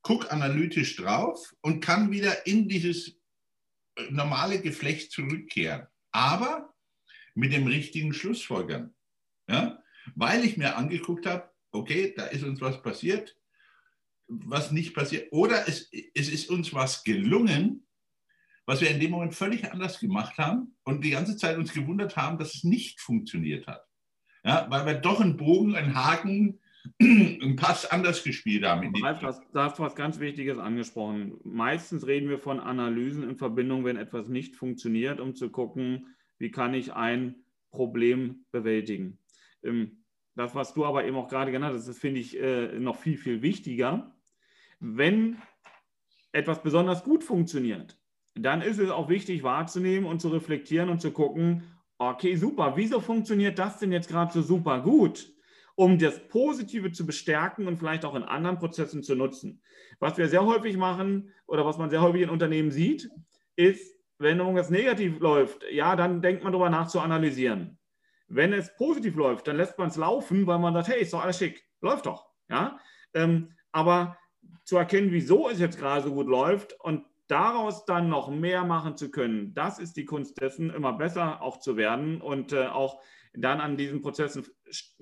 gucke 0.03 0.29
analytisch 0.29 0.95
drauf 0.97 1.55
und 1.61 1.79
kann 1.81 2.11
wieder 2.11 2.45
in 2.45 2.67
dieses 2.67 3.17
normale 4.09 4.61
Geflecht 4.61 5.11
zurückkehren. 5.11 5.87
Aber 6.11 6.73
mit 7.35 7.51
dem 7.51 7.65
richtigen 7.65 8.13
Schlussfolgern. 8.13 8.93
Ja? 9.47 9.81
Weil 10.15 10.45
ich 10.45 10.57
mir 10.57 10.77
angeguckt 10.77 11.25
habe, 11.25 11.49
okay, 11.71 12.13
da 12.15 12.27
ist 12.27 12.43
uns 12.43 12.61
was 12.61 12.81
passiert, 12.81 13.35
was 14.27 14.71
nicht 14.71 14.93
passiert. 14.93 15.31
Oder 15.31 15.67
es, 15.67 15.89
es 16.13 16.29
ist 16.29 16.49
uns 16.49 16.73
was 16.73 17.03
gelungen, 17.03 17.87
was 18.65 18.81
wir 18.81 18.89
in 18.89 18.99
dem 18.99 19.11
Moment 19.11 19.33
völlig 19.33 19.71
anders 19.71 19.99
gemacht 19.99 20.37
haben 20.37 20.75
und 20.83 21.03
die 21.03 21.11
ganze 21.11 21.37
Zeit 21.37 21.57
uns 21.57 21.73
gewundert 21.73 22.15
haben, 22.15 22.37
dass 22.37 22.55
es 22.55 22.63
nicht 22.63 23.01
funktioniert 23.01 23.67
hat. 23.67 23.85
Ja, 24.43 24.69
weil 24.69 24.85
wir 24.85 24.95
doch 24.95 25.21
einen 25.21 25.37
Bogen, 25.37 25.75
einen 25.75 25.95
Haken 25.95 26.59
einen 26.99 27.55
Pass 27.55 27.85
anders 27.89 28.23
gespielt 28.23 28.65
haben. 28.65 28.93
Ralf, 29.01 29.19
du 29.19 29.59
hast 29.59 29.79
was 29.79 29.95
ganz 29.95 30.19
Wichtiges 30.19 30.57
angesprochen. 30.57 31.37
Meistens 31.43 32.05
reden 32.05 32.29
wir 32.29 32.39
von 32.39 32.59
Analysen 32.59 33.23
in 33.23 33.37
Verbindung, 33.37 33.85
wenn 33.85 33.97
etwas 33.97 34.27
nicht 34.27 34.55
funktioniert, 34.55 35.19
um 35.19 35.35
zu 35.35 35.49
gucken, 35.49 36.15
wie 36.39 36.51
kann 36.51 36.73
ich 36.73 36.93
ein 36.93 37.43
Problem 37.71 38.45
bewältigen. 38.51 39.19
Ähm, 39.63 40.03
das, 40.35 40.55
was 40.55 40.73
du 40.73 40.85
aber 40.85 41.05
eben 41.05 41.15
auch 41.15 41.27
gerade 41.27 41.51
genannt 41.51 41.75
hast, 41.75 41.87
das 41.87 41.99
finde 41.99 42.19
ich 42.19 42.39
äh, 42.39 42.79
noch 42.79 42.97
viel, 42.97 43.17
viel 43.17 43.41
wichtiger. 43.41 44.15
Wenn 44.79 45.37
etwas 46.31 46.61
besonders 46.63 47.03
gut 47.03 47.23
funktioniert, 47.23 47.97
dann 48.35 48.61
ist 48.61 48.79
es 48.79 48.89
auch 48.89 49.09
wichtig 49.09 49.43
wahrzunehmen 49.43 50.05
und 50.07 50.19
zu 50.19 50.29
reflektieren 50.29 50.89
und 50.89 51.01
zu 51.01 51.11
gucken, 51.11 51.63
okay, 51.99 52.35
super, 52.35 52.73
wieso 52.75 52.99
funktioniert 52.99 53.59
das 53.59 53.77
denn 53.77 53.91
jetzt 53.91 54.09
gerade 54.09 54.33
so 54.33 54.41
super 54.41 54.81
gut? 54.81 55.31
Um 55.75 55.97
das 55.97 56.27
Positive 56.27 56.91
zu 56.91 57.05
bestärken 57.05 57.67
und 57.67 57.77
vielleicht 57.77 58.05
auch 58.05 58.15
in 58.15 58.23
anderen 58.23 58.59
Prozessen 58.59 59.03
zu 59.03 59.15
nutzen. 59.15 59.61
Was 59.99 60.17
wir 60.17 60.27
sehr 60.27 60.45
häufig 60.45 60.77
machen 60.77 61.33
oder 61.47 61.65
was 61.65 61.77
man 61.77 61.89
sehr 61.89 62.01
häufig 62.01 62.21
in 62.21 62.29
Unternehmen 62.29 62.71
sieht, 62.71 63.09
ist, 63.55 63.95
wenn 64.19 64.39
irgendwas 64.39 64.69
negativ 64.69 65.19
läuft, 65.19 65.63
ja, 65.71 65.95
dann 65.95 66.21
denkt 66.21 66.43
man 66.43 66.53
darüber 66.53 66.69
nach 66.69 66.87
zu 66.87 66.99
analysieren. 66.99 67.79
Wenn 68.27 68.53
es 68.53 68.75
positiv 68.75 69.15
läuft, 69.15 69.47
dann 69.47 69.57
lässt 69.57 69.77
man 69.77 69.89
es 69.89 69.97
laufen, 69.97 70.47
weil 70.47 70.59
man 70.59 70.73
sagt, 70.73 70.87
hey, 70.87 71.01
ist 71.01 71.13
doch 71.13 71.23
alles 71.23 71.37
schick, 71.37 71.63
läuft 71.81 72.05
doch. 72.05 72.27
Ja? 72.49 72.79
Ähm, 73.13 73.53
aber 73.71 74.17
zu 74.63 74.77
erkennen, 74.77 75.11
wieso 75.11 75.49
es 75.49 75.59
jetzt 75.59 75.79
gerade 75.79 76.03
so 76.03 76.13
gut 76.13 76.27
läuft 76.27 76.79
und 76.79 77.05
daraus 77.27 77.85
dann 77.85 78.09
noch 78.09 78.29
mehr 78.29 78.63
machen 78.63 78.95
zu 78.95 79.11
können, 79.11 79.53
das 79.53 79.79
ist 79.79 79.97
die 79.97 80.05
Kunst 80.05 80.39
dessen, 80.39 80.69
immer 80.69 80.93
besser 80.93 81.41
auch 81.41 81.59
zu 81.59 81.77
werden 81.77 82.21
und 82.21 82.53
äh, 82.53 82.67
auch 82.67 83.01
dann 83.33 83.59
an 83.59 83.77
diesen 83.77 84.01
Prozessen, 84.01 84.45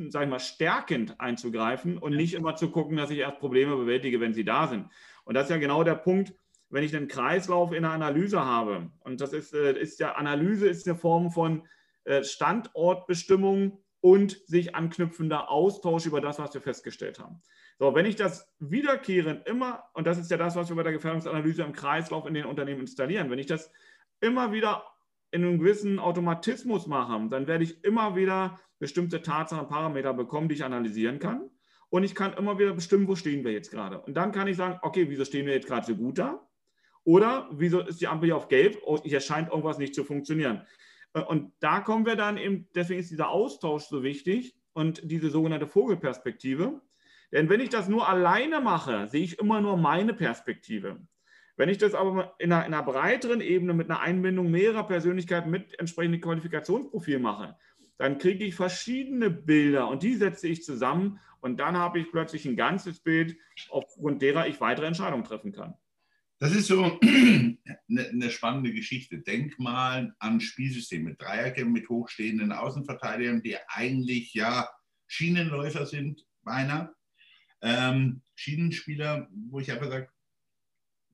sage 0.09 0.25
ich 0.25 0.31
mal, 0.31 0.39
stärkend 0.39 1.19
einzugreifen 1.19 1.97
und 1.97 2.15
nicht 2.15 2.33
immer 2.33 2.55
zu 2.55 2.71
gucken, 2.71 2.97
dass 2.97 3.09
ich 3.09 3.19
erst 3.19 3.39
Probleme 3.39 3.75
bewältige, 3.75 4.19
wenn 4.19 4.33
sie 4.33 4.45
da 4.45 4.67
sind. 4.67 4.87
Und 5.23 5.35
das 5.35 5.45
ist 5.45 5.51
ja 5.51 5.57
genau 5.57 5.83
der 5.83 5.95
Punkt, 5.95 6.33
wenn 6.69 6.83
ich 6.83 6.95
einen 6.95 7.07
Kreislauf 7.07 7.73
in 7.73 7.83
der 7.83 7.91
Analyse 7.91 8.43
habe. 8.43 8.91
Und 8.99 9.21
das 9.21 9.33
ist, 9.33 9.53
äh, 9.53 9.79
ist 9.79 9.99
ja, 9.99 10.13
Analyse 10.13 10.67
ist 10.67 10.87
eine 10.87 10.97
Form 10.97 11.31
von 11.31 11.67
äh, 12.05 12.23
Standortbestimmung 12.23 13.83
und 13.99 14.41
sich 14.47 14.73
anknüpfender 14.75 15.49
Austausch 15.49 16.05
über 16.05 16.21
das, 16.21 16.39
was 16.39 16.53
wir 16.53 16.61
festgestellt 16.61 17.19
haben. 17.19 17.41
So, 17.77 17.93
wenn 17.93 18.05
ich 18.05 18.15
das 18.15 18.51
wiederkehrend 18.59 19.47
immer, 19.47 19.83
und 19.93 20.07
das 20.07 20.17
ist 20.17 20.31
ja 20.31 20.37
das, 20.37 20.55
was 20.55 20.69
wir 20.69 20.75
bei 20.75 20.83
der 20.83 20.93
Gefährdungsanalyse 20.93 21.63
im 21.63 21.73
Kreislauf 21.73 22.25
in 22.25 22.33
den 22.33 22.45
Unternehmen 22.45 22.81
installieren, 22.81 23.29
wenn 23.29 23.39
ich 23.39 23.47
das 23.47 23.71
immer 24.19 24.51
wieder 24.51 24.85
in 25.31 25.43
einem 25.43 25.59
gewissen 25.59 25.99
Automatismus 25.99 26.87
mache, 26.87 27.27
dann 27.29 27.47
werde 27.47 27.63
ich 27.63 27.83
immer 27.83 28.15
wieder 28.15 28.59
bestimmte 28.81 29.21
Tatsachen, 29.21 29.67
Parameter 29.67 30.13
bekommen, 30.13 30.49
die 30.49 30.55
ich 30.55 30.63
analysieren 30.65 31.19
kann. 31.19 31.49
Und 31.89 32.03
ich 32.03 32.15
kann 32.15 32.33
immer 32.33 32.57
wieder 32.57 32.73
bestimmen, 32.73 33.07
wo 33.07 33.15
stehen 33.15 33.45
wir 33.45 33.51
jetzt 33.51 33.69
gerade. 33.69 34.01
Und 34.01 34.15
dann 34.15 34.31
kann 34.31 34.47
ich 34.47 34.57
sagen, 34.57 34.79
okay, 34.81 35.09
wieso 35.09 35.23
stehen 35.23 35.45
wir 35.45 35.53
jetzt 35.53 35.67
gerade 35.67 35.85
so 35.85 35.95
gut 35.95 36.17
da? 36.17 36.45
Oder 37.03 37.47
wieso 37.53 37.81
ist 37.81 38.01
die 38.01 38.07
Ampel 38.07 38.27
hier 38.27 38.37
auf 38.37 38.47
gelb? 38.47 38.79
Oh, 38.83 38.99
hier 39.03 39.19
scheint 39.19 39.49
irgendwas 39.49 39.77
nicht 39.77 39.93
zu 39.93 40.03
funktionieren. 40.03 40.65
Äh, 41.13 41.21
und 41.21 41.53
da 41.59 41.79
kommen 41.79 42.05
wir 42.05 42.15
dann 42.15 42.37
eben, 42.37 42.67
deswegen 42.75 42.99
ist 42.99 43.11
dieser 43.11 43.29
Austausch 43.29 43.83
so 43.83 44.03
wichtig 44.03 44.55
und 44.73 45.01
diese 45.03 45.29
sogenannte 45.29 45.67
Vogelperspektive. 45.67 46.81
Denn 47.31 47.49
wenn 47.49 47.61
ich 47.61 47.69
das 47.69 47.87
nur 47.87 48.09
alleine 48.09 48.61
mache, 48.61 49.07
sehe 49.07 49.23
ich 49.23 49.39
immer 49.39 49.61
nur 49.61 49.77
meine 49.77 50.13
Perspektive. 50.13 50.99
Wenn 51.55 51.69
ich 51.69 51.77
das 51.77 51.93
aber 51.93 52.35
in 52.39 52.51
einer, 52.51 52.65
in 52.65 52.73
einer, 52.73 52.83
breiteren 52.83 53.41
Ebene 53.41 53.73
mit 53.73 53.89
einer 53.89 53.99
Einbindung 53.99 54.49
mehrerer 54.49 54.83
Persönlichkeiten 54.83 55.51
mit 55.51 55.77
entsprechendem 55.79 56.21
Qualifikationsprofil 56.21 57.19
mache, 57.19 57.55
dann 58.01 58.17
kriege 58.17 58.43
ich 58.43 58.55
verschiedene 58.55 59.29
Bilder 59.29 59.87
und 59.87 60.01
die 60.01 60.15
setze 60.15 60.47
ich 60.47 60.63
zusammen 60.63 61.19
und 61.39 61.59
dann 61.59 61.77
habe 61.77 61.99
ich 61.99 62.09
plötzlich 62.11 62.45
ein 62.45 62.55
ganzes 62.55 62.99
Bild, 62.99 63.37
aufgrund 63.69 64.23
derer 64.23 64.47
ich 64.47 64.59
weitere 64.59 64.87
Entscheidungen 64.87 65.23
treffen 65.23 65.51
kann. 65.51 65.75
Das 66.39 66.55
ist 66.55 66.65
so 66.65 66.99
eine, 66.99 67.57
eine 67.87 68.31
spannende 68.31 68.73
Geschichte. 68.73 69.19
Denk 69.19 69.59
mal 69.59 70.15
an 70.17 70.41
Spielsysteme, 70.41 71.13
Dreierkämpfe 71.13 71.71
mit 71.71 71.89
hochstehenden 71.89 72.51
Außenverteidigern, 72.51 73.43
die 73.43 73.57
eigentlich 73.67 74.33
ja 74.33 74.67
Schienenläufer 75.05 75.85
sind, 75.85 76.25
beinahe. 76.41 76.91
Ähm, 77.61 78.23
Schienenspieler, 78.33 79.27
wo 79.31 79.59
ich 79.59 79.71
einfach 79.71 79.89
sage, 79.89 80.09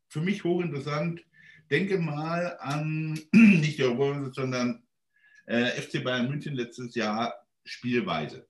für 0.08 0.22
mich 0.22 0.46
hochinteressant. 0.46 1.22
Denke 1.70 1.98
mal 1.98 2.56
an 2.62 3.20
nicht 3.34 3.78
die 3.78 3.84
Europa, 3.84 4.32
sondern 4.32 4.87
äh, 5.48 5.82
FC 5.82 6.04
Bayern 6.04 6.30
München 6.30 6.54
letztes 6.54 6.94
Jahr 6.96 7.34
Spielweise. 7.66 8.48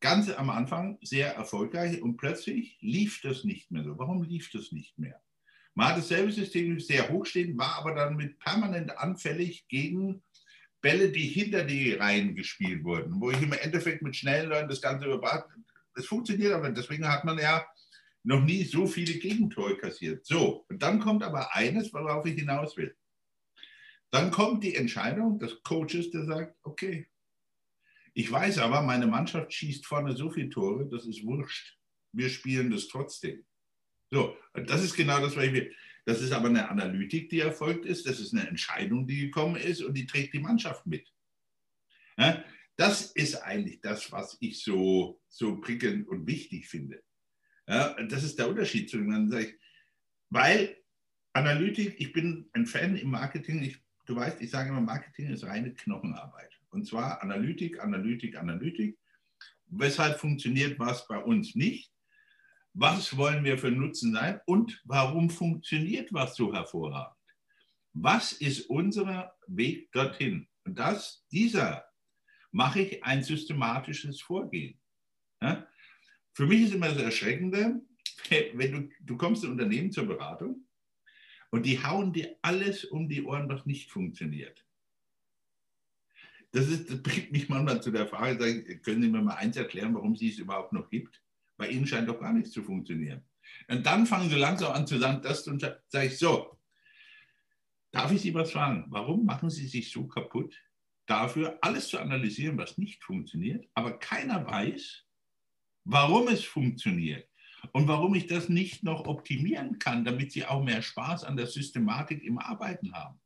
Ganz 0.00 0.30
am 0.30 0.50
Anfang 0.50 0.98
sehr 1.02 1.34
erfolgreich 1.34 2.02
und 2.02 2.16
plötzlich 2.16 2.76
lief 2.80 3.20
das 3.22 3.42
nicht 3.44 3.70
mehr 3.70 3.82
so. 3.82 3.98
Warum 3.98 4.22
lief 4.22 4.50
das 4.52 4.70
nicht 4.70 4.98
mehr? 4.98 5.20
Man 5.74 5.88
hat 5.88 5.98
dasselbe 5.98 6.30
System 6.30 6.78
sehr 6.78 7.08
hoch 7.08 7.24
stehen, 7.26 7.58
war 7.58 7.76
aber 7.76 7.94
dann 7.94 8.16
mit 8.16 8.38
permanent 8.38 8.96
anfällig 8.98 9.66
gegen 9.68 10.22
Bälle, 10.80 11.10
die 11.10 11.26
hinter 11.26 11.64
die 11.64 11.94
Reihen 11.94 12.34
gespielt 12.34 12.84
wurden, 12.84 13.20
wo 13.20 13.30
ich 13.30 13.42
im 13.42 13.52
Endeffekt 13.52 14.02
mit 14.02 14.14
schnellen 14.14 14.50
Leuten 14.50 14.68
das 14.68 14.80
Ganze 14.80 15.06
überbracht. 15.06 15.46
Das 15.94 16.06
funktioniert 16.06 16.52
aber, 16.52 16.70
deswegen 16.70 17.08
hat 17.08 17.24
man 17.24 17.38
ja 17.38 17.66
noch 18.22 18.40
nie 18.40 18.64
so 18.64 18.86
viele 18.86 19.14
Gegentore 19.14 19.76
kassiert. 19.76 20.24
So, 20.26 20.64
und 20.68 20.82
dann 20.82 21.00
kommt 21.00 21.22
aber 21.24 21.54
eines, 21.54 21.92
worauf 21.92 22.26
ich 22.26 22.38
hinaus 22.38 22.76
will. 22.76 22.94
Dann 24.10 24.30
kommt 24.30 24.64
die 24.64 24.74
Entscheidung 24.74 25.38
des 25.38 25.62
Coaches, 25.62 26.10
der 26.10 26.24
sagt, 26.24 26.56
okay, 26.62 27.08
ich 28.14 28.30
weiß 28.30 28.58
aber, 28.58 28.82
meine 28.82 29.06
Mannschaft 29.06 29.52
schießt 29.52 29.86
vorne 29.86 30.16
so 30.16 30.30
viele 30.30 30.48
Tore, 30.50 30.88
das 30.88 31.06
ist 31.06 31.24
wurscht. 31.24 31.78
Wir 32.12 32.28
spielen 32.28 32.70
das 32.70 32.88
trotzdem. 32.88 33.44
So, 34.10 34.36
das 34.54 34.82
ist 34.82 34.96
genau 34.96 35.20
das, 35.20 35.36
was 35.36 35.44
ich 35.44 35.52
will. 35.52 35.74
Das 36.04 36.22
ist 36.22 36.32
aber 36.32 36.48
eine 36.48 36.70
Analytik, 36.70 37.28
die 37.28 37.40
erfolgt 37.40 37.84
ist. 37.84 38.06
Das 38.06 38.18
ist 38.18 38.32
eine 38.32 38.48
Entscheidung, 38.48 39.06
die 39.06 39.20
gekommen 39.20 39.56
ist 39.56 39.82
und 39.82 39.94
die 39.94 40.06
trägt 40.06 40.32
die 40.32 40.40
Mannschaft 40.40 40.86
mit. 40.86 41.12
Ja, 42.16 42.42
das 42.76 43.12
ist 43.12 43.36
eigentlich 43.36 43.80
das, 43.82 44.10
was 44.10 44.36
ich 44.40 44.62
so, 44.62 45.20
so 45.28 45.60
prickelnd 45.60 46.08
und 46.08 46.26
wichtig 46.26 46.66
finde. 46.66 47.02
Ja, 47.66 47.94
das 48.04 48.24
ist 48.24 48.38
der 48.38 48.48
Unterschied 48.48 48.88
zu 48.88 48.96
dem, 48.96 49.30
weil 50.30 50.76
Analytik, 51.34 51.96
ich 51.98 52.12
bin 52.12 52.48
ein 52.52 52.66
Fan 52.66 52.96
im 52.96 53.10
Marketing, 53.10 53.62
ich, 53.62 53.78
du 54.08 54.16
weißt, 54.16 54.40
ich 54.40 54.50
sage 54.50 54.70
immer, 54.70 54.80
Marketing 54.80 55.28
ist 55.28 55.44
reine 55.44 55.72
Knochenarbeit. 55.74 56.50
Und 56.70 56.86
zwar 56.86 57.22
Analytik, 57.22 57.80
Analytik, 57.80 58.36
Analytik. 58.36 58.98
Weshalb 59.66 60.18
funktioniert 60.18 60.78
was 60.78 61.06
bei 61.06 61.18
uns 61.18 61.54
nicht? 61.54 61.92
Was 62.72 63.16
wollen 63.16 63.44
wir 63.44 63.58
für 63.58 63.70
Nutzen 63.70 64.12
sein? 64.12 64.40
Und 64.46 64.80
warum 64.84 65.30
funktioniert 65.30 66.12
was 66.12 66.36
so 66.36 66.54
hervorragend? 66.54 67.16
Was 67.92 68.32
ist 68.32 68.70
unser 68.70 69.34
Weg 69.46 69.92
dorthin? 69.92 70.48
Und 70.64 70.78
das, 70.78 71.26
dieser 71.30 71.84
mache 72.50 72.80
ich 72.80 73.04
ein 73.04 73.22
systematisches 73.22 74.20
Vorgehen. 74.20 74.80
Ja? 75.42 75.66
Für 76.32 76.46
mich 76.46 76.62
ist 76.62 76.74
immer 76.74 76.88
das 76.88 77.02
Erschreckende, 77.02 77.82
wenn 78.54 78.72
du, 78.72 78.88
du 79.00 79.16
kommst 79.16 79.44
in 79.44 79.50
Unternehmen 79.50 79.92
zur 79.92 80.06
Beratung 80.06 80.67
und 81.50 81.64
die 81.64 81.82
hauen 81.82 82.12
dir 82.12 82.36
alles 82.42 82.84
um 82.84 83.08
die 83.08 83.22
Ohren, 83.22 83.48
was 83.48 83.66
nicht 83.66 83.90
funktioniert 83.90 84.64
das, 86.52 86.68
ist, 86.68 86.90
das 86.90 87.02
bringt 87.02 87.32
mich 87.32 87.48
manchmal 87.48 87.82
zu 87.82 87.90
der 87.90 88.06
Frage, 88.06 88.78
können 88.78 89.02
Sie 89.02 89.08
mir 89.08 89.22
mal 89.22 89.34
eins 89.34 89.56
erklären, 89.56 89.94
warum 89.94 90.16
Sie 90.16 90.30
es 90.30 90.38
überhaupt 90.38 90.72
noch 90.72 90.88
gibt? 90.88 91.22
Bei 91.56 91.68
Ihnen 91.68 91.86
scheint 91.86 92.08
doch 92.08 92.20
gar 92.20 92.32
nichts 92.32 92.52
zu 92.52 92.62
funktionieren. 92.62 93.22
Und 93.68 93.84
dann 93.84 94.06
fangen 94.06 94.30
Sie 94.30 94.36
langsam 94.36 94.72
an 94.72 94.86
zu 94.86 94.98
sagen, 94.98 95.22
das 95.22 95.46
und 95.46 95.60
sage 95.60 96.06
ich 96.06 96.18
so, 96.18 96.58
darf 97.90 98.12
ich 98.12 98.22
Sie 98.22 98.34
was 98.34 98.52
fragen? 98.52 98.86
Warum 98.88 99.24
machen 99.24 99.50
Sie 99.50 99.66
sich 99.66 99.90
so 99.90 100.06
kaputt, 100.06 100.54
dafür 101.06 101.58
alles 101.62 101.88
zu 101.88 101.98
analysieren, 101.98 102.58
was 102.58 102.78
nicht 102.78 103.02
funktioniert, 103.02 103.66
aber 103.74 103.98
keiner 103.98 104.46
weiß, 104.46 105.04
warum 105.84 106.28
es 106.28 106.44
funktioniert 106.44 107.27
und 107.72 107.88
warum 107.88 108.14
ich 108.14 108.26
das 108.26 108.48
nicht 108.48 108.84
noch 108.84 109.06
optimieren 109.06 109.78
kann, 109.78 110.04
damit 110.04 110.32
Sie 110.32 110.46
auch 110.46 110.62
mehr 110.62 110.82
Spaß 110.82 111.24
an 111.24 111.36
der 111.36 111.46
Systematik 111.46 112.22
im 112.22 112.38
Arbeiten 112.38 112.92
haben. 112.92 113.20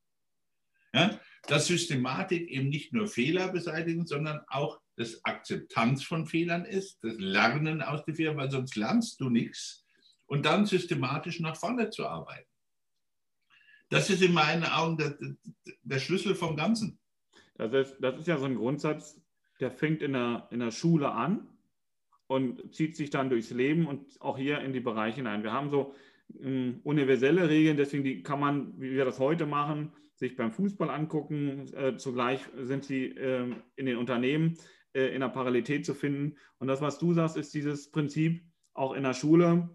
Ja? 0.94 1.18
dass 1.48 1.66
Systematik 1.66 2.48
eben 2.48 2.68
nicht 2.68 2.92
nur 2.92 3.08
Fehler 3.08 3.48
beseitigen, 3.48 4.06
sondern 4.06 4.42
auch 4.48 4.80
das 4.96 5.24
Akzeptanz 5.24 6.04
von 6.04 6.26
Fehlern 6.26 6.64
ist, 6.64 7.02
das 7.02 7.16
Lernen 7.18 7.82
aus 7.82 8.04
den 8.04 8.14
Fehlern, 8.14 8.36
weil 8.36 8.50
sonst 8.50 8.76
lernst 8.76 9.20
du 9.20 9.28
nichts 9.28 9.84
und 10.26 10.46
dann 10.46 10.66
systematisch 10.66 11.40
nach 11.40 11.56
vorne 11.56 11.90
zu 11.90 12.06
arbeiten. 12.06 12.48
Das 13.88 14.08
ist 14.08 14.22
in 14.22 14.32
meinen 14.32 14.64
Augen 14.64 14.96
der, 14.96 15.18
der 15.82 15.98
Schlüssel 15.98 16.34
vom 16.34 16.56
Ganzen. 16.56 16.98
Das 17.56 17.72
ist, 17.72 17.96
das 18.00 18.20
ist 18.20 18.28
ja 18.28 18.38
so 18.38 18.46
ein 18.46 18.54
Grundsatz, 18.54 19.20
der 19.60 19.70
fängt 19.70 20.00
in 20.00 20.12
der, 20.12 20.48
in 20.50 20.60
der 20.60 20.70
Schule 20.70 21.10
an 21.10 21.48
und 22.32 22.74
zieht 22.74 22.96
sich 22.96 23.10
dann 23.10 23.28
durchs 23.28 23.50
Leben 23.50 23.86
und 23.86 24.20
auch 24.20 24.38
hier 24.38 24.60
in 24.60 24.72
die 24.72 24.80
Bereiche 24.80 25.16
hinein. 25.16 25.42
Wir 25.42 25.52
haben 25.52 25.68
so 25.68 25.94
ähm, 26.40 26.80
universelle 26.82 27.48
Regeln, 27.48 27.76
deswegen 27.76 28.22
kann 28.22 28.40
man, 28.40 28.80
wie 28.80 28.92
wir 28.92 29.04
das 29.04 29.18
heute 29.18 29.44
machen, 29.44 29.92
sich 30.14 30.34
beim 30.34 30.50
Fußball 30.50 30.88
angucken. 30.88 31.66
Äh, 31.74 31.96
zugleich 31.96 32.40
sind 32.56 32.84
sie 32.84 33.08
äh, 33.08 33.54
in 33.76 33.86
den 33.86 33.98
Unternehmen 33.98 34.56
äh, 34.94 35.14
in 35.14 35.20
der 35.20 35.28
Parallelität 35.28 35.84
zu 35.84 35.94
finden. 35.94 36.36
Und 36.58 36.68
das, 36.68 36.80
was 36.80 36.98
du 36.98 37.12
sagst, 37.12 37.36
ist 37.36 37.52
dieses 37.52 37.90
Prinzip 37.90 38.42
auch 38.72 38.94
in 38.94 39.02
der 39.02 39.14
Schule. 39.14 39.68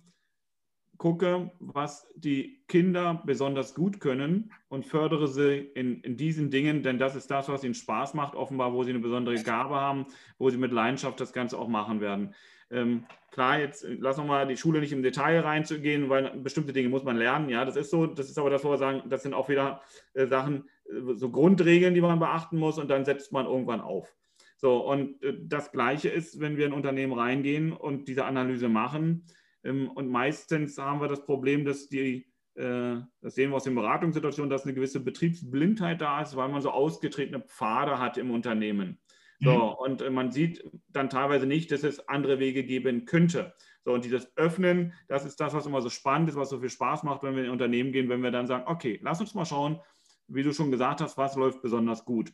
Gucke, 0.98 1.52
was 1.60 2.08
die 2.16 2.64
Kinder 2.68 3.22
besonders 3.26 3.74
gut 3.74 4.00
können 4.00 4.52
und 4.70 4.86
fördere 4.86 5.28
sie 5.28 5.58
in, 5.58 6.02
in 6.02 6.18
diesen 6.18 6.50
Dingen, 6.50 6.84
denn 6.84 6.98
das 6.98 7.16
ist 7.16 7.30
das, 7.30 7.50
was 7.50 7.64
ihnen 7.64 7.74
Spaß 7.74 8.14
macht, 8.14 8.36
offenbar, 8.36 8.74
wo 8.74 8.84
sie 8.84 8.90
eine 8.92 9.00
besondere 9.00 9.42
Gabe 9.44 9.76
haben, 9.76 10.08
wo 10.38 10.50
sie 10.50 10.58
mit 10.58 10.72
Leidenschaft 10.72 11.20
das 11.20 11.34
Ganze 11.34 11.58
auch 11.58 11.68
machen 11.68 12.02
werden. 12.02 12.34
Ähm, 12.70 13.06
klar, 13.32 13.60
jetzt 13.60 13.84
äh, 13.84 13.98
lass 14.00 14.18
noch 14.18 14.26
mal 14.26 14.48
die 14.48 14.58
Schule 14.58 14.80
nicht 14.80 14.92
im 14.92 15.04
Detail 15.04 15.40
reinzugehen, 15.40 16.10
weil 16.10 16.32
bestimmte 16.38 16.74
Dinge 16.74 16.90
muss 16.90 17.04
man 17.04 17.16
lernen. 17.16 17.50
Ja, 17.50 17.64
das 17.64 17.76
ist 17.76 17.90
so. 17.90 18.06
Das 18.06 18.30
ist 18.30 18.38
aber 18.38 18.50
das, 18.50 18.64
wo 18.64 18.72
wir 18.72 18.78
sagen, 18.78 19.04
das 19.10 19.24
sind 19.24 19.34
auch 19.34 19.48
wieder 19.48 19.82
äh, 20.14 20.28
Sachen, 20.28 20.68
äh, 20.90 21.16
so 21.16 21.30
Grundregeln, 21.30 21.94
die 21.94 22.02
man 22.02 22.20
beachten 22.20 22.58
muss 22.58 22.78
und 22.78 22.90
dann 22.90 23.06
setzt 23.06 23.32
man 23.32 23.46
irgendwann 23.46 23.82
auf. 23.82 24.14
So, 24.58 24.78
und 24.86 25.24
äh, 25.24 25.34
das 25.40 25.72
Gleiche 25.72 26.10
ist, 26.10 26.40
wenn 26.40 26.58
wir 26.58 26.66
in 26.66 26.72
ein 26.72 26.76
Unternehmen 26.78 27.14
reingehen 27.14 27.72
und 27.72 28.08
diese 28.08 28.26
Analyse 28.26 28.68
machen. 28.68 29.26
Ähm, 29.64 29.90
und 29.90 30.10
meistens 30.10 30.78
haben 30.78 31.02
wir 31.02 31.08
das 31.08 31.26
Problem, 31.26 31.66
dass 31.66 31.90
die, 31.90 32.28
äh, 32.56 32.98
das 33.22 33.36
sehen 33.36 33.52
wir 33.52 33.58
aus 33.58 33.64
den 33.64 33.76
Beratungssituationen, 33.76 34.50
dass 34.50 34.64
eine 34.64 34.74
gewisse 34.74 35.00
Betriebsblindheit 35.00 36.02
da 36.02 36.22
ist, 36.22 36.36
weil 36.36 36.50
man 36.50 36.62
so 36.62 36.72
ausgetretene 36.72 37.42
Pfade 37.42 38.00
hat 38.00 38.18
im 38.18 38.32
Unternehmen. 38.32 39.00
So, 39.40 39.52
mhm. 39.52 39.74
und 39.74 40.02
äh, 40.02 40.10
man 40.10 40.32
sieht 40.32 40.64
dann 40.88 41.10
teilweise 41.10 41.46
nicht, 41.46 41.72
dass 41.72 41.84
es 41.84 42.08
andere 42.08 42.40
Wege 42.40 42.64
geben 42.64 43.06
könnte. 43.06 43.54
So, 43.86 43.94
und 43.94 44.04
dieses 44.04 44.36
Öffnen, 44.36 44.94
das 45.08 45.26
ist 45.26 45.40
das, 45.40 45.54
was 45.54 45.66
immer 45.66 45.82
so 45.82 45.90
spannend 45.90 46.30
ist, 46.30 46.36
was 46.36 46.50
so 46.50 46.60
viel 46.60 46.70
Spaß 46.70 47.04
macht, 47.04 47.24
wenn 47.24 47.36
wir 47.36 47.46
in 47.46 47.52
Unternehmen 47.52 47.92
gehen, 47.92 48.10
wenn 48.10 48.24
wir 48.24 48.32
dann 48.32 48.48
sagen, 48.48 48.64
okay, 48.68 49.00
lass 49.04 49.22
uns 49.22 49.36
mal 49.36 49.46
schauen, 49.46 49.80
wie 50.28 50.44
du 50.44 50.54
schon 50.54 50.72
gesagt 50.72 51.02
hast, 51.02 51.18
was 51.18 51.36
läuft 51.36 51.62
besonders 51.62 52.04
gut. 52.04 52.34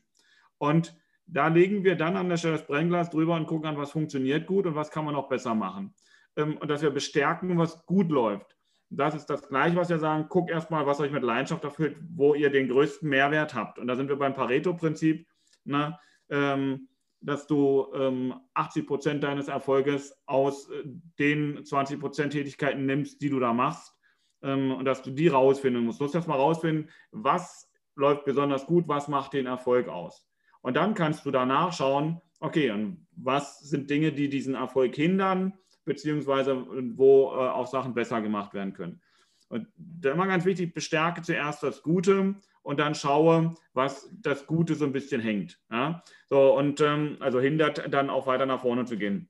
Und 0.58 0.98
da 1.26 1.48
legen 1.48 1.84
wir 1.84 1.96
dann 1.96 2.18
an 2.18 2.30
der 2.30 2.38
Stelle 2.38 2.58
das 2.58 2.66
Brennglas 2.66 3.10
drüber 3.10 3.36
und 3.36 3.48
gucken 3.48 3.68
an, 3.68 3.78
was 3.78 3.92
funktioniert 3.92 4.48
gut 4.48 4.66
und 4.66 4.76
was 4.76 4.92
kann 4.92 5.06
man 5.06 5.14
noch 5.14 5.30
besser 5.30 5.56
machen. 5.56 5.94
Ähm, 6.36 6.58
und 6.58 6.70
dass 6.70 6.82
wir 6.82 6.92
bestärken, 6.92 7.58
was 7.58 7.86
gut 7.86 8.12
läuft. 8.12 8.58
Das 8.90 9.16
ist 9.16 9.26
das 9.26 9.48
Gleiche, 9.48 9.76
was 9.76 9.90
wir 9.90 10.00
sagen, 10.00 10.28
guck 10.30 10.50
erstmal, 10.50 10.86
was 10.86 11.00
euch 11.00 11.12
mit 11.12 11.24
Leidenschaft 11.24 11.64
erfüllt, 11.64 11.98
wo 12.16 12.36
ihr 12.36 12.52
den 12.52 12.70
größten 12.70 13.10
Mehrwert 13.10 13.56
habt. 13.56 13.80
Und 13.80 13.88
da 13.88 13.96
sind 13.96 14.10
wir 14.10 14.18
beim 14.18 14.36
Pareto-Prinzip. 14.36 15.28
Ne? 15.66 15.98
Ähm, 16.30 16.88
dass 17.24 17.48
du 17.48 17.88
ähm, 17.96 18.36
80 18.54 18.86
Prozent 18.86 19.24
deines 19.24 19.48
Erfolges 19.48 20.14
aus 20.26 20.70
äh, 20.70 20.84
den 21.20 21.64
20 21.64 22.00
Prozent 22.00 22.34
Tätigkeiten 22.34 22.86
nimmst, 22.86 23.22
die 23.22 23.30
du 23.30 23.40
da 23.40 23.54
machst 23.54 23.94
ähm, 24.42 24.72
und 24.72 24.86
dass 24.86 25.02
du 25.02 25.12
die 25.12 25.30
rausfinden 25.30 25.84
musst. 25.86 26.00
Du 26.00 26.04
musst 26.04 26.16
erstmal 26.16 26.38
rausfinden, 26.38 26.90
was 27.12 27.72
läuft 27.96 28.26
besonders 28.26 28.66
gut, 28.66 28.88
was 28.88 29.08
macht 29.08 29.34
den 29.34 29.46
Erfolg 29.46 29.88
aus. 29.88 30.28
Und 30.62 30.76
dann 30.76 30.94
kannst 30.94 31.26
du 31.26 31.32
danach 31.32 31.74
schauen, 31.74 32.22
okay, 32.40 32.72
und 32.72 33.08
was 33.12 33.60
sind 33.60 33.90
Dinge, 33.90 34.12
die 34.12 34.30
diesen 34.30 34.56
Erfolg 34.56 34.96
hindern, 34.96 35.54
beziehungsweise 35.86 36.66
wo 36.98 37.32
äh, 37.32 37.50
auch 37.50 37.68
Sachen 37.68 37.94
besser 37.94 38.22
gemacht 38.22 38.54
werden 38.54 38.74
können. 38.74 39.02
Und 39.50 39.68
da 39.76 40.12
immer 40.12 40.28
ganz 40.28 40.46
wichtig, 40.46 40.74
bestärke 40.74 41.22
zuerst 41.22 41.62
das 41.62 41.84
Gute 41.84 42.36
und 42.64 42.80
dann 42.80 42.96
schaue, 42.96 43.54
was 43.74 44.10
das 44.22 44.48
Gute 44.48 44.76
so 44.76 44.86
ein 44.86 44.94
bisschen 44.94 45.22
hängt. 45.22 45.60
Ja? 45.70 46.04
So, 46.30 46.58
und 46.58 46.82
ähm, 46.82 47.18
also 47.20 47.40
hindert 47.40 47.94
dann 47.94 48.10
auch 48.10 48.26
weiter 48.26 48.46
nach 48.46 48.62
vorne 48.62 48.86
zu 48.86 48.98
gehen. 48.98 49.30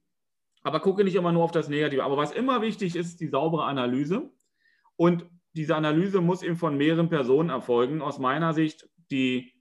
Aber 0.62 0.80
gucke 0.80 1.04
nicht 1.04 1.16
immer 1.16 1.32
nur 1.32 1.43
auf 1.43 1.51
das 1.51 1.68
Negative. 1.68 2.04
Aber 2.04 2.16
was 2.16 2.32
immer 2.32 2.62
wichtig 2.62 2.95
ist, 2.95 3.20
die 3.20 3.28
saubere 3.28 3.66
Analyse. 3.66 4.32
Und 4.95 5.26
diese 5.54 5.76
Analyse 5.76 6.22
muss 6.22 6.41
eben 6.41 6.56
von 6.56 6.78
mehreren 6.78 7.10
Personen 7.10 7.49
erfolgen. 7.49 8.01
Aus 8.01 8.18
meiner 8.18 8.54
Sicht, 8.54 8.89
die 9.12 9.53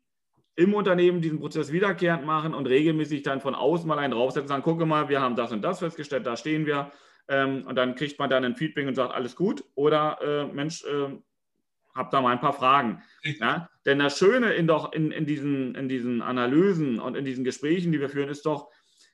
im 0.54 0.74
Unternehmen 0.74 1.20
diesen 1.20 1.40
Prozess 1.40 1.72
wiederkehrend 1.72 2.26
machen 2.26 2.54
und 2.54 2.66
regelmäßig 2.66 3.22
dann 3.22 3.40
von 3.40 3.54
außen 3.54 3.88
mal 3.88 3.98
einen 3.98 4.12
draufsetzen 4.12 4.44
und 4.44 4.48
sagen, 4.48 4.62
gucke 4.62 4.86
mal, 4.86 5.08
wir 5.08 5.20
haben 5.20 5.36
das 5.36 5.52
und 5.52 5.62
das 5.62 5.78
festgestellt, 5.78 6.26
da 6.26 6.36
stehen 6.36 6.66
wir. 6.66 6.90
Ähm, 7.28 7.66
und 7.66 7.76
dann 7.76 7.94
kriegt 7.94 8.18
man 8.18 8.28
dann 8.28 8.44
ein 8.44 8.56
Feedback 8.56 8.86
und 8.86 8.94
sagt, 8.94 9.14
alles 9.14 9.36
gut. 9.36 9.64
Oder 9.74 10.18
äh, 10.22 10.52
Mensch, 10.52 10.84
äh, 10.84 11.16
habe 11.94 12.08
da 12.10 12.20
mal 12.20 12.32
ein 12.32 12.40
paar 12.40 12.52
Fragen. 12.52 13.02
Ja? 13.22 13.68
Denn 13.86 13.98
das 13.98 14.18
Schöne 14.18 14.52
in, 14.54 14.66
doch 14.66 14.92
in, 14.92 15.10
in, 15.10 15.26
diesen, 15.26 15.74
in 15.74 15.88
diesen 15.88 16.22
Analysen 16.22 16.98
und 16.98 17.16
in 17.16 17.24
diesen 17.24 17.44
Gesprächen, 17.44 17.92
die 17.92 18.00
wir 18.00 18.08
führen, 18.08 18.28
ist 18.28 18.46
doch, 18.46 18.70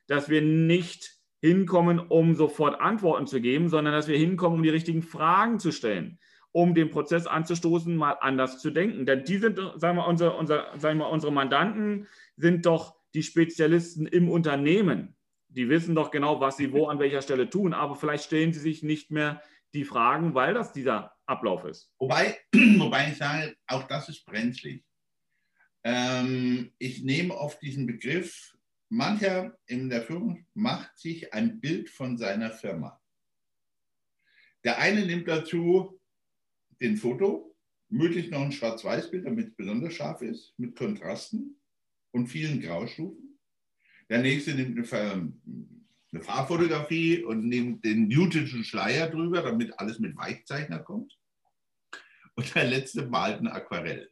dass 0.07 0.29
wir 0.29 0.41
nicht 0.41 1.11
hinkommen, 1.41 1.99
um 1.99 2.35
sofort 2.35 2.79
Antworten 2.81 3.27
zu 3.27 3.41
geben, 3.41 3.69
sondern 3.69 3.93
dass 3.93 4.07
wir 4.07 4.17
hinkommen, 4.17 4.57
um 4.57 4.63
die 4.63 4.69
richtigen 4.69 5.03
Fragen 5.03 5.59
zu 5.59 5.71
stellen, 5.71 6.19
um 6.51 6.73
den 6.73 6.89
Prozess 6.89 7.27
anzustoßen, 7.27 7.95
mal 7.95 8.17
anders 8.21 8.59
zu 8.59 8.71
denken. 8.71 9.05
Denn 9.05 9.23
die 9.23 9.37
sind, 9.37 9.59
sagen 9.75 9.97
wir, 9.97 10.07
unser, 10.07 10.37
unser, 10.37 10.67
sagen 10.77 10.99
wir, 10.99 11.09
unsere 11.09 11.31
Mandanten 11.31 12.07
sind 12.37 12.65
doch 12.65 12.95
die 13.13 13.23
Spezialisten 13.23 14.05
im 14.07 14.29
Unternehmen. 14.29 15.15
Die 15.47 15.69
wissen 15.69 15.95
doch 15.95 16.11
genau, 16.11 16.39
was 16.39 16.57
sie 16.57 16.71
wo 16.73 16.87
an 16.87 16.99
welcher 16.99 17.21
Stelle 17.21 17.49
tun, 17.49 17.73
aber 17.73 17.95
vielleicht 17.95 18.25
stellen 18.25 18.53
sie 18.53 18.59
sich 18.59 18.83
nicht 18.83 19.11
mehr 19.11 19.41
die 19.73 19.83
Fragen, 19.83 20.33
weil 20.33 20.53
das 20.53 20.73
dieser 20.73 21.13
Ablauf 21.25 21.63
ist. 21.65 21.91
Wobei, 21.99 22.37
wobei 22.77 23.09
ich 23.09 23.17
sage, 23.17 23.55
auch 23.67 23.83
das 23.83 24.09
ist 24.09 24.25
brenzlig. 24.25 24.83
Ähm, 25.83 26.71
ich 26.77 27.03
nehme 27.03 27.35
oft 27.35 27.61
diesen 27.61 27.85
Begriff, 27.85 28.55
mancher 28.89 29.57
in 29.67 29.89
der 29.89 30.01
Firma 30.01 30.35
macht 30.53 30.97
sich 30.97 31.33
ein 31.33 31.59
Bild 31.59 31.89
von 31.89 32.17
seiner 32.17 32.51
Firma. 32.51 32.99
Der 34.63 34.79
eine 34.79 35.05
nimmt 35.05 35.27
dazu 35.27 35.98
den 36.81 36.97
Foto, 36.97 37.55
möglichst 37.89 38.31
noch 38.31 38.41
ein 38.41 38.51
Schwarz-Weiß-Bild, 38.51 39.25
damit 39.25 39.49
es 39.49 39.55
besonders 39.55 39.93
scharf 39.93 40.21
ist, 40.21 40.53
mit 40.57 40.75
Kontrasten 40.75 41.59
und 42.11 42.27
vielen 42.27 42.61
Graustufen. 42.61 43.39
Der 44.09 44.21
nächste 44.21 44.55
nimmt 44.55 44.91
eine, 44.93 45.33
eine 46.11 46.21
Farbfotografie 46.21 47.23
und 47.23 47.47
nimmt 47.47 47.85
den 47.85 48.07
Newtonschen 48.07 48.63
Schleier 48.63 49.09
drüber, 49.09 49.41
damit 49.41 49.77
alles 49.79 49.99
mit 49.99 50.15
Weichzeichner 50.15 50.79
kommt. 50.79 51.17
Und 52.35 52.55
der 52.55 52.65
letzte 52.65 53.05
malt 53.05 53.39
ein 53.39 53.47
Aquarell. 53.47 54.09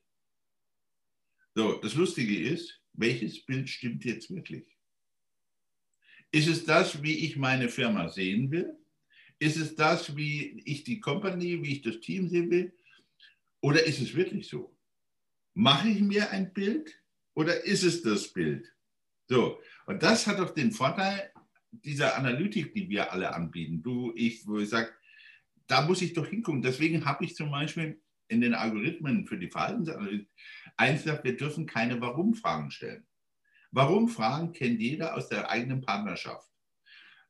So, 1.56 1.80
das 1.80 1.96
Lustige 1.96 2.40
ist, 2.50 2.82
welches 2.94 3.44
Bild 3.46 3.70
stimmt 3.70 4.06
jetzt 4.06 4.30
wirklich? 4.30 4.66
Ist 6.32 6.48
es 6.48 6.66
das, 6.66 7.02
wie 7.02 7.26
ich 7.26 7.38
meine 7.38 7.70
Firma 7.70 8.10
sehen 8.10 8.52
will? 8.52 8.78
Ist 9.40 9.58
es 9.58 9.76
das, 9.76 10.16
wie 10.16 10.62
ich 10.66 10.84
die 10.84 11.00
Company, 11.00 11.62
wie 11.62 11.74
ich 11.74 11.82
das 11.82 12.00
Team 12.00 12.30
sehen 12.30 12.50
will? 12.50 12.74
Oder 13.62 13.86
ist 13.86 14.00
es 14.00 14.16
wirklich 14.16 14.48
so? 14.48 14.76
Mache 15.54 15.90
ich 15.90 16.02
mir 16.02 16.30
ein 16.32 16.54
Bild 16.54 17.00
oder 17.34 17.64
ist 17.64 17.84
es 17.84 18.02
das 18.02 18.32
Bild? 18.32 18.72
So, 19.28 19.60
und 19.86 20.02
das 20.02 20.26
hat 20.26 20.40
doch 20.40 20.52
den 20.52 20.72
Vorteil 20.72 21.32
dieser 21.72 22.16
Analytik, 22.16 22.74
die 22.74 22.90
wir 22.90 23.12
alle 23.12 23.34
anbieten. 23.34 23.84
Du, 23.84 24.14
ich, 24.16 24.46
wo 24.48 24.60
ich 24.60 24.70
sage, 24.70 24.92
da 25.68 25.82
muss 25.82 26.02
ich 26.02 26.14
doch 26.14 26.28
hingucken. 26.28 26.62
Deswegen 26.62 27.06
habe 27.06 27.26
ich 27.26 27.36
zum 27.36 27.52
Beispiel 27.52 28.02
in 28.30 28.42
den 28.42 28.54
Algorithmen 28.54 29.26
für 29.26 29.38
die 29.38 29.50
Verhaltensanalyse 29.50 30.28
eins 30.78 31.04
gesagt, 31.04 31.24
wir 31.24 31.36
dürfen 31.36 31.66
keine 31.66 32.00
Warum-Fragen 32.00 32.72
stellen. 32.72 33.06
Warum-Fragen 33.72 34.54
kennt 34.54 34.80
jeder 34.80 35.16
aus 35.16 35.28
der 35.30 35.50
eigenen 35.50 35.82
Partnerschaft. 35.82 36.48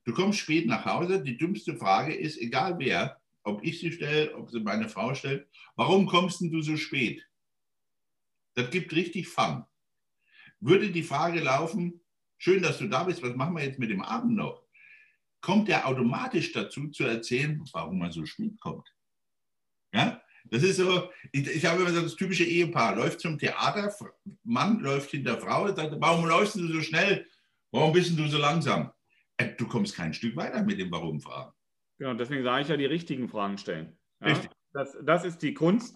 Du 0.07 0.13
kommst 0.13 0.39
spät 0.39 0.67
nach 0.67 0.85
Hause, 0.85 1.21
die 1.21 1.35
dümmste 1.35 1.75
Frage 1.75 2.15
ist, 2.15 2.37
egal 2.37 2.79
wer, 2.79 3.19
ob 3.43 3.61
ich 3.61 3.81
sie 3.81 3.91
stelle, 3.91 4.33
ob 4.37 4.49
sie 4.49 4.61
meine 4.61 4.87
Frau 4.87 5.13
stellt, 5.13 5.45
warum 5.75 6.07
kommst 6.07 6.39
du 6.39 6.61
so 6.61 6.77
spät? 6.77 7.27
Das 8.53 8.69
gibt 8.69 8.93
richtig 8.93 9.27
Fang. 9.27 9.65
Würde 10.61 10.91
die 10.91 11.03
Frage 11.03 11.41
laufen, 11.41 11.99
schön, 12.37 12.61
dass 12.63 12.77
du 12.77 12.87
da 12.87 13.03
bist, 13.03 13.21
was 13.21 13.35
machen 13.35 13.53
wir 13.57 13.65
jetzt 13.65 13.79
mit 13.79 13.89
dem 13.89 14.01
Abend 14.01 14.37
noch? 14.37 14.63
Kommt 15.41 15.67
er 15.67 15.85
automatisch 15.85 16.53
dazu 16.53 16.87
zu 16.87 17.03
erzählen, 17.03 17.61
warum 17.73 17.99
man 17.99 18.13
so 18.13 18.25
spät 18.25 18.57
kommt. 18.61 18.87
Ja? 19.91 20.21
Das 20.45 20.63
ist 20.63 20.77
so, 20.77 21.11
ich, 21.33 21.49
ich 21.49 21.65
habe 21.65 21.81
immer 21.81 21.91
so 21.91 22.01
das 22.01 22.15
typische 22.15 22.45
Ehepaar, 22.45 22.95
läuft 22.95 23.19
zum 23.19 23.37
Theater, 23.37 23.93
Mann 24.45 24.79
läuft 24.79 25.11
hinter 25.11 25.37
Frau 25.37 25.67
sagt, 25.75 25.95
warum 25.99 26.25
läufst 26.25 26.55
du 26.55 26.65
so 26.65 26.81
schnell? 26.81 27.27
Warum 27.71 27.91
bist 27.91 28.17
du 28.17 28.25
so 28.29 28.37
langsam? 28.37 28.93
Äh, 29.37 29.55
du 29.55 29.67
kommst 29.67 29.95
kein 29.95 30.13
Stück 30.13 30.35
weiter 30.35 30.63
mit 30.63 30.79
dem 30.79 30.91
Warum-Fragen. 30.91 31.53
Genau, 31.99 32.13
deswegen 32.13 32.43
sage 32.43 32.61
ich 32.61 32.67
ja, 32.67 32.77
die 32.77 32.85
richtigen 32.85 33.29
Fragen 33.29 33.57
stellen. 33.57 33.97
Ja? 34.21 34.27
Richtig. 34.27 34.51
Das, 34.73 34.97
das 35.03 35.25
ist 35.25 35.39
die 35.39 35.53
Kunst. 35.53 35.95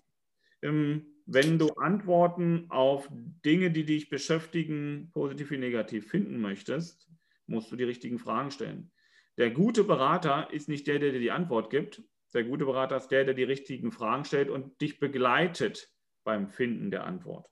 Ähm, 0.62 1.06
wenn 1.26 1.60
du 1.60 1.70
Antworten 1.76 2.66
auf 2.70 3.08
Dinge, 3.46 3.72
die 3.72 3.86
dich 3.86 4.10
beschäftigen, 4.10 5.12
positiv 5.14 5.52
wie 5.52 5.58
negativ 5.58 6.10
finden 6.10 6.40
möchtest, 6.40 7.10
musst 7.46 7.72
du 7.72 7.76
die 7.76 7.84
richtigen 7.84 8.20
Fragen 8.20 8.52
stellen. 8.52 8.92
Der 9.38 9.52
gute 9.52 9.84
Berater 9.84 10.52
ist 10.52 10.68
nicht 10.68 10.88
der, 10.88 11.00
der 11.00 11.12
dir 11.12 11.20
die 11.20 11.32
Antwort 11.32 11.70
gibt, 11.70 12.04
der 12.34 12.44
gute 12.44 12.66
Berater 12.66 12.98
ist 12.98 13.10
der, 13.10 13.26
der 13.26 13.34
die 13.34 13.44
richtigen 13.44 13.92
Fragen 13.92 14.26
stellt 14.26 14.50
und 14.50 14.80
dich 14.82 15.00
begleitet 15.00 15.90
beim 16.24 16.50
Finden 16.50 16.92
der 16.92 17.06
Antwort. 17.06 17.48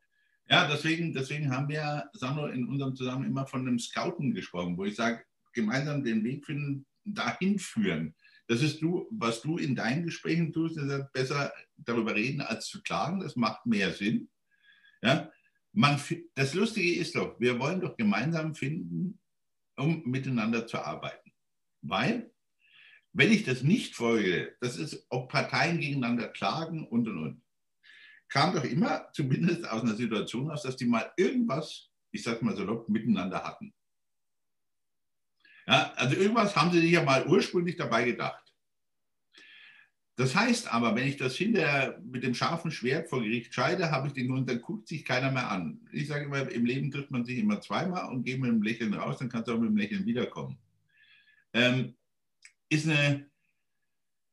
Ja, 0.48 0.68
deswegen, 0.68 1.14
deswegen 1.14 1.52
haben 1.52 1.68
wir, 1.70 2.10
Sandro, 2.14 2.48
in 2.48 2.68
unserem 2.68 2.96
Zusammen 2.96 3.26
immer 3.26 3.46
von 3.46 3.62
einem 3.62 3.78
Scouten 3.78 4.34
gesprochen, 4.34 4.78
wo 4.78 4.86
ich 4.86 4.96
sage, 4.96 5.24
gemeinsam 5.54 6.04
den 6.04 6.24
Weg 6.24 6.46
finden, 6.46 6.86
dahin 7.04 7.60
führen. 7.60 8.16
Das 8.48 8.62
ist 8.62 8.82
du, 8.82 9.08
was 9.12 9.42
du 9.42 9.58
in 9.58 9.76
deinen 9.76 10.04
Gesprächen 10.06 10.52
tust, 10.52 10.78
ist 10.78 11.14
besser 11.14 11.54
darüber 11.78 12.16
reden, 12.16 12.42
als 12.42 12.68
zu 12.68 12.82
klagen. 12.82 13.20
Das 13.20 13.36
macht 13.36 13.66
mehr 13.66 13.94
Sinn. 13.94 14.30
Ja? 15.02 15.32
Man, 15.72 16.02
das 16.34 16.54
Lustige 16.56 17.00
ist 17.00 17.16
doch, 17.16 17.40
wir 17.40 17.60
wollen 17.60 17.82
doch 17.82 17.96
gemeinsam 17.96 18.56
finden, 18.56 19.20
um 19.78 20.04
miteinander 20.06 20.66
zu 20.66 20.80
arbeiten. 20.80 21.32
Weil 21.82 22.32
wenn 23.14 23.32
ich 23.32 23.44
das 23.44 23.64
nicht 23.64 23.96
folge, 23.96 24.56
das 24.62 24.78
ist, 24.78 25.06
ob 25.10 25.32
Parteien 25.32 25.80
gegeneinander 25.80 26.28
klagen 26.28 26.88
und 26.88 27.08
und 27.08 27.18
und, 27.18 27.42
kam 28.30 28.54
doch 28.54 28.64
immer 28.64 29.12
zumindest 29.14 29.68
aus 29.68 29.82
einer 29.82 29.96
Situation 29.96 30.50
aus, 30.52 30.64
dass 30.64 30.76
die 30.76 30.86
mal 30.86 31.12
irgendwas, 31.18 31.90
ich 32.12 32.24
sag 32.24 32.42
mal 32.42 32.56
so 32.56 32.86
miteinander 32.88 33.44
hatten. 33.44 33.74
Ja, 35.70 35.94
also 35.98 36.16
irgendwas 36.16 36.56
haben 36.56 36.72
sie 36.72 36.80
sich 36.80 36.92
ja 36.92 37.04
mal 37.04 37.28
ursprünglich 37.28 37.78
dabei 37.78 38.04
gedacht. 38.04 38.44
Das 40.16 40.36
heißt 40.36 40.74
aber, 40.74 40.96
wenn 40.96 41.08
ich 41.08 41.18
das 41.18 41.36
hinterher 41.36 42.02
mit 42.04 42.24
dem 42.24 42.34
scharfen 42.34 42.72
Schwert 42.72 43.08
vor 43.08 43.22
Gericht 43.22 43.54
scheide, 43.54 43.92
habe 43.92 44.08
ich 44.08 44.14
den 44.14 44.30
Grund, 44.30 44.50
dann 44.50 44.62
guckt 44.62 44.88
sich 44.88 45.06
keiner 45.06 45.32
mehr 45.32 45.50
an. 45.52 45.80
Ich 45.92 46.08
sage 46.08 46.26
immer, 46.26 46.50
im 46.52 46.66
Leben 46.66 46.90
trifft 46.90 47.12
man 47.12 47.24
sich 47.24 47.38
immer 47.38 47.62
zweimal 47.62 48.10
und 48.10 48.24
geht 48.24 48.40
mit 48.40 48.50
dem 48.50 48.64
Lächeln 48.64 48.96
raus, 48.96 49.20
dann 49.20 49.30
kannst 49.30 49.48
du 49.48 49.54
auch 49.54 49.60
mit 49.60 49.70
dem 49.70 49.78
Lächeln 49.78 50.08
wiederkommen. 50.08 50.58
Ähm, 51.54 51.94
ist 52.70 52.88
eine, 52.88 53.30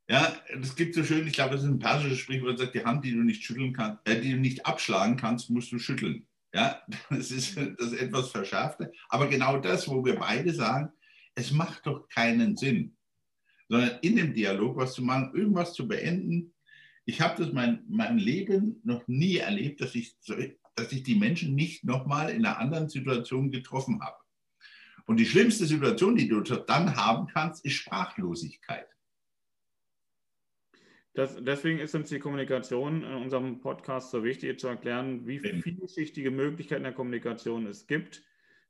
ja, 0.09 0.35
das 0.59 0.75
gibt 0.75 0.95
so 0.95 1.05
schön, 1.05 1.27
ich 1.27 1.35
glaube, 1.35 1.53
das 1.53 1.65
ist 1.65 1.69
ein 1.69 1.79
persisches 1.79 2.19
Sprichwort, 2.19 2.55
das 2.55 2.63
sagt, 2.63 2.75
die 2.75 2.85
Hand, 2.85 3.05
die 3.05 3.13
du 3.13 3.23
nicht 3.23 3.45
schütteln 3.45 3.75
kannst, 3.75 4.09
äh, 4.09 4.21
die 4.21 4.33
du 4.33 4.39
nicht 4.39 4.65
abschlagen 4.65 5.19
kannst, 5.19 5.51
musst 5.51 5.71
du 5.71 5.79
schütteln. 5.79 6.27
Ja, 6.55 6.81
das 7.11 7.31
ist 7.31 7.59
das 7.59 7.93
etwas 7.93 8.31
Verschärfte. 8.31 8.91
Aber 9.11 9.29
genau 9.29 9.59
das, 9.59 9.87
wo 9.87 10.03
wir 10.03 10.17
beide 10.19 10.53
sagen, 10.55 10.91
es 11.37 11.53
macht 11.53 11.87
doch 11.87 12.09
keinen 12.09 12.57
Sinn, 12.57 12.97
sondern 13.69 13.99
in 14.01 14.17
dem 14.17 14.35
Dialog 14.35 14.77
was 14.77 14.95
zu 14.95 15.03
machen, 15.03 15.33
irgendwas 15.35 15.75
zu 15.75 15.87
beenden. 15.87 16.55
Ich 17.05 17.21
habe 17.21 17.41
das 17.41 17.53
mein, 17.53 17.85
mein 17.89 18.19
Leben 18.19 18.81
noch 18.83 19.07
nie 19.07 19.37
erlebt, 19.37 19.81
dass 19.81 19.95
ich, 19.95 20.17
dass 20.75 20.93
ich 20.93 21.03
die 21.05 21.15
Menschen 21.15 21.55
nicht 21.55 21.85
nochmal 21.85 22.31
in 22.31 22.45
einer 22.45 22.59
anderen 22.59 22.89
Situation 22.89 23.51
getroffen 23.51 24.01
habe. 24.03 24.17
Und 25.05 25.19
die 25.19 25.27
schlimmste 25.27 25.67
Situation, 25.67 26.17
die 26.17 26.27
du 26.27 26.41
dann 26.41 26.97
haben 26.97 27.29
kannst, 27.29 27.65
ist 27.65 27.75
Sprachlosigkeit. 27.75 28.89
Das, 31.15 31.37
deswegen 31.41 31.79
ist 31.79 31.95
uns 31.95 32.09
die 32.09 32.19
Kommunikation 32.19 33.03
in 33.05 33.15
unserem 33.15 33.61
Podcast 33.61 34.11
so 34.11 34.25
wichtig, 34.25 34.59
zu 34.59 34.69
erklären, 34.69 35.27
wie 35.27 35.39
vielschichtige 35.39 36.31
Möglichkeiten 36.31 36.83
der 36.83 36.93
Kommunikation 36.93 37.67
es 37.67 37.87
gibt 37.87 38.23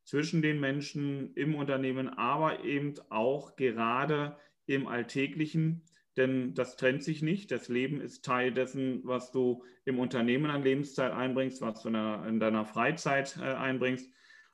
zwischen 0.07 0.41
den 0.41 0.61
Menschen 0.61 1.35
im 1.35 1.57
Unternehmen, 1.57 2.09
aber 2.09 2.65
eben 2.65 2.95
auch 3.11 3.57
gerade 3.57 4.37
im 4.67 4.87
Alltäglichen. 4.87 5.83
Denn 6.17 6.55
das 6.55 6.77
trennt 6.77 7.03
sich 7.03 7.23
nicht. 7.23 7.51
Das 7.51 7.69
Leben 7.69 8.01
ist 8.01 8.25
Teil 8.25 8.53
dessen, 8.53 9.01
was 9.05 9.33
du 9.33 9.65
im 9.85 9.99
Unternehmen 9.99 10.51
an 10.51 10.63
Lebenszeit 10.63 11.13
einbringst, 11.13 11.61
was 11.61 11.83
du 11.83 11.89
in 11.89 12.41
deiner 12.41 12.65
Freizeit 12.65 13.37
äh, 13.37 13.43
einbringst. 13.43 14.11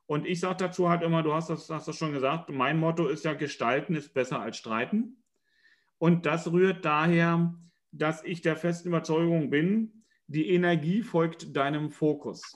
Und 0.06 0.26
ich 0.26 0.40
sage 0.40 0.56
dazu 0.58 0.88
halt 0.88 1.02
immer, 1.02 1.22
du 1.22 1.34
hast 1.34 1.50
das, 1.50 1.68
hast 1.70 1.86
das 1.86 1.96
schon 1.96 2.12
gesagt, 2.12 2.50
mein 2.50 2.78
Motto 2.78 3.06
ist 3.06 3.24
ja, 3.24 3.34
gestalten 3.34 3.94
ist 3.94 4.14
besser 4.14 4.40
als 4.40 4.56
streiten. 4.56 5.22
Und 5.98 6.26
das 6.26 6.50
rührt 6.50 6.84
daher, 6.84 7.54
dass 7.92 8.24
ich 8.24 8.40
der 8.40 8.56
festen 8.56 8.88
Überzeugung 8.88 9.50
bin, 9.50 10.04
die 10.26 10.48
Energie 10.48 11.02
folgt 11.02 11.54
deinem 11.54 11.90
Fokus. 11.90 12.54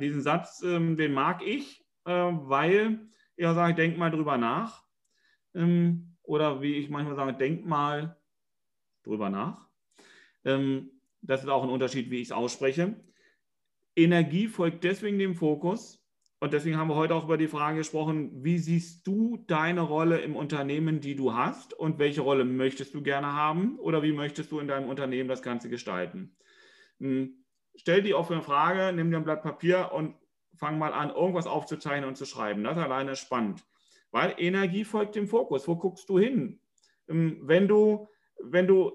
Diesen 0.00 0.22
Satz, 0.22 0.60
ähm, 0.62 0.96
den 0.96 1.12
mag 1.12 1.42
ich, 1.44 1.84
weil 2.10 3.08
ich 3.36 3.44
sage, 3.44 3.74
denk 3.74 3.98
mal 3.98 4.10
drüber 4.10 4.36
nach. 4.36 4.84
Ähm, 5.54 6.16
oder 6.22 6.62
wie 6.62 6.74
ich 6.74 6.90
manchmal 6.90 7.16
sage, 7.16 7.34
denk 7.34 7.66
mal 7.66 8.20
drüber 9.02 9.30
nach. 9.30 9.68
Ähm, 10.44 10.90
das 11.22 11.42
ist 11.42 11.48
auch 11.48 11.62
ein 11.62 11.70
Unterschied, 11.70 12.10
wie 12.10 12.20
ich 12.20 12.28
es 12.28 12.32
ausspreche. 12.32 13.02
Energie 13.96 14.46
folgt 14.46 14.84
deswegen 14.84 15.18
dem 15.18 15.34
Fokus, 15.34 16.00
und 16.42 16.54
deswegen 16.54 16.78
haben 16.78 16.88
wir 16.88 16.94
heute 16.96 17.14
auch 17.14 17.24
über 17.24 17.36
die 17.36 17.48
Frage 17.48 17.78
gesprochen, 17.78 18.42
wie 18.42 18.56
siehst 18.56 19.06
du 19.06 19.44
deine 19.46 19.82
Rolle 19.82 20.20
im 20.20 20.36
Unternehmen, 20.36 21.00
die 21.02 21.14
du 21.14 21.34
hast 21.34 21.74
und 21.74 21.98
welche 21.98 22.22
Rolle 22.22 22.46
möchtest 22.46 22.94
du 22.94 23.02
gerne 23.02 23.34
haben 23.34 23.78
oder 23.78 24.02
wie 24.02 24.12
möchtest 24.12 24.50
du 24.50 24.58
in 24.58 24.66
deinem 24.66 24.88
Unternehmen 24.88 25.28
das 25.28 25.42
Ganze 25.42 25.68
gestalten? 25.68 26.34
Hm, 26.98 27.44
stell 27.76 28.02
die 28.02 28.14
offene 28.14 28.40
Frage, 28.40 28.96
nimm 28.96 29.10
dir 29.10 29.18
ein 29.18 29.24
Blatt 29.24 29.42
Papier 29.42 29.90
und 29.92 30.14
fang 30.60 30.78
mal 30.78 30.92
an, 30.92 31.10
irgendwas 31.10 31.46
aufzuzeichnen 31.46 32.08
und 32.08 32.16
zu 32.16 32.26
schreiben. 32.26 32.62
Das 32.62 32.78
alleine 32.78 33.12
ist 33.12 33.20
spannend, 33.20 33.64
weil 34.12 34.34
Energie 34.38 34.84
folgt 34.84 35.16
dem 35.16 35.26
Fokus. 35.26 35.66
Wo 35.66 35.74
guckst 35.74 36.08
du 36.08 36.18
hin? 36.18 36.60
Hm, 37.08 37.40
wenn 37.42 37.66
du, 37.66 38.08
wenn 38.38 38.66
du 38.66 38.92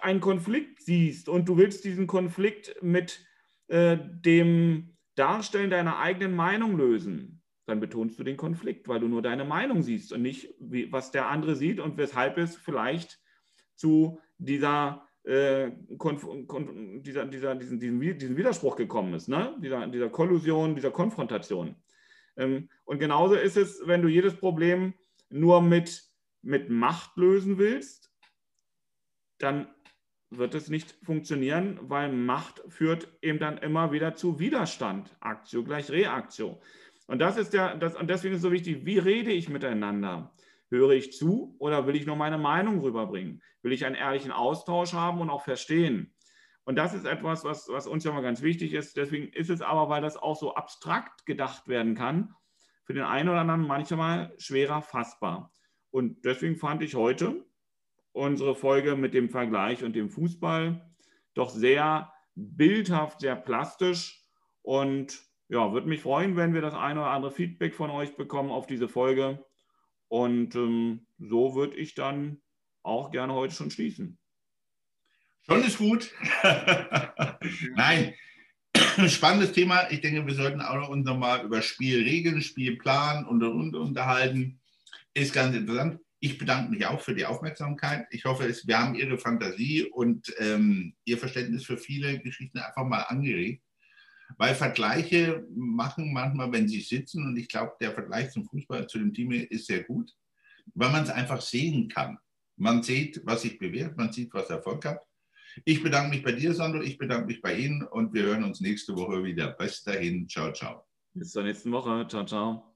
einen 0.00 0.20
Konflikt 0.20 0.80
siehst 0.82 1.28
und 1.28 1.48
du 1.48 1.56
willst 1.58 1.84
diesen 1.84 2.06
Konflikt 2.06 2.80
mit 2.80 3.26
äh, 3.66 3.98
dem 4.00 4.96
Darstellen 5.16 5.70
deiner 5.70 5.98
eigenen 5.98 6.34
Meinung 6.34 6.76
lösen, 6.76 7.42
dann 7.66 7.80
betonst 7.80 8.18
du 8.18 8.24
den 8.24 8.36
Konflikt, 8.36 8.88
weil 8.88 9.00
du 9.00 9.08
nur 9.08 9.22
deine 9.22 9.44
Meinung 9.44 9.82
siehst 9.82 10.12
und 10.12 10.22
nicht, 10.22 10.54
wie, 10.60 10.92
was 10.92 11.10
der 11.10 11.28
andere 11.28 11.56
sieht 11.56 11.80
und 11.80 11.96
weshalb 11.96 12.38
es 12.38 12.56
vielleicht 12.56 13.20
zu 13.74 14.20
dieser, 14.38 15.08
äh, 15.24 15.70
dieser, 17.00 17.24
dieser 17.24 17.54
diesen, 17.54 17.80
diesen, 17.80 18.00
diesen, 18.00 18.36
Widerspruch 18.36 18.76
gekommen 18.76 19.14
ist, 19.14 19.28
ne? 19.28 19.56
dieser, 19.62 19.86
dieser 19.86 20.10
Kollusion, 20.10 20.74
dieser 20.74 20.90
Konfrontation. 20.90 21.76
Ähm, 22.36 22.68
und 22.84 22.98
genauso 22.98 23.34
ist 23.34 23.56
es, 23.56 23.80
wenn 23.86 24.02
du 24.02 24.08
jedes 24.08 24.36
Problem 24.36 24.94
nur 25.30 25.62
mit, 25.62 26.04
mit 26.42 26.68
Macht 26.68 27.16
lösen 27.16 27.58
willst, 27.58 28.12
dann 29.38 29.68
wird 30.30 30.54
es 30.54 30.68
nicht 30.68 30.94
funktionieren, 31.02 31.78
weil 31.82 32.12
Macht 32.12 32.62
führt 32.68 33.08
eben 33.22 33.38
dann 33.38 33.58
immer 33.58 33.92
wieder 33.92 34.14
zu 34.14 34.38
Widerstand. 34.38 35.16
Aktio 35.20 35.64
gleich 35.64 35.90
Reaktio. 35.90 36.60
Und 37.06 37.18
das 37.18 37.36
ist 37.36 37.52
der, 37.52 37.76
das, 37.76 37.94
und 37.96 38.08
deswegen 38.08 38.34
ist 38.34 38.38
es 38.38 38.42
so 38.42 38.52
wichtig, 38.52 38.84
wie 38.84 38.98
rede 38.98 39.30
ich 39.30 39.48
miteinander? 39.48 40.32
Höre 40.74 40.90
ich 40.90 41.12
zu 41.12 41.54
oder 41.58 41.86
will 41.86 41.94
ich 41.94 42.06
nur 42.06 42.16
meine 42.16 42.38
Meinung 42.38 42.80
rüberbringen? 42.80 43.42
Will 43.62 43.72
ich 43.72 43.84
einen 43.84 43.94
ehrlichen 43.94 44.32
Austausch 44.32 44.92
haben 44.92 45.20
und 45.20 45.30
auch 45.30 45.44
verstehen? 45.44 46.14
Und 46.64 46.76
das 46.76 46.94
ist 46.94 47.04
etwas, 47.04 47.44
was, 47.44 47.68
was 47.68 47.86
uns 47.86 48.04
ja 48.04 48.12
mal 48.12 48.22
ganz 48.22 48.42
wichtig 48.42 48.72
ist. 48.72 48.96
Deswegen 48.96 49.28
ist 49.28 49.50
es 49.50 49.60
aber, 49.60 49.88
weil 49.88 50.02
das 50.02 50.16
auch 50.16 50.36
so 50.36 50.54
abstrakt 50.54 51.26
gedacht 51.26 51.68
werden 51.68 51.94
kann, 51.94 52.34
für 52.84 52.94
den 52.94 53.04
einen 53.04 53.28
oder 53.28 53.40
anderen 53.40 53.66
manchmal 53.66 54.34
schwerer 54.38 54.82
fassbar. 54.82 55.52
Und 55.90 56.24
deswegen 56.24 56.56
fand 56.56 56.82
ich 56.82 56.94
heute 56.96 57.44
unsere 58.12 58.54
Folge 58.54 58.96
mit 58.96 59.14
dem 59.14 59.28
Vergleich 59.28 59.84
und 59.84 59.94
dem 59.94 60.10
Fußball 60.10 60.92
doch 61.34 61.50
sehr 61.50 62.12
bildhaft, 62.34 63.20
sehr 63.20 63.36
plastisch 63.36 64.24
und 64.62 65.22
ja, 65.48 65.72
würde 65.72 65.88
mich 65.88 66.00
freuen, 66.00 66.36
wenn 66.36 66.54
wir 66.54 66.62
das 66.62 66.74
eine 66.74 67.00
oder 67.00 67.10
andere 67.10 67.30
Feedback 67.30 67.74
von 67.74 67.90
euch 67.90 68.16
bekommen 68.16 68.50
auf 68.50 68.66
diese 68.66 68.88
Folge. 68.88 69.44
Und 70.14 70.54
ähm, 70.54 71.08
so 71.18 71.56
würde 71.56 71.74
ich 71.74 71.96
dann 71.96 72.40
auch 72.84 73.10
gerne 73.10 73.32
heute 73.32 73.52
schon 73.52 73.72
schließen. 73.72 74.16
Schon 75.42 75.64
ist 75.64 75.78
gut. 75.78 76.12
Nein, 77.74 78.14
spannendes 79.08 79.50
Thema. 79.50 79.90
Ich 79.90 80.02
denke, 80.02 80.24
wir 80.24 80.34
sollten 80.36 80.60
auch 80.60 80.76
noch 80.76 80.88
uns 80.88 81.04
nochmal 81.04 81.44
über 81.44 81.62
Spielregeln, 81.62 82.42
Spielplan 82.42 83.26
und, 83.26 83.42
und 83.42 83.74
unterhalten. 83.74 84.60
Ist 85.14 85.34
ganz 85.34 85.56
interessant. 85.56 85.98
Ich 86.20 86.38
bedanke 86.38 86.70
mich 86.70 86.86
auch 86.86 87.00
für 87.00 87.16
die 87.16 87.26
Aufmerksamkeit. 87.26 88.06
Ich 88.12 88.24
hoffe, 88.24 88.48
wir 88.48 88.78
haben 88.78 88.94
Ihre 88.94 89.18
Fantasie 89.18 89.82
und 89.82 90.32
ähm, 90.38 90.94
Ihr 91.04 91.18
Verständnis 91.18 91.64
für 91.64 91.76
viele 91.76 92.20
Geschichten 92.20 92.58
einfach 92.58 92.84
mal 92.84 93.02
angeregt. 93.02 93.63
Weil 94.36 94.54
Vergleiche 94.54 95.46
machen 95.54 96.12
manchmal, 96.12 96.50
wenn 96.52 96.68
sie 96.68 96.80
sitzen, 96.80 97.24
und 97.26 97.36
ich 97.36 97.48
glaube, 97.48 97.72
der 97.80 97.92
Vergleich 97.92 98.30
zum 98.30 98.44
Fußball, 98.44 98.86
zu 98.86 98.98
dem 98.98 99.12
Team 99.14 99.30
ist 99.30 99.66
sehr 99.66 99.84
gut, 99.84 100.12
weil 100.74 100.90
man 100.90 101.04
es 101.04 101.10
einfach 101.10 101.40
sehen 101.40 101.88
kann. 101.88 102.18
Man 102.56 102.82
sieht, 102.82 103.20
was 103.24 103.42
sich 103.42 103.58
bewährt, 103.58 103.96
man 103.96 104.12
sieht, 104.12 104.32
was 104.32 104.50
Erfolg 104.50 104.84
hat. 104.84 105.00
Ich 105.64 105.82
bedanke 105.82 106.10
mich 106.10 106.22
bei 106.22 106.32
dir, 106.32 106.52
Sandro, 106.52 106.82
ich 106.82 106.98
bedanke 106.98 107.26
mich 107.26 107.40
bei 107.40 107.56
Ihnen 107.56 107.82
und 107.82 108.12
wir 108.12 108.24
hören 108.24 108.44
uns 108.44 108.60
nächste 108.60 108.96
Woche 108.96 109.22
wieder. 109.22 109.52
Bis 109.52 109.82
dahin, 109.82 110.28
ciao, 110.28 110.52
ciao. 110.52 110.84
Bis 111.12 111.30
zur 111.30 111.44
nächsten 111.44 111.70
Woche, 111.70 112.06
ciao, 112.08 112.24
ciao. 112.24 112.73